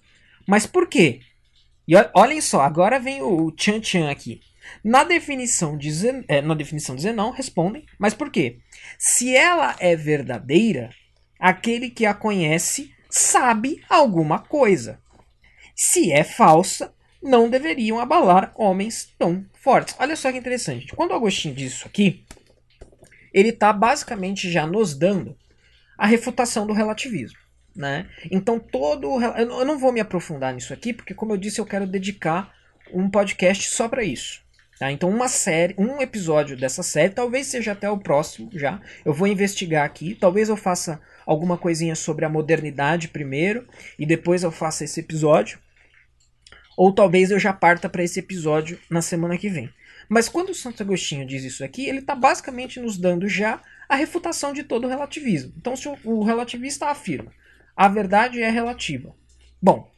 Mas 0.47 0.67
por 0.67 0.89
quê? 0.89 1.21
E 1.87 1.95
olhem 2.15 2.41
só, 2.41 2.63
agora 2.63 2.99
vem 2.99 3.23
o 3.23 3.53
Chan 3.57 3.83
Chan 3.83 4.11
aqui. 4.11 4.41
Na 4.83 5.05
definição 5.05 5.77
de, 5.77 5.91
Zen, 5.91 6.25
é, 6.29 6.41
na 6.41 6.55
definição 6.55 6.95
de 6.95 7.03
Zenão, 7.03 7.31
respondem, 7.31 7.87
mas 7.99 8.15
por 8.15 8.31
quê? 8.31 8.59
Se 8.99 9.35
ela 9.35 9.77
é 9.79 9.97
verdadeira, 9.97 10.91
aquele 11.39 11.91
que 11.91 12.07
a 12.07 12.15
conhece 12.15 12.93
sabe 13.09 13.83
alguma 13.89 14.39
coisa. 14.39 15.01
Se 15.75 16.13
é 16.13 16.23
falsa, 16.23 16.93
não 17.23 17.49
deveriam 17.49 17.99
abalar 17.99 18.53
homens 18.57 19.13
tão 19.19 19.45
fortes. 19.55 19.95
Olha 19.99 20.17
só 20.17 20.31
que 20.31 20.39
interessante. 20.39 20.95
Quando 20.95 21.15
Agostinho 21.15 21.55
diz 21.55 21.73
isso 21.73 21.87
aqui, 21.87 22.25
ele 23.33 23.51
está 23.51 23.73
basicamente 23.73 24.51
já 24.51 24.67
nos 24.67 24.95
dando 24.95 25.37
a 26.01 26.07
refutação 26.07 26.67
do 26.67 26.73
relativismo. 26.73 27.39
Né? 27.77 28.09
Então 28.31 28.59
todo 28.59 29.23
eu 29.23 29.65
não 29.65 29.79
vou 29.79 29.93
me 29.93 30.01
aprofundar 30.01 30.53
nisso 30.53 30.73
aqui 30.73 30.93
porque 30.93 31.15
como 31.15 31.33
eu 31.33 31.37
disse 31.37 31.61
eu 31.61 31.67
quero 31.67 31.87
dedicar 31.87 32.53
um 32.93 33.09
podcast 33.09 33.69
só 33.69 33.87
para 33.87 34.03
isso. 34.03 34.41
Tá? 34.79 34.91
Então 34.91 35.11
uma 35.11 35.29
série, 35.29 35.75
um 35.77 36.01
episódio 36.01 36.57
dessa 36.57 36.83
série, 36.83 37.13
talvez 37.13 37.47
seja 37.49 37.73
até 37.73 37.89
o 37.89 37.99
próximo 37.99 38.51
já. 38.55 38.81
Eu 39.05 39.13
vou 39.13 39.29
investigar 39.29 39.85
aqui, 39.85 40.15
talvez 40.15 40.49
eu 40.49 40.57
faça 40.57 41.01
alguma 41.27 41.59
coisinha 41.59 41.95
sobre 41.95 42.25
a 42.25 42.31
modernidade 42.31 43.09
primeiro 43.09 43.69
e 43.99 44.07
depois 44.07 44.43
eu 44.43 44.51
faça 44.51 44.85
esse 44.85 45.01
episódio. 45.01 45.59
Ou 46.79 46.95
talvez 46.95 47.31
eu 47.31 47.39
já 47.39 47.53
parta 47.53 47.91
para 47.91 48.03
esse 48.03 48.19
episódio 48.19 48.81
na 48.89 49.03
semana 49.03 49.37
que 49.37 49.51
vem. 49.51 49.71
Mas 50.09 50.31
quando 50.31 50.49
o 50.49 50.55
Santo 50.55 50.83
Agostinho 50.83 51.27
diz 51.27 51.45
isso 51.45 51.63
aqui, 51.63 51.87
ele 51.87 51.99
está 51.99 52.15
basicamente 52.15 52.81
nos 52.81 52.97
dando 52.97 53.29
já 53.29 53.61
a 53.91 53.97
refutação 53.97 54.53
de 54.53 54.63
todo 54.63 54.85
o 54.85 54.89
relativismo. 54.89 55.53
Então, 55.57 55.77
se 55.77 55.89
o 56.05 56.23
relativista 56.23 56.87
afirma 56.87 57.33
a 57.81 57.89
verdade 57.89 58.43
é 58.43 58.51
relativa. 58.51 59.15
Bom, 59.63 59.91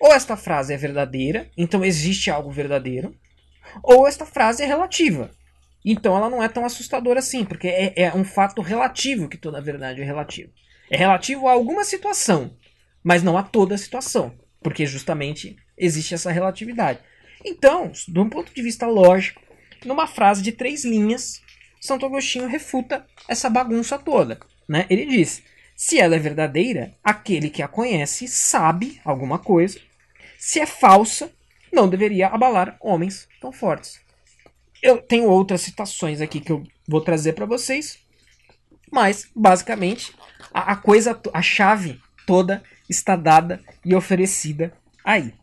ou 0.00 0.12
esta 0.12 0.36
frase 0.36 0.74
é 0.74 0.76
verdadeira, 0.76 1.48
então 1.56 1.84
existe 1.84 2.28
algo 2.28 2.50
verdadeiro, 2.50 3.14
ou 3.84 4.08
esta 4.08 4.26
frase 4.26 4.64
é 4.64 4.66
relativa. 4.66 5.30
Então 5.84 6.16
ela 6.16 6.28
não 6.28 6.42
é 6.42 6.48
tão 6.48 6.64
assustadora 6.64 7.20
assim, 7.20 7.44
porque 7.44 7.68
é, 7.68 7.92
é 7.96 8.14
um 8.16 8.24
fato 8.24 8.60
relativo 8.60 9.28
que 9.28 9.36
toda 9.36 9.60
verdade 9.60 10.02
é 10.02 10.04
relativa. 10.04 10.50
É 10.90 10.96
relativo 10.96 11.46
a 11.46 11.52
alguma 11.52 11.84
situação, 11.84 12.56
mas 13.00 13.22
não 13.22 13.38
a 13.38 13.44
toda 13.44 13.76
a 13.76 13.78
situação, 13.78 14.36
porque 14.60 14.84
justamente 14.84 15.56
existe 15.78 16.14
essa 16.14 16.32
relatividade. 16.32 16.98
Então, 17.44 17.92
de 18.08 18.18
um 18.18 18.28
ponto 18.28 18.52
de 18.52 18.60
vista 18.60 18.88
lógico, 18.88 19.40
numa 19.84 20.08
frase 20.08 20.42
de 20.42 20.50
três 20.50 20.84
linhas, 20.84 21.40
Santo 21.80 22.04
Agostinho 22.04 22.46
refuta 22.46 23.06
essa 23.26 23.48
bagunça 23.48 23.98
toda. 23.98 24.38
Né? 24.68 24.86
Ele 24.90 25.06
diz: 25.06 25.42
se 25.74 25.98
ela 25.98 26.14
é 26.14 26.18
verdadeira, 26.18 26.94
aquele 27.02 27.48
que 27.48 27.62
a 27.62 27.68
conhece 27.68 28.28
sabe 28.28 29.00
alguma 29.02 29.38
coisa. 29.38 29.80
Se 30.38 30.60
é 30.60 30.66
falsa, 30.66 31.32
não 31.72 31.88
deveria 31.88 32.28
abalar 32.28 32.76
homens 32.80 33.26
tão 33.40 33.50
fortes. 33.50 33.98
Eu 34.82 34.98
tenho 34.98 35.28
outras 35.28 35.62
citações 35.62 36.20
aqui 36.20 36.40
que 36.40 36.52
eu 36.52 36.66
vou 36.86 37.00
trazer 37.00 37.32
para 37.32 37.46
vocês, 37.46 37.98
mas 38.90 39.28
basicamente 39.34 40.14
a, 40.52 40.72
a, 40.72 40.76
coisa, 40.76 41.18
a 41.32 41.42
chave 41.42 42.00
toda 42.26 42.62
está 42.88 43.16
dada 43.16 43.62
e 43.84 43.94
oferecida 43.94 44.72
aí. 45.04 45.34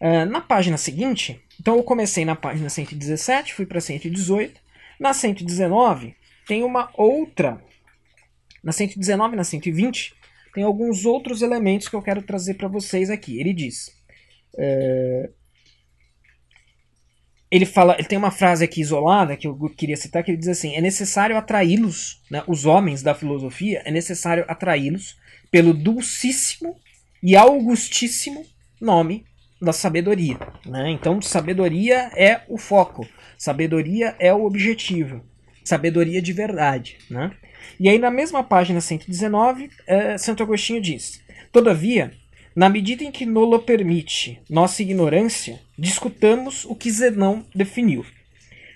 Uh, 0.00 0.26
na 0.26 0.40
página 0.40 0.76
seguinte, 0.76 1.40
então 1.58 1.76
eu 1.76 1.82
comecei 1.82 2.24
na 2.24 2.36
página 2.36 2.68
117, 2.68 3.54
fui 3.54 3.66
para 3.66 3.80
118. 3.80 4.63
Na 4.98 5.12
119 5.12 6.14
tem 6.46 6.62
uma 6.62 6.90
outra 6.94 7.62
na 8.64 8.72
119 8.72 9.34
e 9.34 9.36
na 9.36 9.44
120, 9.44 10.14
tem 10.54 10.64
alguns 10.64 11.04
outros 11.04 11.42
elementos 11.42 11.86
que 11.86 11.94
eu 11.94 12.02
quero 12.02 12.22
trazer 12.22 12.54
para 12.54 12.66
vocês 12.66 13.10
aqui. 13.10 13.38
Ele 13.38 13.52
diz. 13.52 13.90
É, 14.56 15.30
ele 17.50 17.66
fala, 17.66 17.94
ele 17.98 18.08
tem 18.08 18.18
uma 18.18 18.30
frase 18.30 18.64
aqui 18.64 18.80
isolada 18.80 19.36
que 19.36 19.46
eu 19.46 19.56
queria 19.76 19.96
citar 19.96 20.24
que 20.24 20.30
ele 20.30 20.38
diz 20.38 20.48
assim: 20.48 20.74
é 20.74 20.80
necessário 20.80 21.36
atraí-los, 21.36 22.22
né, 22.30 22.42
os 22.48 22.64
homens 22.64 23.02
da 23.02 23.14
filosofia, 23.14 23.82
é 23.84 23.90
necessário 23.90 24.44
atraí-los 24.48 25.16
pelo 25.50 25.74
dulcíssimo 25.74 26.76
e 27.22 27.36
augustíssimo 27.36 28.44
nome 28.80 29.24
da 29.64 29.72
sabedoria. 29.72 30.38
Né? 30.66 30.90
Então, 30.90 31.20
sabedoria 31.20 32.10
é 32.14 32.42
o 32.48 32.58
foco, 32.58 33.08
sabedoria 33.36 34.14
é 34.18 34.32
o 34.32 34.44
objetivo, 34.44 35.24
sabedoria 35.64 36.20
de 36.20 36.32
verdade. 36.32 36.98
Né? 37.10 37.30
E 37.80 37.88
aí, 37.88 37.98
na 37.98 38.10
mesma 38.10 38.42
página 38.44 38.80
119, 38.80 39.70
é, 39.86 40.18
Santo 40.18 40.42
Agostinho 40.42 40.80
diz: 40.80 41.22
Todavia, 41.50 42.12
na 42.54 42.68
medida 42.68 43.02
em 43.02 43.10
que 43.10 43.26
nolo 43.26 43.58
permite 43.58 44.40
nossa 44.48 44.82
ignorância, 44.82 45.60
discutamos 45.76 46.64
o 46.64 46.74
que 46.74 46.90
Zenão 46.90 47.44
definiu. 47.54 48.06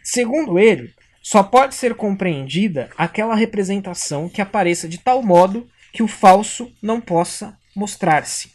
Segundo 0.02 0.58
ele, 0.58 0.92
só 1.22 1.42
pode 1.42 1.74
ser 1.74 1.94
compreendida 1.94 2.88
aquela 2.96 3.34
representação 3.34 4.28
que 4.28 4.40
apareça 4.40 4.88
de 4.88 4.98
tal 4.98 5.22
modo 5.22 5.68
que 5.92 6.02
o 6.02 6.08
falso 6.08 6.72
não 6.82 7.00
possa 7.00 7.56
mostrar-se. 7.74 8.50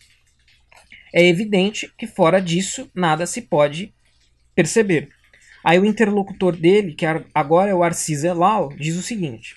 É 1.13 1.23
evidente 1.23 1.93
que 1.97 2.07
fora 2.07 2.41
disso 2.41 2.89
nada 2.95 3.27
se 3.27 3.43
pode 3.43 3.93
perceber. 4.55 5.09
Aí 5.63 5.79
o 5.79 5.85
interlocutor 5.85 6.55
dele, 6.55 6.93
que 6.93 7.05
agora 7.33 7.69
é 7.69 7.75
o 7.75 7.83
Arcis 7.83 8.23
Elal, 8.23 8.69
diz 8.75 8.97
o 8.97 9.03
seguinte: 9.03 9.55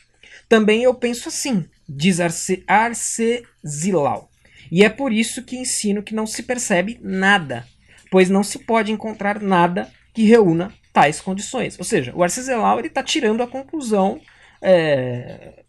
também 0.48 0.82
eu 0.82 0.94
penso 0.94 1.28
assim, 1.28 1.64
diz 1.88 2.20
Arce, 2.20 2.62
Arcesilau. 2.66 4.30
E 4.70 4.84
é 4.84 4.88
por 4.88 5.12
isso 5.12 5.42
que 5.42 5.56
ensino 5.56 6.02
que 6.02 6.14
não 6.14 6.26
se 6.26 6.42
percebe 6.42 6.98
nada, 7.02 7.66
pois 8.10 8.28
não 8.28 8.42
se 8.42 8.58
pode 8.58 8.92
encontrar 8.92 9.40
nada 9.40 9.90
que 10.12 10.24
reúna 10.24 10.72
tais 10.92 11.20
condições. 11.20 11.78
Ou 11.78 11.84
seja, 11.84 12.12
o 12.14 12.22
Arceselau 12.22 12.80
está 12.80 13.02
tirando 13.02 13.42
a 13.42 13.46
conclusão, 13.46 14.20
é, 14.62 15.64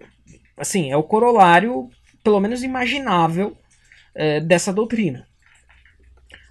assim, 0.55 0.91
é 0.91 0.97
o 0.97 1.03
corolário, 1.03 1.89
pelo 2.23 2.39
menos 2.39 2.63
imaginável, 2.63 3.57
é, 4.15 4.39
dessa 4.39 4.73
doutrina. 4.73 5.27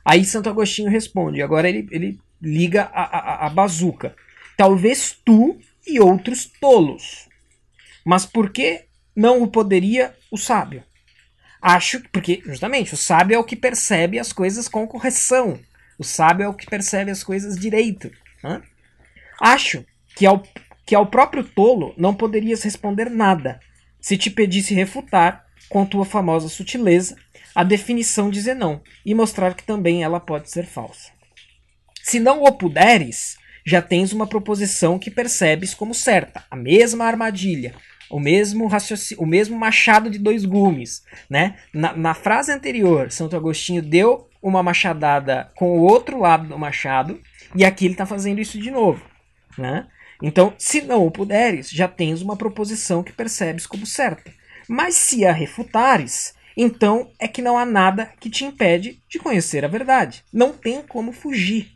Aí 0.07 0.25
Santo 0.25 0.49
Agostinho 0.49 0.91
responde, 0.91 1.43
agora 1.43 1.69
ele, 1.69 1.89
ele 1.91 2.19
liga 2.41 2.85
a, 2.93 3.03
a, 3.03 3.47
a 3.47 3.51
bazuca. 3.51 4.15
Talvez 4.57 5.19
tu 5.25 5.59
e 5.87 6.01
outros 6.01 6.47
tolos 6.61 7.27
mas 8.07 8.25
por 8.25 8.51
que 8.51 8.85
não 9.17 9.43
o 9.43 9.49
poderia 9.49 10.15
o 10.31 10.39
sábio? 10.39 10.85
Acho 11.61 12.01
porque, 12.13 12.41
justamente, 12.47 12.95
o 12.95 12.97
sábio 12.97 13.35
é 13.35 13.39
o 13.39 13.43
que 13.43 13.57
percebe 13.57 14.17
as 14.17 14.33
coisas 14.33 14.69
com 14.69 14.87
correção. 14.87 15.59
O 15.99 16.05
sábio 16.05 16.45
é 16.45 16.49
o 16.49 16.55
que 16.55 16.67
percebe 16.67 17.11
as 17.11 17.25
coisas 17.25 17.59
direito. 17.59 18.09
Né? 18.45 18.63
Acho 19.41 19.85
que 20.15 20.25
ao, 20.25 20.41
que 20.87 20.95
ao 20.95 21.07
próprio 21.07 21.43
tolo 21.43 21.93
não 21.99 22.15
poderias 22.15 22.63
responder 22.63 23.11
nada 23.11 23.59
se 24.01 24.17
te 24.17 24.31
pedisse 24.31 24.73
refutar, 24.73 25.45
com 25.69 25.85
tua 25.85 26.05
famosa 26.05 26.49
sutileza, 26.49 27.17
a 27.57 27.65
definição 27.65 28.29
de 28.29 28.39
Zenão 28.39 28.83
e 29.05 29.15
mostrar 29.15 29.55
que 29.55 29.65
também 29.65 30.03
ela 30.03 30.21
pode 30.21 30.51
ser 30.51 30.67
falsa. 30.67 31.11
Se 32.03 32.21
não 32.21 32.43
o 32.43 32.53
puderes, 32.53 33.39
já 33.65 33.81
tens 33.81 34.13
uma 34.13 34.27
proposição 34.27 34.99
que 34.99 35.11
percebes 35.11 35.73
como 35.73 35.95
certa, 35.95 36.45
a 36.51 36.55
mesma 36.55 37.07
armadilha, 37.07 37.75
o 38.11 38.21
mesmo 38.21 38.69
o 39.17 39.27
mesmo 39.27 39.59
machado 39.59 40.11
de 40.11 40.19
dois 40.19 40.45
gumes, 40.45 41.03
né? 41.31 41.57
Na, 41.73 41.97
na, 41.97 42.13
frase 42.13 42.53
anterior, 42.53 43.11
Santo 43.11 43.35
Agostinho 43.35 43.81
deu 43.81 44.29
uma 44.43 44.63
machadada 44.63 45.51
com 45.57 45.79
o 45.79 45.83
outro 45.83 46.21
lado 46.21 46.47
do 46.47 46.59
machado 46.59 47.19
e 47.55 47.65
aqui 47.65 47.87
ele 47.87 47.95
está 47.95 48.05
fazendo 48.05 48.39
isso 48.39 48.61
de 48.61 48.71
novo, 48.71 49.03
né? 49.57 49.89
Então, 50.23 50.53
se 50.59 50.83
não 50.83 51.07
o 51.07 51.11
puderes, 51.11 51.71
já 51.71 51.89
tens 51.89 52.21
uma 52.21 52.37
proposição 52.37 53.03
que 53.03 53.15
percebes 53.15 53.67
como 53.67 53.87
certa. 53.87 54.31
Mas 54.69 54.95
se 54.95 55.25
a 55.25 55.33
refutares, 55.33 56.35
então 56.57 57.11
é 57.19 57.29
que 57.29 57.43
não 57.43 57.59
há 57.59 57.67
nada 57.67 58.11
que 58.19 58.31
te 58.31 58.45
impede 58.45 59.03
de 59.09 59.19
conhecer 59.19 59.65
a 59.65 59.69
verdade. 59.69 60.25
Não 60.33 60.53
tem 60.53 60.83
como 60.83 61.13
fugir. 61.13 61.73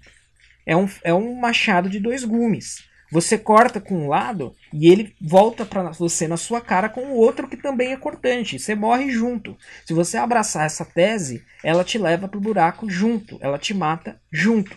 É 0.64 0.76
um, 0.76 0.88
é 1.02 1.12
um 1.12 1.34
machado 1.34 1.90
de 1.90 2.00
dois 2.00 2.24
gumes. 2.24 2.88
Você 3.12 3.36
corta 3.36 3.80
com 3.80 4.04
um 4.04 4.08
lado 4.08 4.54
e 4.72 4.88
ele 4.88 5.14
volta 5.20 5.66
para 5.66 5.90
você 5.90 6.28
na 6.28 6.36
sua 6.36 6.60
cara 6.60 6.88
com 6.88 7.06
o 7.06 7.16
outro 7.16 7.48
que 7.48 7.56
também 7.56 7.92
é 7.92 7.96
cortante. 7.96 8.58
Você 8.58 8.74
morre 8.74 9.10
junto. 9.10 9.58
Se 9.84 9.92
você 9.92 10.16
abraçar 10.16 10.64
essa 10.64 10.84
tese, 10.84 11.44
ela 11.64 11.82
te 11.82 11.98
leva 11.98 12.28
para 12.28 12.38
o 12.38 12.40
buraco 12.40 12.88
junto. 12.88 13.36
Ela 13.40 13.58
te 13.58 13.74
mata 13.74 14.20
junto. 14.32 14.76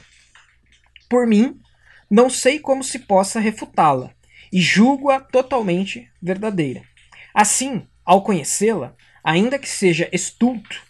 Por 1.08 1.28
mim, 1.28 1.60
não 2.10 2.28
sei 2.28 2.60
como 2.60 2.84
se 2.84 3.00
possa 3.00 3.40
refutá-la 3.40 4.10
e 4.52 4.60
julgo-a 4.60 5.20
totalmente 5.20 6.10
verdadeira. 6.22 6.82
Assim, 7.36 7.88
ao 8.04 8.24
conhecê-la, 8.24 8.96
ainda 9.24 9.58
que 9.58 9.70
seja 9.70 10.10
estulto, 10.12 10.82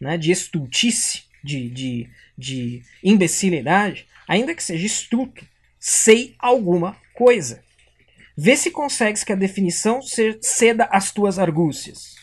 né, 0.00 0.16
de 0.16 0.30
estultice, 0.30 1.24
de, 1.42 1.68
de, 1.68 2.10
de 2.36 2.82
imbecilidade, 3.02 4.06
ainda 4.26 4.54
que 4.54 4.62
seja 4.62 4.86
estulto, 4.86 5.44
sei 5.78 6.34
alguma 6.38 6.96
coisa. 7.14 7.62
Vê 8.36 8.56
se 8.56 8.70
consegues 8.70 9.24
que 9.24 9.32
a 9.32 9.36
definição 9.36 10.00
ceda 10.40 10.84
às 10.92 11.10
tuas 11.10 11.38
argúcias. 11.38 12.14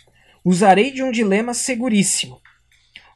Usarei 0.43 0.91
de 0.91 1.03
um 1.03 1.11
dilema 1.11 1.53
seguríssimo. 1.53 2.41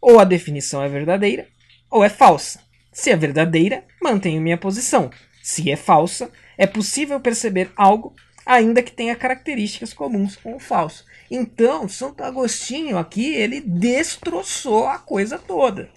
Ou 0.01 0.19
a 0.19 0.25
definição 0.25 0.83
é 0.83 0.89
verdadeira, 0.89 1.47
ou 1.89 2.03
é 2.03 2.09
falsa. 2.09 2.61
Se 2.91 3.09
é 3.09 3.15
verdadeira, 3.15 3.85
mantenho 4.01 4.41
minha 4.41 4.57
posição. 4.57 5.09
Se 5.41 5.71
é 5.71 5.75
falsa, 5.75 6.31
é 6.57 6.67
possível 6.67 7.19
perceber 7.19 7.71
algo, 7.75 8.13
ainda 8.45 8.81
que 8.81 8.91
tenha 8.91 9.15
características 9.15 9.93
comuns 9.93 10.35
com 10.35 10.55
o 10.55 10.59
falso. 10.59 11.05
Então, 11.29 11.87
Santo 11.87 12.23
Agostinho 12.23 12.97
aqui, 12.97 13.35
ele 13.35 13.61
destroçou 13.61 14.87
a 14.87 14.97
coisa 14.97 15.37
toda, 15.37 15.89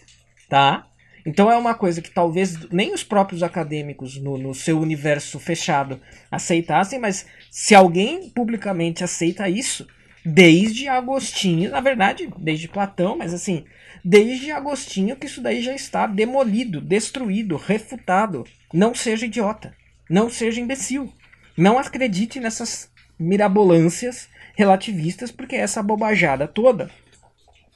tá? 0.49 0.87
Então 1.25 1.51
é 1.51 1.57
uma 1.57 1.75
coisa 1.75 2.03
que 2.03 2.11
talvez 2.11 2.69
nem 2.71 2.93
os 2.93 3.05
próprios 3.05 3.43
acadêmicos 3.43 4.21
no, 4.21 4.37
no, 4.37 4.55
seu 4.55 4.81
universo 4.81 5.39
fechado 5.39 6.01
aceitassem, 6.31 6.99
mas 6.99 7.27
se 7.51 7.75
alguém 7.75 8.29
publicamente 8.29 9.05
aceita 9.05 9.49
isso, 9.49 9.87
desde 10.25 10.89
Agostinho, 10.89 11.71
na 11.71 11.81
verdade, 11.81 12.29
desde 12.39 12.69
Platão, 12.69 13.17
mas 13.17 13.33
assim, 13.33 13.65
desde 14.05 14.51
Agostinho 14.51 15.17
que 15.17 15.27
isso 15.27 15.41
daí 15.41 15.63
já 15.63 15.75
está 15.75 16.07
demolido, 16.07 16.81
destruído, 16.81 17.57
refutado. 17.57 18.45
Não 18.73 18.95
seja 18.95 19.27
idiota, 19.27 19.75
não 20.11 20.29
seja 20.29 20.61
imbecil, 20.61 21.13
não 21.57 21.79
acredite 21.79 22.41
nessas 22.41 22.91
mirabolâncias 23.19 24.29
relativistas, 24.55 25.31
porque 25.31 25.57
essa 25.57 25.83
bobajada 25.83 26.47
toda 26.47 26.91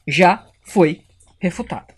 já 0.07 0.47
foi 0.63 1.03
refutada. 1.39 1.95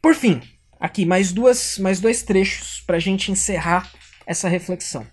Por 0.00 0.14
fim, 0.14 0.40
aqui 0.78 1.06
mais, 1.06 1.32
duas, 1.32 1.78
mais 1.78 2.00
dois 2.00 2.22
trechos 2.22 2.80
para 2.86 2.96
a 2.96 3.00
gente 3.00 3.30
encerrar 3.30 3.90
essa 4.26 4.48
reflexão. 4.48 5.06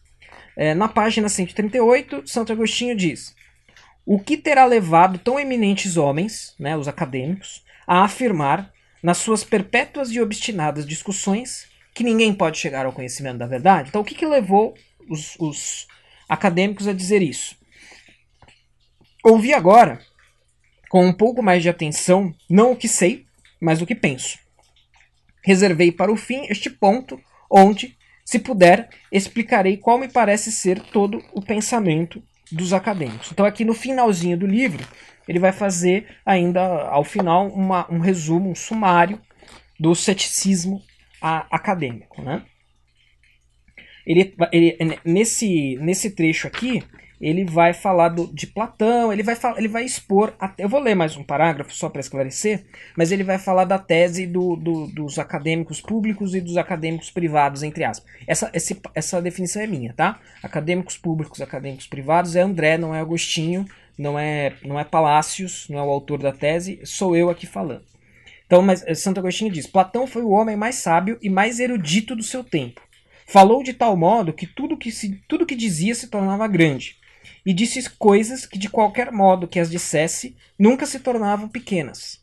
É, 0.57 0.74
na 0.74 0.88
página 0.88 1.30
138, 1.30 2.28
Santo 2.28 2.51
Agostinho 2.51 2.95
diz: 2.95 3.36
O 4.05 4.20
que 4.20 4.36
terá 4.36 4.66
levado 4.66 5.20
tão 5.20 5.39
eminentes 5.39 5.95
homens, 5.95 6.55
né, 6.60 6.76
os 6.76 6.88
acadêmicos, 6.88 7.64
a 7.88 8.03
afirmar, 8.03 8.72
nas 9.01 9.20
suas 9.20 9.43
perpétuas 9.43 10.12
e 10.12 10.20
obstinadas 10.20 10.86
discussões, 10.86 11.68
que 11.93 12.03
ninguém 12.03 12.34
pode 12.34 12.57
chegar 12.57 12.86
ao 12.86 12.91
conhecimento 12.91 13.38
da 13.38 13.47
verdade? 13.47 13.89
Então, 13.89 14.01
o 14.01 14.05
que, 14.05 14.16
que 14.16 14.26
levou 14.26 14.76
os, 15.10 15.36
os 15.39 15.88
acadêmicos 16.28 16.88
a 16.88 16.93
dizer 16.93 17.22
isso? 17.22 17.57
Ouvi 19.24 19.53
agora, 19.53 19.99
com 20.89 21.05
um 21.05 21.14
pouco 21.14 21.43
mais 21.43 21.62
de 21.62 21.70
atenção, 21.70 22.34
não 22.49 22.72
o 22.72 22.76
que 22.76 22.88
sei, 22.88 23.26
mas 23.60 23.82
o 23.82 23.86
que 23.86 23.95
penso. 23.95 24.39
Reservei 25.43 25.91
para 25.91 26.12
o 26.12 26.16
fim 26.16 26.45
este 26.49 26.70
ponto, 26.70 27.20
onde, 27.49 27.97
se 28.24 28.39
puder, 28.39 28.89
explicarei 29.12 29.78
qual 29.78 29.97
me 29.97 30.07
parece 30.07 30.51
ser 30.51 30.80
todo 30.80 31.24
o 31.34 31.41
pensamento 31.41 32.24
dos 32.51 32.74
acadêmicos. 32.74 33.32
Então, 33.32 33.45
aqui 33.45 33.66
no 33.66 33.74
finalzinho 33.74 34.38
do 34.38 34.47
livro, 34.47 34.86
ele 35.28 35.39
vai 35.39 35.51
fazer 35.51 36.07
ainda, 36.26 36.62
ao 36.62 37.03
final, 37.03 37.47
uma, 37.49 37.91
um 37.91 37.99
resumo, 37.99 38.49
um 38.49 38.55
sumário 38.55 39.22
do 39.80 39.93
ceticismo 39.93 40.82
acadêmico. 41.22 42.22
Né? 42.22 42.43
Ele, 44.10 44.34
ele, 44.51 44.99
nesse, 45.05 45.78
nesse 45.80 46.10
trecho 46.10 46.47
aqui, 46.47 46.84
ele 47.22 47.45
vai 47.45 47.74
falar 47.74 48.10
do, 48.10 48.26
de 48.34 48.47
Platão, 48.47 49.14
ele 49.14 49.22
vai, 49.22 49.38
ele 49.55 49.68
vai 49.68 49.84
expor. 49.84 50.34
Até, 50.39 50.64
eu 50.64 50.70
vou 50.70 50.80
ler 50.80 50.95
mais 50.95 51.16
um 51.16 51.24
parágrafo 51.24 51.72
só 51.76 51.89
para 51.89 52.01
esclarecer, 52.01 52.66
mas 52.97 53.12
ele 53.12 53.24
vai 53.24 53.38
falar 53.38 53.66
da 53.66 53.78
tese 53.78 54.26
do, 54.26 54.55
do, 54.55 54.88
dos 54.88 55.20
acadêmicos 55.20 55.80
públicos 55.80 56.34
e 56.34 56.41
dos 56.41 56.57
acadêmicos 56.57 57.12
privados, 57.12 57.62
entre 57.62 57.84
aspas. 57.84 58.12
Essa, 58.26 58.49
esse, 58.51 58.82
essa 58.95 59.22
definição 59.22 59.62
é 59.62 59.68
minha, 59.68 59.93
tá? 59.93 60.20
Acadêmicos 60.41 60.97
públicos, 60.97 61.39
acadêmicos 61.39 61.86
privados 61.86 62.36
é 62.36 62.41
André, 62.41 62.80
não 62.80 62.95
é 62.95 62.99
Agostinho, 62.99 63.64
não 63.95 64.18
é, 64.18 64.53
não 64.66 64.80
é 64.80 64.84
Palácios, 64.84 65.68
não 65.70 65.78
é 65.78 65.84
o 65.84 65.89
autor 65.91 66.18
da 66.18 66.32
tese, 66.32 66.80
sou 66.84 67.16
eu 67.16 67.30
aqui 67.30 67.45
falando. 67.45 67.84
Então, 68.47 68.64
mas 68.64 68.84
eh, 68.88 68.95
Santo 68.95 69.20
Agostinho 69.20 69.51
diz: 69.51 69.68
Platão 69.68 70.07
foi 70.07 70.24
o 70.24 70.32
homem 70.32 70.55
mais 70.55 70.76
sábio 70.76 71.20
e 71.22 71.30
mais 71.30 71.60
erudito 71.60 72.16
do 72.16 72.24
seu 72.24 72.43
tempo. 72.43 72.82
Falou 73.32 73.61
de 73.61 73.73
tal 73.73 73.95
modo 73.95 74.34
que 74.34 74.47
tudo 74.47 74.75
que, 74.75 74.91
se, 74.91 75.21
tudo 75.27 75.45
que 75.45 75.53
dizia 75.53 75.93
se 75.93 76.07
tornava 76.07 76.47
grande 76.47 76.95
e 77.45 77.53
disse 77.53 77.88
coisas 77.91 78.43
que, 78.43 78.57
de 78.57 78.67
qualquer 78.67 79.11
modo 79.11 79.47
que 79.47 79.59
as 79.59 79.69
dissesse, 79.69 80.36
nunca 80.57 80.88
se 80.88 80.99
tornavam 80.99 81.47
pequenas. 81.47 82.19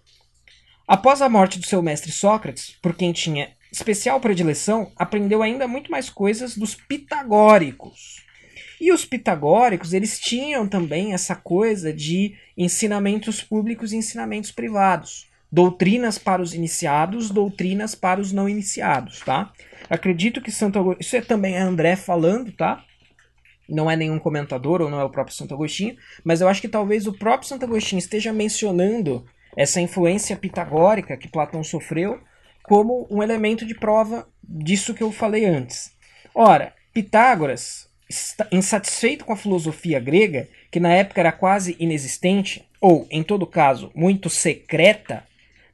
Após 0.85 1.23
a 1.23 1.29
morte 1.29 1.61
do 1.61 1.67
seu 1.67 1.81
mestre 1.81 2.11
Sócrates, 2.11 2.77
por 2.83 2.93
quem 2.93 3.13
tinha 3.13 3.53
especial 3.71 4.19
predileção, 4.19 4.91
aprendeu 4.97 5.45
ainda 5.45 5.69
muito 5.69 5.93
mais 5.93 6.11
coisas 6.11 6.57
dos 6.57 6.75
pitagóricos. 6.75 8.25
E 8.81 8.93
os 8.93 9.05
pitagóricos, 9.05 9.93
eles 9.93 10.19
tinham 10.19 10.67
também 10.67 11.15
essa 11.15 11.37
coisa 11.37 11.93
de 11.93 12.35
ensinamentos 12.59 13.41
públicos 13.41 13.93
e 13.93 13.97
ensinamentos 13.97 14.51
privados. 14.51 15.29
Doutrinas 15.51 16.19
para 16.19 16.43
os 16.43 16.55
iniciados, 16.55 17.31
doutrinas 17.31 17.95
para 17.95 18.21
os 18.21 18.33
não 18.33 18.49
iniciados, 18.49 19.21
tá? 19.21 19.53
Acredito 19.89 20.41
que 20.41 20.51
Santo 20.51 20.79
Agostinho, 20.79 21.01
isso 21.01 21.17
é 21.17 21.21
também 21.21 21.57
André 21.57 21.97
falando, 21.97 22.53
tá? 22.53 22.85
não 23.69 23.91
é 23.91 23.97
nenhum 23.97 24.19
comentador 24.19 24.81
ou 24.81 24.91
não 24.91 25.01
é 25.01 25.05
o 25.05 25.11
próprio 25.11 25.37
Santo 25.37 25.55
Agostinho, 25.55 25.97
mas 26.25 26.41
eu 26.41 26.49
acho 26.49 26.61
que 26.61 26.69
talvez 26.69 27.07
o 27.07 27.13
próprio 27.13 27.49
Santo 27.49 27.65
Agostinho 27.65 27.99
esteja 27.99 28.33
mencionando 28.33 29.27
essa 29.57 29.81
influência 29.81 30.37
pitagórica 30.37 31.17
que 31.17 31.29
Platão 31.29 31.65
sofreu 31.65 32.21
como 32.63 33.07
um 33.11 33.23
elemento 33.23 33.65
de 33.65 33.75
prova 33.75 34.29
disso 34.43 34.95
que 34.95 35.03
eu 35.03 35.11
falei 35.11 35.45
antes. 35.45 35.93
Ora, 36.35 36.75
Pitágoras, 36.93 37.89
insatisfeito 38.51 39.25
com 39.25 39.33
a 39.33 39.37
filosofia 39.37 40.01
grega, 40.01 40.49
que 40.71 40.81
na 40.81 40.93
época 40.93 41.21
era 41.21 41.33
quase 41.33 41.77
inexistente, 41.79 42.67
ou, 42.81 43.07
em 43.11 43.23
todo 43.23 43.47
caso, 43.47 43.91
muito 43.95 44.29
secreta, 44.31 45.25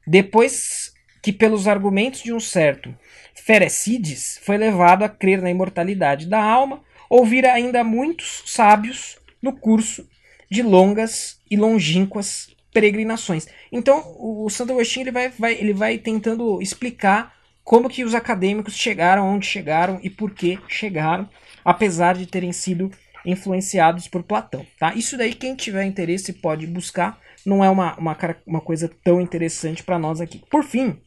depois 0.05 0.93
que, 1.21 1.31
pelos 1.31 1.67
argumentos 1.67 2.21
de 2.21 2.33
um 2.33 2.39
certo 2.39 2.93
Ferecides, 3.33 4.39
foi 4.43 4.57
levado 4.57 5.03
a 5.03 5.09
crer 5.09 5.41
na 5.41 5.49
imortalidade 5.49 6.27
da 6.27 6.41
alma, 6.41 6.81
ouvir 7.09 7.45
ainda 7.45 7.83
muitos 7.83 8.43
sábios 8.45 9.17
no 9.41 9.53
curso 9.53 10.07
de 10.49 10.61
longas 10.61 11.39
e 11.49 11.57
longínquas 11.57 12.55
peregrinações. 12.73 13.47
Então, 13.71 14.15
o 14.17 14.49
Santo 14.49 14.71
Agostinho 14.71 15.03
ele 15.03 15.11
vai, 15.11 15.29
vai, 15.29 15.53
ele 15.53 15.73
vai 15.73 15.97
tentando 15.97 16.61
explicar 16.61 17.35
como 17.63 17.89
que 17.89 18.03
os 18.03 18.13
acadêmicos 18.13 18.75
chegaram 18.75 19.27
onde 19.27 19.45
chegaram 19.45 19.99
e 20.03 20.09
por 20.09 20.31
que 20.31 20.59
chegaram, 20.67 21.29
apesar 21.63 22.15
de 22.15 22.25
terem 22.25 22.51
sido 22.51 22.91
influenciados 23.25 24.07
por 24.07 24.23
Platão. 24.23 24.65
Tá? 24.77 24.93
Isso 24.95 25.17
daí, 25.17 25.33
quem 25.33 25.55
tiver 25.55 25.85
interesse 25.85 26.33
pode 26.33 26.67
buscar, 26.67 27.19
não 27.45 27.63
é 27.63 27.69
uma, 27.69 27.95
uma, 27.97 28.17
uma 28.45 28.61
coisa 28.61 28.89
tão 29.03 29.21
interessante 29.21 29.83
para 29.83 29.99
nós 29.99 30.21
aqui. 30.21 30.41
Por 30.49 30.63
fim, 30.63 30.99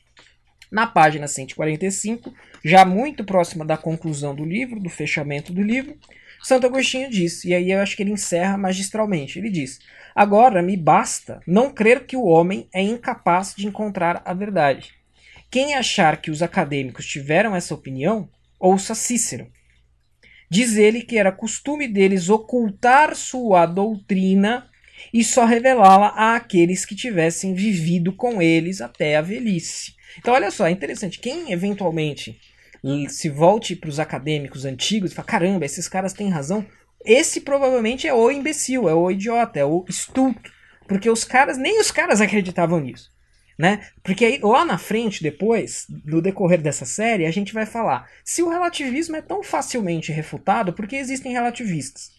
na 0.71 0.87
página 0.87 1.27
145, 1.29 2.33
já 2.65 2.85
muito 2.85 3.25
próxima 3.25 3.65
da 3.65 3.77
conclusão 3.77 4.35
do 4.35 4.45
livro, 4.45 4.81
do 4.81 4.89
fechamento 4.89 5.53
do 5.53 5.63
livro, 5.63 5.97
Santo 6.43 6.67
Agostinho 6.67 7.11
diz, 7.11 7.45
e 7.45 7.55
aí 7.55 7.71
eu 7.71 7.81
acho 7.81 7.97
que 7.97 8.03
ele 8.03 8.13
encerra 8.13 8.57
magistralmente: 8.57 9.39
ele 9.39 9.51
diz: 9.51 9.79
Agora 10.15 10.63
me 10.63 10.77
basta 10.77 11.41
não 11.47 11.73
crer 11.73 12.07
que 12.07 12.17
o 12.17 12.25
homem 12.25 12.69
é 12.73 12.83
incapaz 12.83 13.55
de 13.57 13.67
encontrar 13.67 14.23
a 14.25 14.33
verdade. 14.33 14.95
Quem 15.51 15.75
achar 15.75 16.21
que 16.21 16.31
os 16.31 16.43
acadêmicos 16.43 17.07
tiveram 17.07 17.55
essa 17.55 17.75
opinião, 17.75 18.29
ouça 18.59 18.95
Cícero. 18.95 19.51
Diz 20.51 20.77
ele 20.77 21.03
que 21.03 21.19
era 21.19 21.33
costume 21.33 21.89
deles 21.89 22.29
ocultar 22.29 23.15
sua 23.17 23.67
doutrina 23.67 24.69
e 25.13 25.23
só 25.25 25.45
revelá-la 25.45 26.35
àqueles 26.35 26.85
que 26.85 26.95
tivessem 26.95 27.55
vivido 27.55 28.13
com 28.13 28.41
eles 28.41 28.81
até 28.81 29.17
a 29.17 29.23
velhice. 29.23 29.95
Então, 30.19 30.35
olha 30.35 30.51
só, 30.51 30.67
é 30.67 30.71
interessante. 30.71 31.19
Quem 31.19 31.53
eventualmente 31.53 32.39
se 33.09 33.29
volte 33.29 33.75
para 33.75 33.91
os 33.91 33.99
acadêmicos 33.99 34.65
antigos 34.65 35.13
e 35.13 35.15
fala: 35.15 35.27
caramba, 35.27 35.65
esses 35.65 35.89
caras 35.89 36.13
têm 36.13 36.29
razão. 36.29 36.65
esse 37.05 37.41
provavelmente 37.41 38.07
é 38.07 38.15
o 38.15 38.31
imbecil, 38.31 38.89
é 38.89 38.95
o 38.95 39.11
idiota, 39.11 39.59
é 39.59 39.65
o 39.65 39.85
estulto. 39.89 40.51
Porque 40.89 41.11
os 41.11 41.25
caras, 41.25 41.59
nem 41.59 41.81
os 41.81 41.91
caras 41.91 42.21
acreditavam 42.21 42.81
nisso. 42.81 43.11
Né? 43.59 43.87
Porque 44.03 44.25
aí, 44.25 44.39
lá 44.43 44.65
na 44.65 44.77
frente, 44.77 45.23
depois, 45.23 45.87
no 46.05 46.21
decorrer 46.21 46.61
dessa 46.61 46.85
série, 46.85 47.25
a 47.25 47.31
gente 47.31 47.55
vai 47.55 47.65
falar 47.65 48.09
se 48.23 48.43
o 48.43 48.51
relativismo 48.51 49.17
é 49.17 49.23
tão 49.23 49.43
facilmente 49.43 50.13
refutado, 50.13 50.75
porque 50.75 50.95
existem 50.95 51.33
relativistas. 51.33 52.11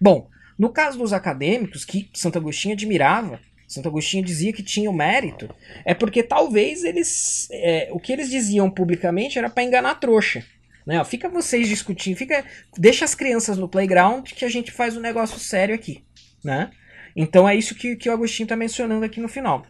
Bom, 0.00 0.28
no 0.58 0.70
caso 0.70 0.98
dos 0.98 1.12
acadêmicos, 1.12 1.84
que 1.84 2.10
Santo 2.14 2.38
Agostinho 2.38 2.74
admirava, 2.74 3.40
Santo 3.66 3.88
Agostinho 3.88 4.24
dizia 4.24 4.52
que 4.52 4.62
tinha 4.62 4.90
o 4.90 4.94
mérito, 4.94 5.54
é 5.84 5.92
porque 5.94 6.22
talvez 6.22 6.84
eles. 6.84 7.48
É, 7.52 7.88
o 7.92 8.00
que 8.00 8.12
eles 8.12 8.30
diziam 8.30 8.70
publicamente 8.70 9.38
era 9.38 9.50
para 9.50 9.62
enganar 9.62 9.90
a 9.90 9.94
trouxa. 9.94 10.44
Né? 10.86 10.98
Ó, 10.98 11.04
fica 11.04 11.28
vocês 11.28 11.68
discutindo, 11.68 12.16
fica, 12.16 12.42
deixa 12.78 13.04
as 13.04 13.14
crianças 13.14 13.58
no 13.58 13.68
playground 13.68 14.24
que 14.24 14.44
a 14.44 14.48
gente 14.48 14.72
faz 14.72 14.96
um 14.96 15.00
negócio 15.00 15.38
sério 15.38 15.74
aqui. 15.74 16.02
Né? 16.42 16.70
Então 17.14 17.46
é 17.46 17.54
isso 17.54 17.74
que, 17.74 17.94
que 17.94 18.08
o 18.08 18.12
Agostinho 18.12 18.46
está 18.46 18.56
mencionando 18.56 19.04
aqui 19.04 19.20
no 19.20 19.28
final. 19.28 19.66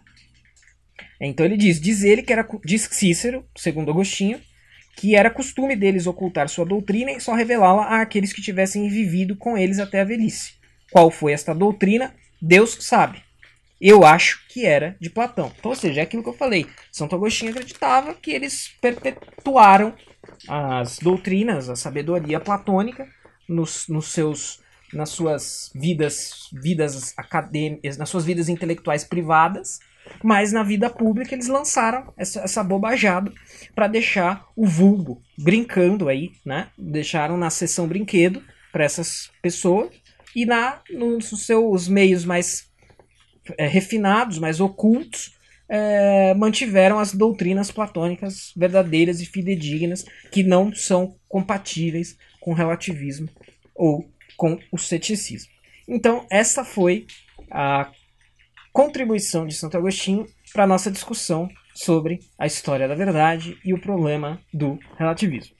Então 1.20 1.44
ele 1.44 1.56
diz, 1.56 1.80
diz 1.80 2.04
ele 2.04 2.22
que 2.22 2.32
era, 2.32 2.48
diz 2.64 2.82
Cícero, 2.82 3.44
segundo 3.56 3.90
Agostinho, 3.90 4.40
que 4.96 5.16
era 5.16 5.28
costume 5.28 5.74
deles 5.74 6.06
ocultar 6.06 6.48
sua 6.48 6.64
doutrina 6.64 7.10
e 7.10 7.20
só 7.20 7.34
revelá-la 7.34 8.00
àqueles 8.00 8.32
que 8.32 8.40
tivessem 8.40 8.88
vivido 8.88 9.36
com 9.36 9.58
eles 9.58 9.80
até 9.80 10.00
a 10.00 10.04
velhice. 10.04 10.57
Qual 10.90 11.10
foi 11.10 11.32
esta 11.32 11.54
doutrina? 11.54 12.14
Deus 12.40 12.76
sabe. 12.80 13.22
Eu 13.80 14.04
acho 14.04 14.44
que 14.48 14.66
era 14.66 14.96
de 15.00 15.08
Platão. 15.08 15.52
Então, 15.56 15.70
ou 15.70 15.76
seja, 15.76 16.00
é 16.00 16.02
aquilo 16.02 16.22
que 16.22 16.28
eu 16.28 16.34
falei. 16.34 16.66
Santo 16.90 17.14
Agostinho 17.14 17.52
acreditava 17.52 18.14
que 18.14 18.30
eles 18.30 18.72
perpetuaram 18.80 19.94
as 20.48 20.98
doutrinas, 20.98 21.68
a 21.68 21.76
sabedoria 21.76 22.40
platônica 22.40 23.06
nos, 23.48 23.86
nos 23.88 24.08
seus 24.08 24.60
nas 24.92 25.10
suas 25.10 25.70
vidas 25.74 26.48
vidas 26.50 27.12
acadêmicas, 27.14 27.98
nas 27.98 28.08
suas 28.08 28.24
vidas 28.24 28.48
intelectuais 28.48 29.04
privadas, 29.04 29.80
mas 30.24 30.50
na 30.50 30.62
vida 30.62 30.88
pública 30.88 31.34
eles 31.34 31.46
lançaram 31.46 32.10
essa, 32.16 32.40
essa 32.40 32.64
bobajada 32.64 33.30
para 33.74 33.86
deixar 33.86 34.46
o 34.56 34.66
vulgo 34.66 35.22
brincando 35.36 36.08
aí, 36.08 36.32
né? 36.42 36.68
Deixaram 36.76 37.36
na 37.36 37.50
sessão 37.50 37.86
brinquedo 37.86 38.42
para 38.72 38.84
essas 38.84 39.30
pessoas 39.42 39.90
e 40.34 40.44
na 40.46 40.80
nos 40.90 41.28
seus 41.44 41.88
meios 41.88 42.24
mais 42.24 42.68
é, 43.56 43.66
refinados, 43.66 44.38
mais 44.38 44.60
ocultos, 44.60 45.36
é, 45.68 46.34
mantiveram 46.34 46.98
as 46.98 47.12
doutrinas 47.12 47.70
platônicas 47.70 48.52
verdadeiras 48.56 49.20
e 49.20 49.26
fidedignas 49.26 50.04
que 50.32 50.42
não 50.42 50.74
são 50.74 51.16
compatíveis 51.28 52.16
com 52.40 52.52
o 52.52 52.54
relativismo 52.54 53.28
ou 53.74 54.10
com 54.36 54.58
o 54.72 54.78
ceticismo. 54.78 55.50
Então, 55.86 56.26
essa 56.30 56.64
foi 56.64 57.06
a 57.50 57.90
contribuição 58.72 59.46
de 59.46 59.54
Santo 59.54 59.76
Agostinho 59.76 60.26
para 60.52 60.64
a 60.64 60.66
nossa 60.66 60.90
discussão 60.90 61.48
sobre 61.74 62.20
a 62.38 62.46
história 62.46 62.88
da 62.88 62.94
verdade 62.94 63.56
e 63.64 63.72
o 63.72 63.80
problema 63.80 64.40
do 64.52 64.78
relativismo. 64.98 65.57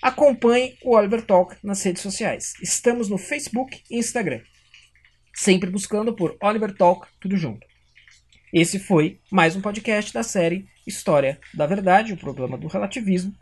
Acompanhe 0.00 0.76
o 0.84 0.94
Oliver 0.94 1.22
Talk 1.22 1.56
nas 1.62 1.82
redes 1.82 2.02
sociais. 2.02 2.54
Estamos 2.62 3.08
no 3.08 3.18
Facebook 3.18 3.82
e 3.90 3.98
Instagram. 3.98 4.40
Sempre 5.34 5.70
buscando 5.70 6.14
por 6.14 6.36
Oliver 6.40 6.72
Talk, 6.72 7.08
tudo 7.20 7.36
junto. 7.36 7.66
Esse 8.52 8.78
foi 8.78 9.20
mais 9.30 9.56
um 9.56 9.60
podcast 9.60 10.12
da 10.14 10.22
série 10.22 10.68
História 10.86 11.38
da 11.52 11.66
Verdade, 11.66 12.12
o 12.12 12.16
problema 12.16 12.56
do 12.56 12.68
relativismo. 12.68 13.34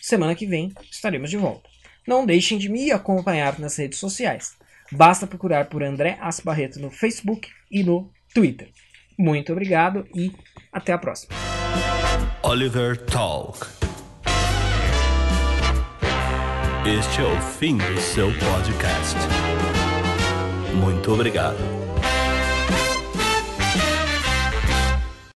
Semana 0.00 0.34
que 0.36 0.46
vem 0.46 0.72
estaremos 0.90 1.28
de 1.28 1.36
volta. 1.36 1.68
Não 2.06 2.24
deixem 2.24 2.56
de 2.56 2.68
me 2.68 2.92
acompanhar 2.92 3.58
nas 3.58 3.76
redes 3.76 3.98
sociais. 3.98 4.56
Basta 4.92 5.26
procurar 5.26 5.66
por 5.66 5.82
André 5.82 6.16
Asbarreto 6.20 6.78
no 6.78 6.90
Facebook 6.90 7.48
e 7.68 7.82
no 7.82 8.12
Twitter. 8.32 8.70
Muito 9.18 9.50
obrigado 9.50 10.06
e 10.14 10.30
até 10.72 10.92
a 10.92 10.98
próxima. 10.98 11.34
Oliver 12.44 12.96
Talk. 13.06 13.85
Este 16.86 17.20
é 17.20 17.24
o 17.24 17.42
fim 17.42 17.78
do 17.78 18.00
seu 18.00 18.28
podcast. 18.28 19.16
Muito 20.72 21.12
obrigado. 21.12 21.85